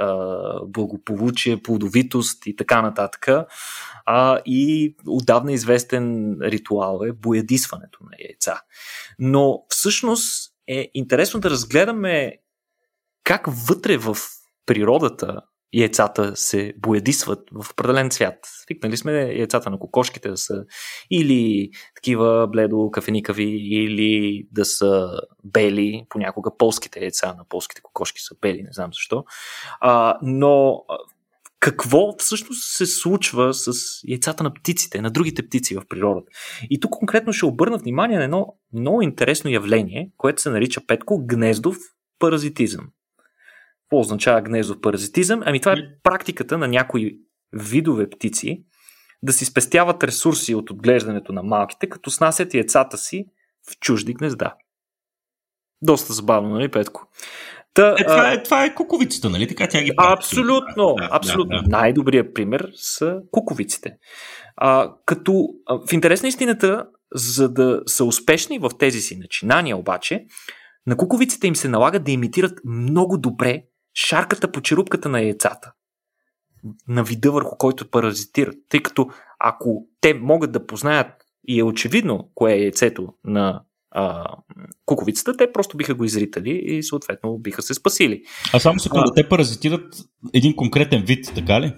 благополучие, 0.67 1.61
плодовитост 1.61 2.45
и 2.45 2.55
така 2.55 2.81
нататък. 2.81 3.27
А, 4.06 4.39
и 4.45 4.95
отдавна 5.08 5.53
известен 5.53 6.38
ритуал 6.41 6.99
е 7.06 7.12
боядисването 7.12 7.99
на 8.03 8.12
яйца. 8.30 8.62
Но 9.20 9.66
всъщност 9.70 10.53
е 10.68 10.91
интересно 10.93 11.39
да 11.39 11.49
разгледаме 11.49 12.38
как 13.24 13.47
вътре 13.47 13.97
в 13.97 14.18
природата 14.66 15.41
яйцата 15.74 16.36
се 16.36 16.74
боядисват 16.78 17.39
в 17.51 17.72
определен 17.72 18.10
цвят. 18.10 18.38
Свикнали 18.43 18.97
сме 18.97 19.12
яйцата 19.12 19.70
на 19.70 19.80
кокошките 19.80 20.30
да 20.30 20.38
са 20.38 20.66
или 21.12 21.70
такива 21.95 22.47
бледо 22.47 22.91
кафеникави, 22.91 23.43
или 23.72 24.47
да 24.51 24.66
са 24.66 25.22
бели. 25.43 26.06
Понякога 26.10 26.58
полските 26.58 26.99
яйца 26.99 27.28
на 27.38 27.45
полските 27.49 27.82
кокошки 27.82 28.22
са 28.22 28.36
бели, 28.41 28.64
не 28.64 28.72
знам 28.72 28.93
защо. 28.93 29.26
А, 29.80 30.18
но 30.22 30.84
какво 31.66 32.18
всъщност 32.18 32.76
се 32.78 32.86
случва 32.86 33.53
с 33.53 33.72
яйцата 34.07 34.43
на 34.43 34.53
птиците, 34.53 35.01
на 35.01 35.11
другите 35.11 35.47
птици 35.47 35.76
в 35.76 35.82
природата. 35.89 36.28
И 36.70 36.80
тук 36.80 36.91
конкретно 36.91 37.34
ще 37.34 37.45
обърна 37.45 37.78
внимание 37.78 38.18
на 38.18 38.24
едно 38.24 38.57
много 38.74 39.01
интересно 39.01 39.49
явление, 39.49 40.11
което 40.18 40.41
се 40.41 40.49
нарича 40.49 40.82
Петко 40.88 41.26
гнездов 41.26 41.78
паразитизъм. 42.20 42.86
Какво 43.82 43.99
означава 43.99 44.41
гнездов 44.41 44.82
паразитизъм? 44.82 45.41
Ами 45.45 45.59
това 45.59 45.72
е 45.72 45.99
практиката 46.03 46.57
на 46.57 46.68
някои 46.68 47.18
видове 47.53 48.09
птици 48.09 48.63
да 49.24 49.34
си 49.34 49.45
спестяват 49.45 50.03
ресурси 50.03 50.55
от 50.55 50.70
отглеждането 50.70 51.34
на 51.34 51.43
малките, 51.43 51.89
като 51.89 52.11
снасят 52.11 52.53
яйцата 52.53 52.97
си 52.97 53.26
в 53.72 53.80
чужди 53.80 54.13
гнезда. 54.13 54.55
Доста 55.82 56.13
забавно, 56.13 56.49
нали, 56.49 56.72
Петко? 56.72 57.07
Та, 57.76 57.95
е, 57.99 58.03
това, 58.03 58.32
е, 58.32 58.43
това 58.43 58.65
е 58.65 58.76
куковицата, 58.76 59.30
нали? 59.30 59.47
Така 59.47 59.67
тя 59.67 59.84
ги 59.84 59.91
Абсолютно, 59.97 60.95
да, 60.97 61.09
абсолютно. 61.11 61.57
Да, 61.57 61.63
да. 61.63 61.78
Най-добрият 61.78 62.34
пример 62.34 62.71
са 62.76 63.17
куковиците. 63.32 63.97
А, 64.57 64.93
като 65.05 65.47
а, 65.65 65.80
в 65.89 65.93
интерес 65.93 66.23
на 66.23 66.30
истината, 66.30 66.86
за 67.15 67.49
да 67.49 67.82
са 67.86 68.05
успешни 68.05 68.59
в 68.59 68.71
тези 68.80 68.99
си 68.99 69.17
начинания, 69.17 69.78
обаче, 69.78 70.26
на 70.88 70.97
куковиците 70.97 71.47
им 71.47 71.55
се 71.55 71.67
налага 71.67 71.99
да 71.99 72.11
имитират 72.11 72.59
много 72.65 73.17
добре 73.17 73.63
шарката 74.07 74.51
по 74.51 74.61
черупката 74.61 75.09
на 75.09 75.21
яйцата. 75.21 75.71
На 76.88 77.03
вида 77.03 77.32
върху 77.32 77.57
който 77.57 77.89
паразитират. 77.89 78.55
Тъй 78.69 78.80
като 78.80 79.07
ако 79.39 79.88
те 80.01 80.13
могат 80.13 80.51
да 80.51 80.65
познаят 80.65 81.07
и 81.47 81.59
е 81.59 81.63
очевидно 81.63 82.32
кое 82.36 82.53
е 82.53 82.61
яйцето 82.61 83.13
на 83.23 83.63
а, 83.95 84.25
куковицата, 84.85 85.37
те 85.37 85.51
просто 85.51 85.77
биха 85.77 85.95
го 85.95 86.03
изритали 86.03 86.61
и 86.65 86.83
съответно 86.83 87.37
биха 87.37 87.61
се 87.61 87.73
спасили. 87.73 88.21
А 88.53 88.59
само 88.59 88.79
секунда, 88.79 89.13
те 89.15 89.29
паразитират 89.29 89.95
един 90.33 90.55
конкретен 90.55 91.03
вид, 91.03 91.31
така 91.35 91.61
ли? 91.61 91.73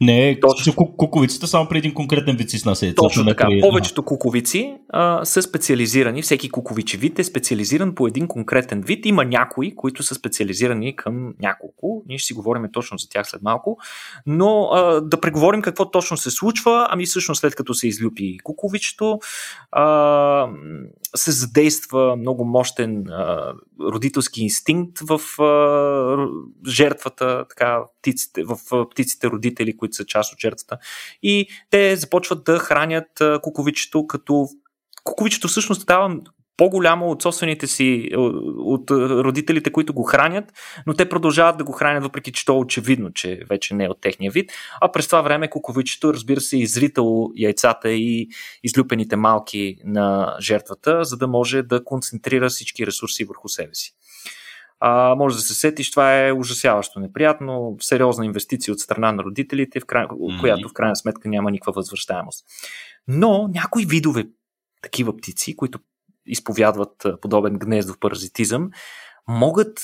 Не, 0.00 0.38
Точно. 0.40 0.74
куковицата 0.74 1.46
само 1.46 1.68
при 1.68 1.78
един 1.78 1.94
конкретен 1.94 2.36
вид 2.36 2.50
си 2.50 2.58
снася 2.58 2.94
Точно 2.94 3.24
така. 3.24 3.46
При... 3.46 3.60
Повечето 3.60 4.02
куковици 4.02 4.74
а, 4.88 5.24
са 5.24 5.42
специализирани, 5.42 6.22
всеки 6.22 6.48
куковичи 6.48 6.96
вид 6.96 7.18
е 7.18 7.24
специализиран 7.24 7.94
по 7.94 8.06
един 8.06 8.28
конкретен 8.28 8.80
вид. 8.80 9.06
Има 9.06 9.24
някои, 9.24 9.76
които 9.76 10.02
са 10.02 10.14
специализирани 10.14 10.96
към 10.96 11.34
няколко. 11.40 12.02
Ние 12.08 12.18
ще 12.18 12.26
си 12.26 12.34
говорим 12.34 12.62
точно 12.72 12.98
за 12.98 13.08
тях 13.08 13.28
след 13.28 13.42
малко. 13.42 13.78
Но 14.26 14.70
а, 14.72 15.00
да 15.00 15.20
преговорим 15.20 15.62
какво 15.62 15.90
точно 15.90 16.16
се 16.16 16.30
случва. 16.30 16.86
Ами 16.90 17.06
всъщност 17.06 17.40
след 17.40 17.54
като 17.54 17.74
се 17.74 17.88
излюпи 17.88 18.38
куковичето, 18.44 19.18
а, 19.72 20.48
се 21.16 21.30
задейства 21.30 22.16
много 22.16 22.44
мощен 22.44 23.08
а, 23.08 23.52
родителски 23.80 24.42
инстинкт 24.42 24.98
в 24.98 25.42
а, 25.42 26.28
жертвата, 26.68 27.44
така, 27.48 27.80
птиците, 28.00 28.44
в 28.44 28.58
птиците 28.90 29.26
родители, 29.26 29.76
които 29.76 29.94
са 29.94 30.04
част 30.04 30.32
от 30.32 30.40
жертвата. 30.40 30.78
И 31.22 31.48
те 31.70 31.96
започват 31.96 32.44
да 32.44 32.58
хранят 32.58 33.22
куковичето, 33.42 34.06
като 34.06 34.48
куковичето 35.04 35.48
всъщност 35.48 35.82
става 35.82 36.16
по-голямо 36.56 37.10
от 37.10 37.22
собствените 37.22 37.66
си, 37.66 38.10
от 38.58 38.90
родителите, 38.90 39.72
които 39.72 39.94
го 39.94 40.02
хранят, 40.02 40.44
но 40.86 40.94
те 40.94 41.08
продължават 41.08 41.58
да 41.58 41.64
го 41.64 41.72
хранят, 41.72 42.02
въпреки 42.02 42.32
че 42.32 42.44
то 42.44 42.52
е 42.52 42.58
очевидно, 42.58 43.12
че 43.12 43.40
вече 43.50 43.74
не 43.74 43.84
е 43.84 43.88
от 43.88 44.00
техния 44.00 44.30
вид. 44.30 44.52
А 44.80 44.92
през 44.92 45.06
това 45.06 45.22
време 45.22 45.50
куковичето, 45.50 46.14
разбира 46.14 46.40
се, 46.40 46.56
е 46.56 46.60
изритало 46.60 47.30
яйцата 47.36 47.90
и 47.90 48.28
излюпените 48.62 49.16
малки 49.16 49.76
на 49.84 50.36
жертвата, 50.40 51.04
за 51.04 51.16
да 51.16 51.28
може 51.28 51.62
да 51.62 51.84
концентрира 51.84 52.48
всички 52.48 52.86
ресурси 52.86 53.24
върху 53.24 53.48
себе 53.48 53.74
си. 53.74 53.94
А, 54.80 55.14
може 55.14 55.36
да 55.36 55.42
се 55.42 55.54
сетиш, 55.54 55.90
това 55.90 56.26
е 56.26 56.32
ужасяващо 56.32 57.00
неприятно, 57.00 57.76
сериозна 57.80 58.24
инвестиция 58.24 58.72
от 58.72 58.80
страна 58.80 59.12
на 59.12 59.22
родителите, 59.22 59.80
в 59.80 59.86
край, 59.86 60.06
mm-hmm. 60.06 60.40
която 60.40 60.68
в 60.68 60.72
крайна 60.72 60.96
сметка 60.96 61.28
няма 61.28 61.50
никаква 61.50 61.72
възвръщаемост. 61.72 62.44
Но 63.08 63.48
някои 63.54 63.84
видове 63.86 64.24
такива 64.82 65.16
птици, 65.16 65.56
които 65.56 65.78
изповядват 66.26 67.06
подобен 67.22 67.58
гнездов 67.58 67.98
паразитизъм, 68.00 68.70
могат 69.28 69.80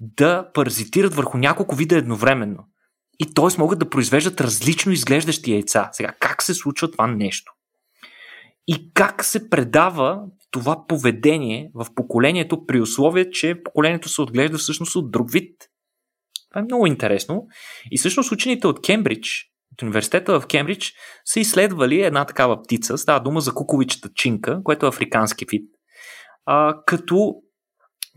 да 0.00 0.50
паразитират 0.54 1.14
върху 1.14 1.38
няколко 1.38 1.74
вида 1.74 1.96
едновременно. 1.96 2.68
И 3.18 3.34
т.е. 3.34 3.58
могат 3.58 3.78
да 3.78 3.90
произвеждат 3.90 4.40
различно 4.40 4.92
изглеждащи 4.92 5.52
яйца. 5.52 5.88
Сега, 5.92 6.12
как 6.20 6.42
се 6.42 6.54
случва 6.54 6.90
това 6.90 7.06
нещо? 7.06 7.52
И 8.66 8.92
как 8.94 9.24
се 9.24 9.50
предава 9.50 10.22
това 10.50 10.86
поведение 10.86 11.70
в 11.74 11.86
поколението 11.94 12.66
при 12.66 12.80
условие, 12.80 13.30
че 13.30 13.62
поколението 13.64 14.08
се 14.08 14.22
отглежда 14.22 14.58
всъщност 14.58 14.96
от 14.96 15.10
друг 15.10 15.32
вид? 15.32 15.68
Това 16.50 16.60
е 16.60 16.64
много 16.64 16.86
интересно. 16.86 17.46
И 17.90 17.98
всъщност 17.98 18.32
учените 18.32 18.66
от 18.66 18.82
Кембридж, 18.82 19.52
от 19.72 19.82
университета 19.82 20.40
в 20.40 20.46
Кембридж, 20.46 20.92
са 21.24 21.40
изследвали 21.40 22.02
една 22.02 22.24
такава 22.24 22.62
птица. 22.62 22.98
Става 22.98 23.20
дума 23.20 23.40
за 23.40 23.54
куковичата 23.54 24.08
чинка, 24.14 24.60
което 24.64 24.86
е 24.86 24.88
африкански 24.88 25.44
вид. 25.50 25.70
А, 26.46 26.74
като 26.86 27.34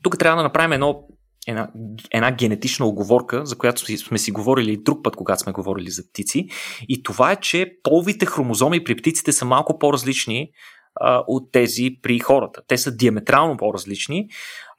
тук 0.01 0.19
трябва 0.19 0.37
да 0.37 0.43
направим 0.43 0.71
едно, 0.71 1.07
една, 1.47 1.69
една 2.11 2.31
генетична 2.31 2.85
оговорка, 2.85 3.45
за 3.45 3.57
която 3.57 3.97
сме 3.97 4.17
си 4.17 4.31
говорили 4.31 4.77
друг 4.77 5.03
път, 5.03 5.15
когато 5.15 5.41
сме 5.41 5.51
говорили 5.51 5.89
за 5.89 6.03
птици. 6.09 6.47
И 6.89 7.03
това 7.03 7.31
е, 7.31 7.35
че 7.35 7.77
половите 7.83 8.25
хромозоми 8.25 8.83
при 8.83 8.95
птиците 8.95 9.31
са 9.31 9.45
малко 9.45 9.79
по-различни 9.79 10.49
а, 10.95 11.23
от 11.27 11.51
тези 11.51 11.97
при 12.01 12.19
хората. 12.19 12.61
Те 12.67 12.77
са 12.77 12.95
диаметрално 12.95 13.57
по-различни. 13.57 14.27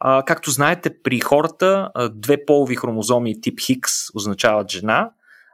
А, 0.01 0.23
както 0.23 0.51
знаете, 0.51 1.03
при 1.03 1.21
хората 1.21 1.91
а, 1.95 2.09
две 2.09 2.45
полови 2.45 2.77
хромозоми 2.77 3.41
тип 3.41 3.61
Хикс 3.61 3.93
означават 4.15 4.71
жена, 4.71 5.11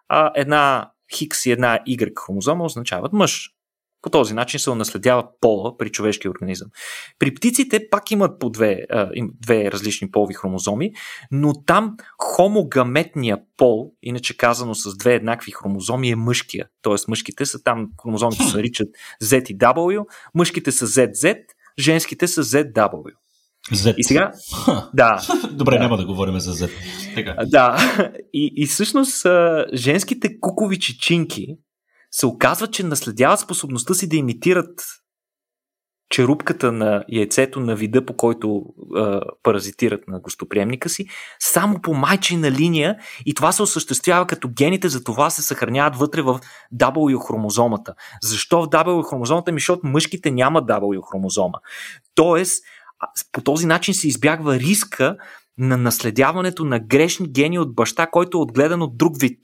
а 0.09 0.31
една 0.35 0.91
Хикс 1.17 1.47
и 1.47 1.51
една 1.51 1.79
Y 1.89 2.13
хромозома 2.17 2.65
означават 2.65 3.13
мъж. 3.13 3.51
По 4.03 4.11
този 4.11 4.35
начин 4.35 4.61
се 4.61 4.71
унаследява 4.71 5.25
пола 5.41 5.77
при 5.77 5.91
човешкия 5.91 6.31
организъм. 6.31 6.69
При 7.19 7.35
птиците 7.35 7.89
пак 7.91 8.11
имат 8.11 8.39
по 8.39 8.51
две, 8.51 8.81
а, 8.91 9.11
две 9.43 9.73
различни 9.73 10.11
полови 10.11 10.35
хромозоми, 10.35 10.93
но 11.31 11.53
там 11.67 11.97
хомогаметния 12.19 13.39
пол, 13.57 13.93
иначе 14.03 14.37
казано 14.37 14.75
с 14.75 14.97
две 14.97 15.15
еднакви 15.15 15.53
хромозоми, 15.53 16.11
е 16.11 16.17
мъжкия. 16.17 16.67
Тоест 16.83 17.09
мъжките 17.09 17.47
са 17.47 17.63
там, 17.63 17.89
хромозомите 18.03 18.45
се 18.45 18.57
наричат 18.57 18.89
Z 19.23 19.51
и 19.51 19.59
W, 19.59 20.05
мъжките 20.35 20.73
са 20.73 20.87
ZZ, 20.87 21.39
женските 21.79 22.29
са 22.29 22.45
ZW. 22.45 23.13
Z. 23.73 23.95
И 23.97 24.05
сега. 24.05 24.33
Да. 24.95 25.23
Добре, 25.53 25.75
да. 25.75 25.83
няма 25.83 25.97
да 25.97 26.07
говорим 26.07 26.41
за 26.41 26.55
Z. 26.55 26.71
Така. 27.15 27.37
Да. 27.47 27.77
И, 28.33 28.53
и 28.57 28.67
всъщност 28.67 29.27
женските 29.75 30.41
кукови 30.41 30.79
чечинки 30.79 31.47
се 32.13 32.27
оказва, 32.27 32.67
че 32.67 32.83
наследяват 32.83 33.41
способността 33.41 33.95
си 33.95 34.09
да 34.09 34.17
имитират 34.17 34.85
черупката 36.13 36.73
на 36.73 37.05
яйцето 37.09 37.61
на 37.61 37.75
вида, 37.77 38.07
по 38.07 38.17
който 38.17 38.65
а, 38.97 39.21
паразитират 39.43 40.09
на 40.09 40.21
гостоприемника 40.21 40.89
си, 40.89 41.07
само 41.39 41.81
по 41.81 41.95
майчина 41.95 42.51
линия 42.51 42.97
и 43.27 43.35
това 43.35 43.53
се 43.53 43.63
осъществява 43.63 44.27
като 44.27 44.49
гените 44.49 44.89
за 44.89 45.05
това 45.05 45.31
се 45.31 45.43
съхраняват 45.43 45.97
вътре 45.97 46.23
в 46.23 46.41
W 46.77 47.27
хромозомата. 47.27 47.95
Защо 48.23 48.63
в 48.63 48.67
W 48.67 49.09
хромозомата? 49.09 49.53
Ми, 49.53 49.61
защото 49.61 49.87
мъжките 49.87 50.31
няма 50.31 50.63
W 50.63 51.11
хромозома. 51.11 51.59
Тоест, 52.15 52.65
по 53.33 53.41
този 53.41 53.67
начин 53.67 53.95
се 53.95 54.09
избягва 54.09 54.59
риска 54.59 55.17
на 55.59 55.77
наследяването 55.77 56.65
на 56.65 56.81
грешни 56.81 57.33
гени 57.33 57.59
от 57.59 57.75
баща, 57.75 58.07
който 58.07 58.39
е 58.39 58.41
отгледан 58.41 58.83
от 58.83 58.97
друг 58.97 59.21
вид 59.21 59.39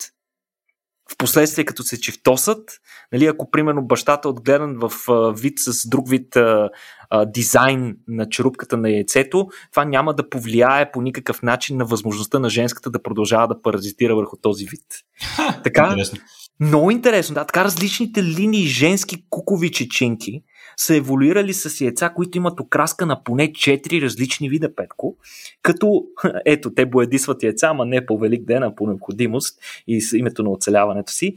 в 1.12 1.16
последствие 1.18 1.64
като 1.64 1.82
се 1.82 2.00
чифтосат, 2.00 2.70
нали, 3.12 3.26
ако 3.26 3.50
примерно 3.50 3.86
бащата 3.86 4.28
е 4.28 4.30
отгледан 4.30 4.78
в 4.78 4.92
вид 5.32 5.58
с 5.58 5.88
друг 5.88 6.08
вид 6.08 6.36
а, 6.36 6.70
а, 7.10 7.24
дизайн 7.24 7.96
на 8.08 8.28
черупката 8.28 8.76
на 8.76 8.90
яйцето, 8.90 9.48
това 9.70 9.84
няма 9.84 10.14
да 10.14 10.28
повлияе 10.28 10.92
по 10.92 11.02
никакъв 11.02 11.42
начин 11.42 11.76
на 11.76 11.84
възможността 11.84 12.38
на 12.38 12.50
женската 12.50 12.90
да 12.90 13.02
продължава 13.02 13.48
да 13.48 13.62
паразитира 13.62 14.16
върху 14.16 14.36
този 14.36 14.64
вид. 14.64 14.84
Ха, 15.36 15.60
така, 15.64 15.86
интересно. 15.86 16.18
много 16.60 16.90
интересно, 16.90 17.34
да, 17.34 17.44
така 17.44 17.64
различните 17.64 18.22
линии 18.22 18.66
женски 18.66 19.24
кукови 19.30 19.72
чеченки 19.72 20.42
са 20.78 20.96
еволюирали 20.96 21.52
с 21.52 21.80
яйца, 21.80 22.10
които 22.10 22.38
имат 22.38 22.60
окраска 22.60 23.06
на 23.06 23.24
поне 23.24 23.52
4 23.52 24.02
различни 24.02 24.48
вида 24.48 24.74
петко, 24.74 25.16
като 25.62 26.04
ето, 26.44 26.74
те 26.74 26.86
боядисват 26.86 27.42
яйца, 27.42 27.68
ама 27.68 27.86
не 27.86 28.06
по 28.06 28.18
велик 28.18 28.44
ден, 28.44 28.62
а 28.62 28.74
по 28.74 28.86
необходимост 28.86 29.60
и 29.86 30.00
с 30.00 30.12
името 30.12 30.42
на 30.42 30.50
оцеляването 30.50 31.12
си, 31.12 31.34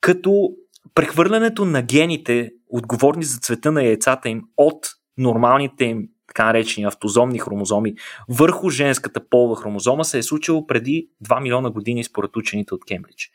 като 0.00 0.50
прехвърлянето 0.94 1.64
на 1.64 1.82
гените, 1.82 2.52
отговорни 2.68 3.24
за 3.24 3.38
цвета 3.38 3.72
на 3.72 3.82
яйцата 3.84 4.28
им 4.28 4.42
от 4.56 4.86
нормалните 5.18 5.84
им 5.84 6.08
така 6.26 6.44
наречени 6.44 6.86
автозомни 6.86 7.38
хромозоми 7.38 7.94
върху 8.28 8.70
женската 8.70 9.20
полова 9.30 9.56
хромозома 9.56 10.04
се 10.04 10.18
е 10.18 10.22
случило 10.22 10.66
преди 10.66 11.08
2 11.24 11.42
милиона 11.42 11.70
години 11.70 12.04
според 12.04 12.36
учените 12.36 12.74
от 12.74 12.84
Кембридж. 12.84 13.30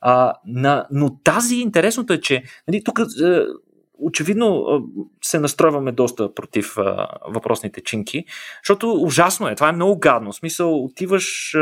А, 0.00 0.32
на, 0.46 0.86
но 0.90 1.18
тази 1.24 1.56
интересното 1.56 2.12
е, 2.12 2.20
че 2.20 2.42
нали, 2.68 2.84
тук 2.84 2.98
е, 2.98 3.04
очевидно 3.98 4.66
се 5.24 5.38
настройваме 5.38 5.92
доста 5.92 6.34
против 6.34 6.74
въпросните 7.28 7.80
чинки, 7.80 8.24
защото 8.62 8.92
ужасно 9.02 9.48
е. 9.48 9.54
Това 9.54 9.68
е 9.68 9.72
много 9.72 9.98
гадно. 9.98 10.32
В 10.32 10.36
смисъл, 10.36 10.84
отиваш. 10.84 11.56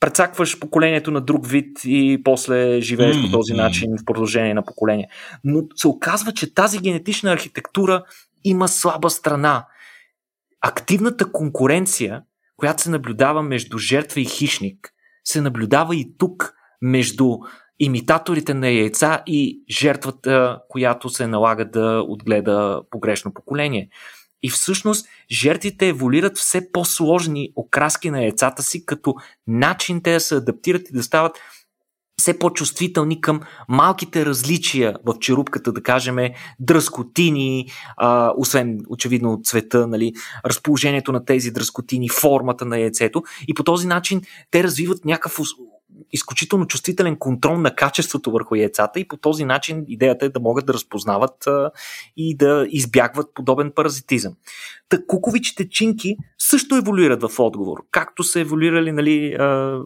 Прецакваш 0.00 0.58
поколението 0.58 1.10
на 1.10 1.20
друг 1.20 1.46
вид 1.46 1.78
и 1.84 2.20
после 2.24 2.80
живееш 2.80 3.16
mm, 3.16 3.26
по 3.26 3.38
този 3.38 3.52
начин 3.52 3.90
в 4.00 4.04
продължение 4.04 4.54
на 4.54 4.64
поколение. 4.64 5.08
Но 5.44 5.62
се 5.74 5.88
оказва, 5.88 6.32
че 6.32 6.54
тази 6.54 6.78
генетична 6.78 7.32
архитектура 7.32 8.02
има 8.44 8.68
слаба 8.68 9.10
страна. 9.10 9.66
Активната 10.60 11.32
конкуренция, 11.32 12.22
която 12.56 12.82
се 12.82 12.90
наблюдава 12.90 13.42
между 13.42 13.78
жертва 13.78 14.20
и 14.20 14.24
хищник, 14.24 14.92
се 15.24 15.40
наблюдава 15.40 15.96
и 15.96 16.14
тук 16.18 16.54
между 16.82 17.38
имитаторите 17.80 18.54
на 18.54 18.68
яйца 18.68 19.22
и 19.26 19.62
жертвата, 19.70 20.58
която 20.68 21.08
се 21.08 21.26
налага 21.26 21.64
да 21.64 22.04
отгледа 22.08 22.82
погрешно 22.90 23.34
поколение. 23.34 23.88
И 24.42 24.50
всъщност 24.50 25.06
жертвите 25.30 25.88
еволюират 25.88 26.38
все 26.38 26.72
по-сложни 26.72 27.52
окраски 27.56 28.10
на 28.10 28.22
яйцата 28.22 28.62
си, 28.62 28.86
като 28.86 29.14
начин 29.46 30.02
те 30.02 30.12
да 30.12 30.20
се 30.20 30.34
адаптират 30.34 30.90
и 30.90 30.92
да 30.92 31.02
стават 31.02 31.38
все 32.20 32.38
по-чувствителни 32.38 33.20
към 33.20 33.40
малките 33.68 34.26
различия 34.26 34.94
в 35.04 35.18
черупката, 35.18 35.72
да 35.72 35.82
кажем, 35.82 36.16
дръскотини, 36.60 37.66
а, 37.96 38.32
освен 38.36 38.80
очевидно 38.88 39.32
от 39.32 39.46
цвета, 39.46 39.86
нали, 39.86 40.12
разположението 40.46 41.12
на 41.12 41.24
тези 41.24 41.50
дръскотини, 41.50 42.08
формата 42.08 42.64
на 42.64 42.78
яйцето 42.78 43.22
и 43.48 43.54
по 43.54 43.64
този 43.64 43.86
начин 43.86 44.22
те 44.50 44.64
развиват 44.64 45.04
някакъв 45.04 45.38
изключително 46.12 46.66
чувствителен 46.66 47.16
контрол 47.16 47.58
на 47.58 47.74
качеството 47.74 48.30
върху 48.30 48.54
яйцата 48.54 49.00
и 49.00 49.08
по 49.08 49.16
този 49.16 49.44
начин 49.44 49.84
идеята 49.88 50.26
е 50.26 50.28
да 50.28 50.40
могат 50.40 50.66
да 50.66 50.74
разпознават 50.74 51.46
а, 51.46 51.70
и 52.16 52.36
да 52.36 52.66
избягват 52.70 53.34
подобен 53.34 53.72
паразитизъм. 53.74 54.34
Та 54.88 55.06
куковичите 55.06 55.68
чинки 55.68 56.16
също 56.38 56.76
еволюират 56.76 57.22
в 57.22 57.38
отговор, 57.38 57.84
както 57.90 58.22
са 58.22 58.40
еволюирали 58.40 58.92
нали, 58.92 59.32
а, 59.32 59.78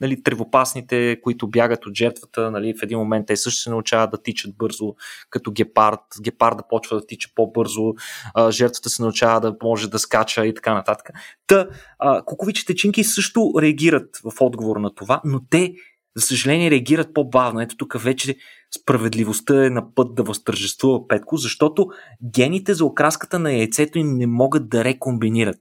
нали, 0.00 0.22
тревопасните, 0.22 1.20
които 1.22 1.48
бягат 1.48 1.86
от 1.86 1.94
жертвата, 1.94 2.50
нали, 2.50 2.74
в 2.80 2.82
един 2.82 2.98
момент 2.98 3.26
те 3.26 3.36
също 3.36 3.62
се 3.62 3.70
научават 3.70 4.10
да 4.10 4.22
тичат 4.22 4.56
бързо, 4.56 4.94
като 5.30 5.52
гепард. 5.52 6.00
Гепарда 6.22 6.62
почва 6.68 6.96
да 6.96 7.06
тича 7.06 7.28
по-бързо, 7.34 7.94
а, 8.34 8.50
жертвата 8.50 8.90
се 8.90 9.02
научава 9.02 9.40
да 9.40 9.56
може 9.62 9.90
да 9.90 9.98
скача 9.98 10.46
и 10.46 10.54
така 10.54 10.74
нататък. 10.74 11.10
Та, 11.46 11.68
а, 11.98 12.22
куковичите 12.22 12.74
чинки 12.74 13.04
също 13.04 13.52
реагират 13.60 14.20
в 14.24 14.32
отговор 14.40 14.76
на 14.76 14.94
това, 14.94 15.20
но 15.24 15.40
те, 15.50 15.74
за 16.16 16.26
съжаление, 16.26 16.70
реагират 16.70 17.14
по-бавно. 17.14 17.60
Ето 17.60 17.76
тук 17.76 18.00
вече 18.00 18.36
справедливостта 18.74 19.66
е 19.66 19.70
на 19.70 19.94
път 19.94 20.14
да 20.14 20.22
възтържествува 20.22 21.08
Петко, 21.08 21.36
защото 21.36 21.86
гените 22.32 22.74
за 22.74 22.84
окраската 22.84 23.38
на 23.38 23.52
яйцето 23.52 23.98
им 23.98 24.16
не 24.16 24.26
могат 24.26 24.68
да 24.68 24.84
рекомбинират 24.84 25.56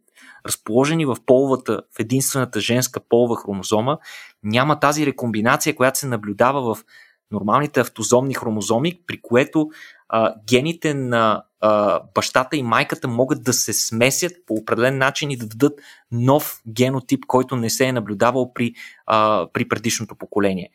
разположени 0.48 1.06
в 1.06 1.18
половата, 1.26 1.82
в 1.98 2.00
единствената 2.00 2.60
женска 2.60 3.00
полова 3.10 3.36
хромозома, 3.36 3.98
няма 4.44 4.80
тази 4.80 5.06
рекомбинация, 5.06 5.76
която 5.76 6.00
се 6.00 6.08
наблюдава 6.08 6.76
в 6.76 6.84
нормалните 7.32 7.80
автозомни 7.80 8.34
хромозоми, 8.34 9.02
при 9.08 9.22
което 9.22 9.70
а, 10.10 10.36
гените 10.48 10.94
на 10.94 11.44
а, 11.62 12.02
бащата 12.16 12.58
и 12.58 12.64
майката 12.64 13.08
могат 13.08 13.44
да 13.44 13.54
се 13.54 13.74
смесят 13.74 14.32
по 14.46 14.54
определен 14.54 14.98
начин 14.98 15.32
и 15.32 15.38
да 15.38 15.48
дадат 15.48 15.80
нов 16.12 16.62
генотип, 16.68 17.26
който 17.28 17.56
не 17.56 17.70
се 17.70 17.86
е 17.86 17.92
наблюдавал 17.92 18.54
при, 18.54 18.74
а, 19.06 19.48
при 19.54 19.68
предишното 19.68 20.16
поколение. 20.16 20.70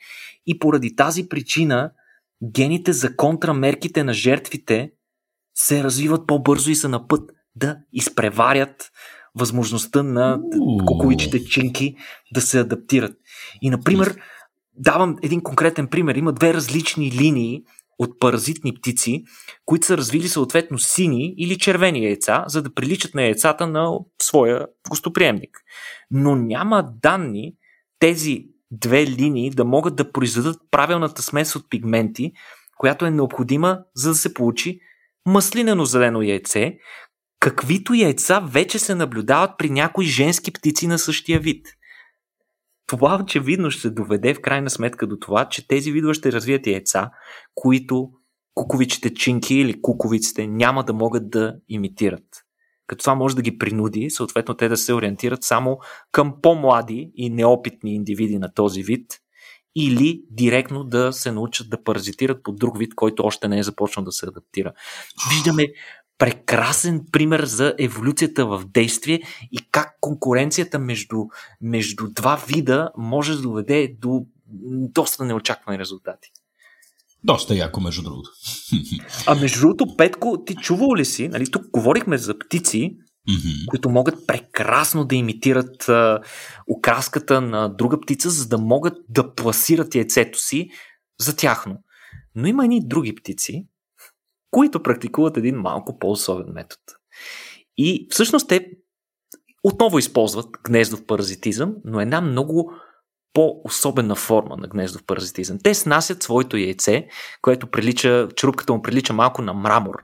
И 0.46 0.58
поради 0.58 0.96
тази 0.96 1.28
причина 1.28 1.90
гените 2.42 2.92
за 2.92 3.16
контрамерките 3.16 4.04
на 4.04 4.12
жертвите 4.12 4.92
се 5.54 5.84
развиват 5.84 6.26
по-бързо 6.26 6.70
и 6.70 6.74
са 6.74 6.88
на 6.88 7.08
път 7.08 7.30
да 7.56 7.76
изпреварят 7.92 8.90
възможността 9.38 10.02
на 10.02 10.40
куковичите 10.86 11.44
чинки 11.44 11.96
да 12.34 12.40
се 12.40 12.60
адаптират. 12.60 13.16
И, 13.62 13.70
например, 13.70 14.16
давам 14.76 15.16
един 15.22 15.40
конкретен 15.40 15.86
пример. 15.86 16.14
Има 16.14 16.32
две 16.32 16.54
различни 16.54 17.12
линии 17.12 17.62
от 17.98 18.20
паразитни 18.20 18.74
птици, 18.74 19.24
които 19.64 19.86
са 19.86 19.96
развили 19.96 20.28
съответно 20.28 20.78
сини 20.78 21.34
или 21.38 21.58
червени 21.58 22.04
яйца, 22.04 22.44
за 22.46 22.62
да 22.62 22.74
приличат 22.74 23.14
на 23.14 23.22
яйцата 23.22 23.66
на 23.66 23.98
своя 24.22 24.66
гостоприемник. 24.88 25.60
Но 26.10 26.36
няма 26.36 26.90
данни 27.02 27.54
тези 27.98 28.44
две 28.70 29.06
линии 29.06 29.50
да 29.50 29.64
могат 29.64 29.96
да 29.96 30.12
произведат 30.12 30.56
правилната 30.70 31.22
смес 31.22 31.56
от 31.56 31.70
пигменти, 31.70 32.32
която 32.78 33.06
е 33.06 33.10
необходима, 33.10 33.78
за 33.94 34.08
да 34.08 34.14
се 34.14 34.34
получи 34.34 34.80
маслинено 35.26 35.84
зелено 35.84 36.22
яйце, 36.22 36.78
каквито 37.44 37.94
яйца 37.94 38.40
вече 38.40 38.78
се 38.78 38.94
наблюдават 38.94 39.50
при 39.58 39.70
някои 39.70 40.04
женски 40.04 40.52
птици 40.52 40.86
на 40.86 40.98
същия 40.98 41.40
вид. 41.40 41.66
Това 42.86 43.18
очевидно 43.22 43.70
ще 43.70 43.90
доведе 43.90 44.34
в 44.34 44.40
крайна 44.40 44.70
сметка 44.70 45.06
до 45.06 45.16
това, 45.16 45.48
че 45.48 45.68
тези 45.68 45.92
видове 45.92 46.14
ще 46.14 46.32
развият 46.32 46.66
яйца, 46.66 47.10
които 47.54 48.10
куковичите 48.54 49.14
чинки 49.14 49.54
или 49.54 49.82
куковиците 49.82 50.46
няма 50.46 50.84
да 50.84 50.92
могат 50.92 51.30
да 51.30 51.54
имитират. 51.68 52.24
Като 52.86 53.02
това 53.02 53.14
може 53.14 53.36
да 53.36 53.42
ги 53.42 53.58
принуди, 53.58 54.10
съответно 54.10 54.54
те 54.54 54.68
да 54.68 54.76
се 54.76 54.94
ориентират 54.94 55.42
само 55.42 55.78
към 56.12 56.34
по-млади 56.42 57.12
и 57.14 57.30
неопитни 57.30 57.94
индивиди 57.94 58.38
на 58.38 58.54
този 58.54 58.82
вид, 58.82 59.20
или 59.76 60.22
директно 60.30 60.84
да 60.84 61.12
се 61.12 61.32
научат 61.32 61.70
да 61.70 61.82
паразитират 61.82 62.42
по 62.42 62.52
друг 62.52 62.78
вид, 62.78 62.94
който 62.94 63.22
още 63.22 63.48
не 63.48 63.58
е 63.58 63.62
започнал 63.62 64.04
да 64.04 64.12
се 64.12 64.26
адаптира. 64.26 64.72
Виждаме 65.30 65.66
прекрасен 66.18 67.04
пример 67.12 67.44
за 67.44 67.74
еволюцията 67.78 68.46
в 68.46 68.64
действие 68.64 69.22
и 69.52 69.58
как 69.70 69.96
конкуренцията 70.00 70.78
между, 70.78 71.16
между 71.60 72.08
два 72.08 72.36
вида 72.48 72.90
може 72.98 73.36
да 73.36 73.42
доведе 73.42 73.96
до 74.00 74.26
доста 74.92 75.24
неочаквани 75.24 75.78
резултати. 75.78 76.30
Доста 77.24 77.54
яко, 77.54 77.80
между 77.80 78.02
другото. 78.02 78.30
А 79.26 79.34
между 79.34 79.60
другото, 79.60 79.96
Петко, 79.96 80.44
ти 80.46 80.54
чувал 80.54 80.94
ли 80.96 81.04
си, 81.04 81.28
нали, 81.28 81.50
тук 81.50 81.70
говорихме 81.72 82.18
за 82.18 82.38
птици, 82.38 82.96
mm-hmm. 83.28 83.66
които 83.66 83.90
могат 83.90 84.26
прекрасно 84.26 85.04
да 85.04 85.14
имитират 85.14 85.88
а, 85.88 86.20
окраската 86.66 87.40
на 87.40 87.68
друга 87.68 88.00
птица, 88.00 88.30
за 88.30 88.48
да 88.48 88.58
могат 88.58 88.94
да 89.08 89.34
пласират 89.34 89.94
яйцето 89.94 90.38
си 90.38 90.68
за 91.20 91.36
тяхно. 91.36 91.76
Но 92.34 92.46
има 92.46 92.64
едни 92.64 92.88
други 92.88 93.14
птици, 93.14 93.66
които 94.54 94.82
практикуват 94.82 95.36
един 95.36 95.56
малко 95.56 95.98
по-особен 95.98 96.46
метод. 96.52 96.80
И 97.76 98.06
всъщност 98.10 98.48
те 98.48 98.70
отново 99.64 99.98
използват 99.98 100.46
гнездов 100.64 101.06
паразитизъм, 101.06 101.74
но 101.84 102.00
една 102.00 102.20
много 102.20 102.72
по-особена 103.32 104.14
форма 104.14 104.56
на 104.56 104.68
гнездов 104.68 105.04
паразитизъм. 105.06 105.58
Те 105.64 105.74
снасят 105.74 106.22
своето 106.22 106.56
яйце, 106.56 107.06
което 107.42 107.70
прилича, 107.70 108.28
черупката 108.36 108.72
му 108.72 108.82
прилича 108.82 109.12
малко 109.12 109.42
на 109.42 109.54
мрамор. 109.54 109.94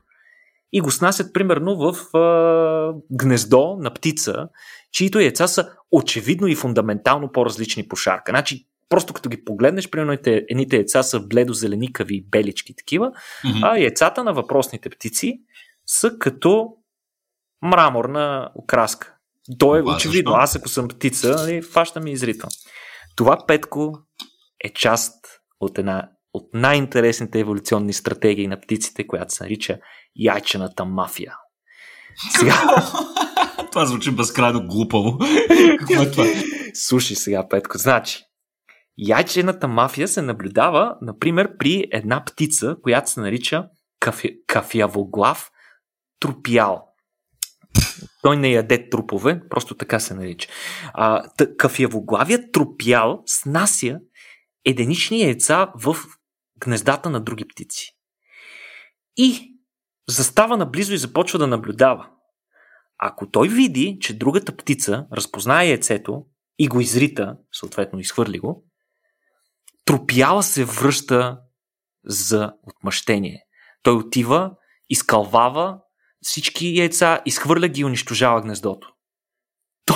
И 0.73 0.81
го 0.81 0.91
снасят 0.91 1.33
примерно 1.33 1.77
в 1.77 2.17
а, 2.17 2.95
гнездо 3.13 3.77
на 3.81 3.95
птица, 3.95 4.49
чието 4.93 5.21
яйца 5.21 5.49
са 5.49 5.73
очевидно 5.93 6.47
и 6.47 6.55
фундаментално 6.55 7.33
по-различни 7.33 7.89
по 7.89 7.97
шарка. 7.97 8.33
Значи 8.33 8.70
просто 8.91 9.15
като 9.15 9.29
ги 9.29 9.45
погледнеш, 9.45 9.91
примерно 9.91 10.19
едните 10.27 10.77
яйца 10.77 11.03
са 11.03 11.21
бледо-зеленикави, 11.21 12.29
белички 12.31 12.75
такива, 12.77 13.11
mm-hmm. 13.11 13.61
а 13.63 13.79
яйцата 13.79 14.25
на 14.25 14.33
въпросните 14.33 14.91
птици 14.91 15.41
са 15.87 16.19
като 16.19 16.69
мраморна 17.63 18.51
окраска. 18.55 19.15
То 19.59 19.77
е 19.77 19.83
очевидно. 19.83 20.33
Аз 20.33 20.57
ако 20.57 20.69
съм 20.69 20.89
птица, 20.89 21.35
нали, 21.37 21.63
фащам 21.63 22.07
и 22.07 22.13
изритвам. 22.13 22.51
Това 23.17 23.39
петко 23.47 23.99
е 24.65 24.73
част 24.73 25.15
от 25.61 25.79
една 25.79 26.09
от 26.33 26.49
най-интересните 26.55 27.41
еволюционни 27.41 27.93
стратегии 27.93 28.47
на 28.47 28.61
птиците, 28.61 29.07
която 29.07 29.35
се 29.35 29.45
нарича 29.45 29.79
яйчената 30.17 30.85
мафия. 30.85 31.35
Сега... 32.31 32.55
това 33.71 33.87
звучи 33.87 34.11
безкрайно 34.11 34.67
глупаво. 34.67 35.19
Какво 35.79 36.03
е 36.03 36.11
това? 36.11 36.25
Слушай 36.75 37.17
сега, 37.17 37.49
Петко. 37.49 37.79
Значи, 37.79 38.25
Яйчената 39.03 39.69
мафия 39.69 40.09
се 40.09 40.23
наблюдава, 40.23 40.97
например, 41.03 41.57
при 41.59 41.89
една 41.93 42.25
птица, 42.25 42.77
която 42.83 43.11
се 43.11 43.21
нарича 43.21 43.69
кафи, 44.01 44.41
кафявоглав 44.47 45.51
трупиал. 46.21 46.87
Той 48.23 48.37
не 48.37 48.51
яде 48.51 48.89
трупове, 48.91 49.41
просто 49.51 49.75
така 49.75 50.01
се 50.01 50.15
нарича. 50.15 50.49
А, 50.95 51.29
тъ, 51.37 51.57
кафявоглавият 51.57 52.53
трупиал 52.53 53.23
снася 53.27 54.01
единични 54.65 55.23
яйца 55.23 55.73
в 55.75 55.97
гнездата 56.59 57.11
на 57.11 57.21
други 57.21 57.45
птици. 57.49 57.97
И 59.17 59.55
застава 60.09 60.57
наблизо 60.57 60.95
и 60.95 60.99
започва 60.99 61.39
да 61.39 61.47
наблюдава. 61.47 62.09
Ако 62.99 63.31
той 63.31 63.49
види, 63.49 63.99
че 64.01 64.19
другата 64.19 64.57
птица 64.57 65.07
разпознае 65.13 65.69
яйцето 65.69 66.27
и 66.59 66.69
го 66.69 66.81
изрита, 66.81 67.37
съответно 67.53 67.99
изхвърли 67.99 68.39
го, 68.39 68.70
тропяла 69.85 70.43
се 70.43 70.65
връща 70.65 71.39
за 72.05 72.53
отмъщение. 72.63 73.43
Той 73.83 73.95
отива, 73.95 74.51
изкалвава 74.89 75.79
всички 76.23 76.77
яйца, 76.77 77.21
изхвърля 77.27 77.69
ги 77.69 77.81
и 77.81 77.85
унищожава 77.85 78.41
гнездото. 78.41 78.89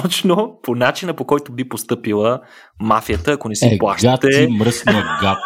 Точно 0.02 0.60
по 0.62 0.74
начина 0.74 1.16
по 1.16 1.26
който 1.26 1.52
би 1.52 1.68
поступила 1.68 2.40
мафията, 2.80 3.32
ако 3.32 3.48
не 3.48 3.54
си 3.54 3.66
е, 3.66 3.78
плащате. 3.78 4.28
Гад 4.28 4.46
ти 4.46 4.52
мръсна 4.52 5.18
гад. 5.20 5.38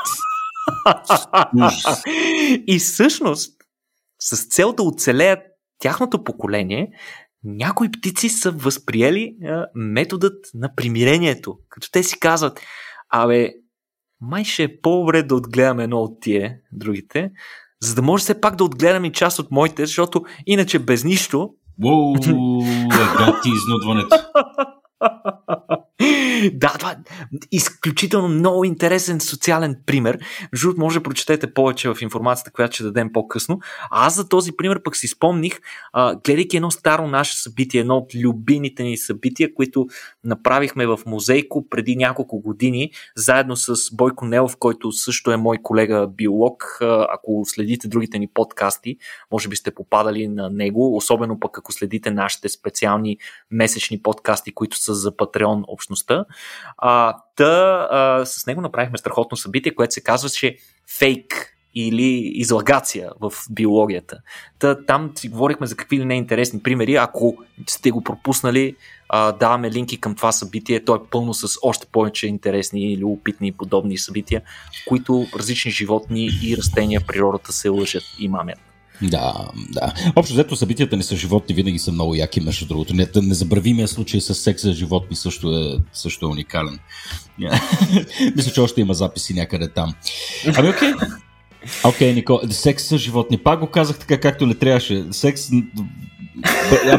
и 2.67 2.79
всъщност, 2.79 3.57
с 4.19 4.49
цел 4.49 4.73
да 4.73 4.83
оцелеят 4.83 5.39
тяхното 5.79 6.25
поколение, 6.25 6.91
някои 7.45 7.91
птици 7.91 8.29
са 8.29 8.51
възприели 8.51 9.37
а, 9.45 9.67
методът 9.75 10.47
на 10.55 10.75
примирението. 10.77 11.59
Като 11.69 11.89
те 11.93 12.03
си 12.03 12.21
казват, 12.21 12.61
абе, 13.13 13.51
май 14.21 14.45
ще 14.45 14.63
е 14.63 14.81
по-добре 14.81 15.23
да 15.23 15.35
отгледаме 15.35 15.85
едно 15.85 15.99
от 15.99 16.21
тие, 16.21 16.61
другите, 16.73 17.31
за 17.81 17.95
да 17.95 18.03
може 18.03 18.23
все 18.23 18.41
пак 18.41 18.57
да 18.57 18.65
отгледаме 18.65 19.07
и 19.07 19.13
част 19.13 19.39
от 19.39 19.51
моите, 19.51 19.87
защото 19.87 20.23
иначе 20.47 20.79
без 20.79 21.05
нищо. 21.05 21.51
Уоу, 21.85 22.17
е, 22.17 22.19
ти 23.43 23.51
изнудването. 23.51 24.17
да, 26.53 26.75
това 26.79 26.91
е 26.91 26.97
изключително 27.53 28.29
много 28.29 28.65
интересен 28.65 29.21
социален 29.21 29.77
пример. 29.87 30.19
Между 30.53 30.75
може 30.77 30.99
да 30.99 31.03
прочетете 31.03 31.55
повече 31.55 31.89
в 31.89 31.97
информацията, 32.01 32.51
която 32.51 32.75
ще 32.75 32.85
дадем 32.85 33.13
по-късно. 33.13 33.61
А 33.91 34.07
аз 34.07 34.15
за 34.15 34.29
този 34.29 34.53
пример 34.53 34.83
пък 34.83 34.97
си 34.97 35.09
спомних, 35.09 35.61
а, 35.93 36.17
гледайки 36.25 36.57
едно 36.57 36.71
старо 36.71 37.09
наше 37.09 37.43
събитие, 37.43 37.81
едно 37.81 37.97
от 37.97 38.15
любимите 38.15 38.83
ни 38.83 38.97
събития, 38.97 39.55
които 39.55 39.87
направихме 40.25 40.87
в 40.87 40.99
музейко 41.07 41.69
преди 41.69 41.97
няколко 41.97 42.41
години, 42.41 42.91
заедно 43.17 43.57
с 43.57 43.75
Бойко 43.93 44.25
Нелов, 44.25 44.57
който 44.57 44.93
също 44.93 45.33
е 45.33 45.37
мой 45.37 45.59
колега 45.63 46.07
биолог. 46.07 46.79
Ако 47.15 47.43
следите 47.45 47.89
другите 47.89 48.19
ни 48.19 48.29
подкасти, 48.35 48.97
може 49.33 49.49
би 49.49 49.57
сте 49.57 49.71
попадали 49.71 50.29
на 50.29 50.51
него, 50.51 50.97
особено 50.97 51.41
пък 51.41 51.59
ако 51.59 51.73
следите 51.73 52.11
нашите 52.11 52.49
специални 52.49 53.17
месечни 53.51 54.03
подкасти, 54.03 54.55
които 54.55 54.77
са 54.77 54.95
за 54.95 55.13
Patreon 55.13 55.63
общността. 55.89 56.25
А, 56.79 57.17
та, 57.37 57.89
а, 57.91 58.27
с 58.27 58.47
него 58.47 58.61
направихме 58.61 58.99
страхотно 58.99 59.37
събитие, 59.37 59.75
което 59.75 59.95
се 59.95 60.01
казваше 60.01 60.57
фейк 60.99 61.55
или 61.75 62.33
излагация 62.35 63.11
в 63.21 63.33
биологията. 63.51 64.19
Та, 64.59 64.85
там 64.85 65.13
си 65.15 65.29
говорихме 65.29 65.67
за 65.67 65.77
какви 65.77 65.99
ли 65.99 66.05
не 66.05 66.15
интересни 66.15 66.63
примери. 66.63 66.95
Ако 66.95 67.37
сте 67.67 67.91
го 67.91 68.05
пропуснали, 68.05 68.77
а, 69.09 69.33
даваме 69.33 69.71
линки 69.71 70.01
към 70.01 70.15
това 70.15 70.33
събитие. 70.33 70.85
То 70.85 70.95
е 70.95 70.99
пълно 71.11 71.35
с 71.35 71.59
още 71.63 71.87
повече 71.87 72.27
интересни 72.27 72.93
или 72.93 73.05
опитни 73.05 73.53
подобни 73.53 73.99
събития, 73.99 74.43
в 74.85 74.89
които 74.89 75.27
различни 75.37 75.71
животни 75.71 76.31
и 76.43 76.57
растения 76.57 77.01
природата 77.07 77.53
се 77.53 77.69
лъжат 77.69 78.05
и 78.19 78.29
мамят. 78.29 78.59
Да, 79.03 79.49
да. 79.69 79.95
Общо 80.17 80.35
взето 80.35 80.57
събитията 80.57 80.97
ни 80.97 81.03
с 81.03 81.17
животни 81.17 81.55
винаги 81.55 81.79
са 81.79 81.93
много 81.93 82.15
яки, 82.15 82.41
между 82.41 82.67
другото. 82.67 82.95
Не, 82.95 83.07
не 83.15 83.35
забравимия 83.35 83.89
случай 83.89 84.21
с 84.21 84.35
секс 84.35 84.63
за 84.63 84.73
животни 84.73 85.17
също 85.17 85.51
е, 85.51 85.79
също 85.93 86.27
е 86.27 86.29
уникален. 86.29 86.79
Мисля, 88.37 88.53
че 88.53 88.61
още 88.61 88.81
има 88.81 88.95
записи 88.95 89.35
някъде 89.35 89.69
там. 89.69 89.95
Ами 90.57 90.69
окей. 90.69 90.93
Окей, 91.85 92.13
okay, 92.13 92.15
Нико. 92.15 92.41
Секс 92.51 92.85
с 92.85 92.99
животни. 92.99 93.39
Пак 93.39 93.61
го 93.61 93.67
казах 93.67 93.99
така, 93.99 94.21
както 94.21 94.47
не 94.47 94.55
трябваше. 94.55 95.05
Секс... 95.11 95.49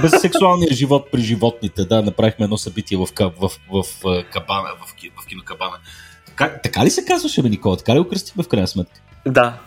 Без 0.01 0.21
сексуалния 0.21 0.73
живот 0.73 1.07
при 1.11 1.21
животните. 1.21 1.85
Да, 1.85 2.01
направихме 2.01 2.43
едно 2.43 2.57
събитие 2.57 2.97
в, 2.97 3.07
в, 3.19 3.31
в, 3.39 3.83
в 4.03 4.23
Кабана, 4.31 4.69
в, 4.81 4.89
в 5.23 5.25
кино 5.27 5.41
Кабана. 5.45 5.77
Така, 6.25 6.59
така 6.63 6.85
ли 6.85 6.89
се 6.89 7.05
казваше, 7.05 7.41
Никола? 7.41 7.77
Така 7.77 7.95
ли 7.95 7.99
го 7.99 8.07
кръстихме 8.07 8.43
в 8.43 8.47
крайна 8.47 8.67
сметка? 8.67 9.01
Да. 9.27 9.59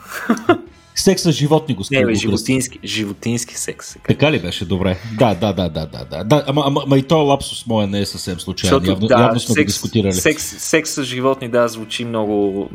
Секс 0.94 1.22
с 1.22 1.32
животни 1.32 1.74
го 1.74 1.82
Не, 1.90 2.06
бе, 2.06 2.14
животински, 2.14 2.78
животински 2.84 3.54
секс. 3.54 3.92
Така. 3.92 4.06
така 4.06 4.32
ли 4.32 4.40
беше? 4.40 4.64
Добре. 4.64 4.98
Да, 5.18 5.34
да, 5.34 5.52
да, 5.52 5.68
да, 5.68 5.86
да. 5.86 6.04
да. 6.04 6.24
да 6.24 6.44
ама, 6.46 6.62
ама, 6.66 6.82
ама 6.86 6.98
и 6.98 7.02
то 7.02 7.18
лапсус 7.18 7.66
моя 7.66 7.86
не 7.86 8.00
е 8.00 8.06
съвсем 8.06 8.40
случайно. 8.40 8.76
Защото, 8.76 8.90
явно, 8.90 9.06
да, 9.06 9.22
явно 9.22 9.40
сме 9.40 9.54
секс, 9.54 9.64
го 9.64 9.66
дискутирали. 9.66 10.12
Секс, 10.12 10.44
секс 10.44 10.90
с 10.90 11.04
животни, 11.04 11.48
да, 11.48 11.68
звучи 11.68 12.04
много 12.04 12.68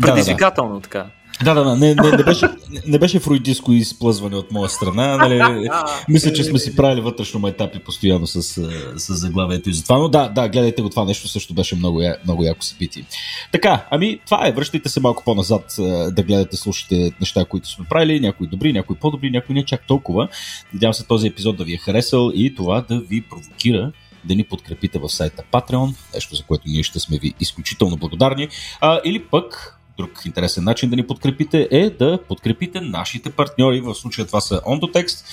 предизвикателно 0.00 0.74
да, 0.74 0.76
да. 0.76 0.82
така. 0.82 1.06
Да, 1.44 1.54
да, 1.54 1.64
да, 1.64 1.76
не, 1.76 1.94
не, 1.94 2.10
не, 2.10 2.24
беше, 2.24 2.46
не 2.86 2.98
беше 2.98 3.20
фруидиско 3.20 3.72
изплъзване 3.72 4.36
от 4.36 4.52
моя 4.52 4.68
страна. 4.68 5.16
Нали? 5.16 5.68
Мисля, 6.08 6.32
че 6.32 6.44
сме 6.44 6.58
си 6.58 6.76
правили 6.76 7.00
вътрешно 7.00 7.40
майтапи 7.40 7.78
постоянно 7.78 8.26
с, 8.26 8.42
с 8.96 9.14
заглавието 9.14 9.70
и 9.70 9.74
за 9.74 9.82
това. 9.82 9.98
Но 9.98 10.08
да, 10.08 10.28
да, 10.28 10.48
гледайте 10.48 10.82
го 10.82 10.90
това 10.90 11.04
нещо, 11.04 11.28
също 11.28 11.54
беше 11.54 11.76
много, 11.76 12.02
много 12.24 12.44
яко 12.44 12.62
събитие. 12.62 13.04
Така, 13.52 13.86
ами 13.90 14.20
това 14.24 14.46
е. 14.46 14.52
Връщайте 14.52 14.88
се 14.88 15.00
малко 15.00 15.24
по-назад 15.24 15.74
да 16.12 16.22
гледате, 16.22 16.56
слушате 16.56 17.12
неща, 17.20 17.44
които 17.44 17.68
сме 17.68 17.84
правили. 17.90 18.20
Някои 18.20 18.46
добри, 18.46 18.72
някои 18.72 18.96
по-добри, 18.96 19.30
някои 19.30 19.54
не 19.54 19.64
чак 19.64 19.86
толкова. 19.86 20.28
Надявам 20.72 20.94
се 20.94 21.06
този 21.06 21.26
епизод 21.26 21.56
да 21.56 21.64
ви 21.64 21.74
е 21.74 21.78
харесал 21.78 22.30
и 22.34 22.54
това 22.54 22.84
да 22.88 23.00
ви 23.00 23.22
провокира 23.22 23.92
да 24.24 24.34
ни 24.34 24.44
подкрепите 24.44 24.98
в 24.98 25.08
сайта 25.08 25.42
Patreon, 25.52 25.94
нещо 26.14 26.34
за 26.34 26.42
което 26.42 26.64
ние 26.66 26.82
ще 26.82 27.00
сме 27.00 27.18
ви 27.18 27.34
изключително 27.40 27.96
благодарни, 27.96 28.48
а, 28.80 29.00
или 29.04 29.24
пък 29.24 29.77
Друг 29.98 30.22
интересен 30.26 30.64
начин 30.64 30.90
да 30.90 30.96
ни 30.96 31.06
подкрепите 31.06 31.68
е 31.70 31.90
да 31.90 32.18
подкрепите 32.28 32.80
нашите 32.80 33.30
партньори. 33.30 33.80
В 33.80 33.94
случая 33.94 34.26
това 34.26 34.40
са 34.40 34.60
Ondotext, 34.60 35.24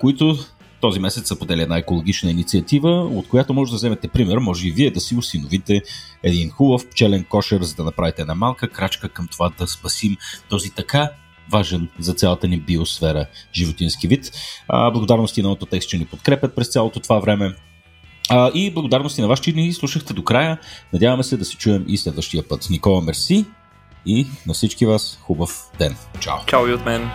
които 0.00 0.38
този 0.80 1.00
месец 1.00 1.28
са 1.28 1.38
подели 1.38 1.62
една 1.62 1.78
екологична 1.78 2.30
инициатива, 2.30 2.90
от 2.90 3.28
която 3.28 3.54
може 3.54 3.70
да 3.70 3.76
вземете 3.76 4.08
пример, 4.08 4.38
може 4.38 4.68
и 4.68 4.70
вие 4.70 4.90
да 4.90 5.00
си 5.00 5.16
осиновите 5.16 5.82
един 6.22 6.50
хубав 6.50 6.88
пчелен 6.90 7.24
кошер, 7.24 7.62
за 7.62 7.74
да 7.74 7.84
направите 7.84 8.22
една 8.22 8.34
малка 8.34 8.68
крачка 8.68 9.08
към 9.08 9.28
това 9.28 9.50
да 9.58 9.66
спасим 9.66 10.16
този 10.48 10.70
така 10.70 11.10
важен 11.50 11.88
за 11.98 12.14
цялата 12.14 12.48
ни 12.48 12.60
биосфера 12.60 13.26
животински 13.54 14.08
вид. 14.08 14.30
Благодарности 14.68 15.42
на 15.42 15.48
Autotext, 15.48 15.86
че 15.86 15.98
ни 15.98 16.06
подкрепят 16.06 16.54
през 16.54 16.68
цялото 16.68 17.00
това 17.00 17.18
време. 17.18 17.54
И 18.54 18.70
благодарности 18.74 19.20
на 19.20 19.28
вас, 19.28 19.40
че 19.40 19.52
ни 19.52 19.72
слушахте 19.72 20.14
до 20.14 20.24
края. 20.24 20.58
Надяваме 20.92 21.22
се 21.22 21.36
да 21.36 21.44
се 21.44 21.56
чуем 21.56 21.84
и 21.88 21.96
следващия 21.96 22.48
път. 22.48 22.70
Никола, 22.70 23.00
мерси 23.00 23.44
и 24.06 24.26
на 24.46 24.54
всички 24.54 24.86
вас 24.86 25.18
хубав 25.22 25.70
ден. 25.78 25.96
Чао! 26.20 26.38
Чао 26.46 26.66
и 26.66 26.72
от 26.72 26.84
мен! 26.84 27.10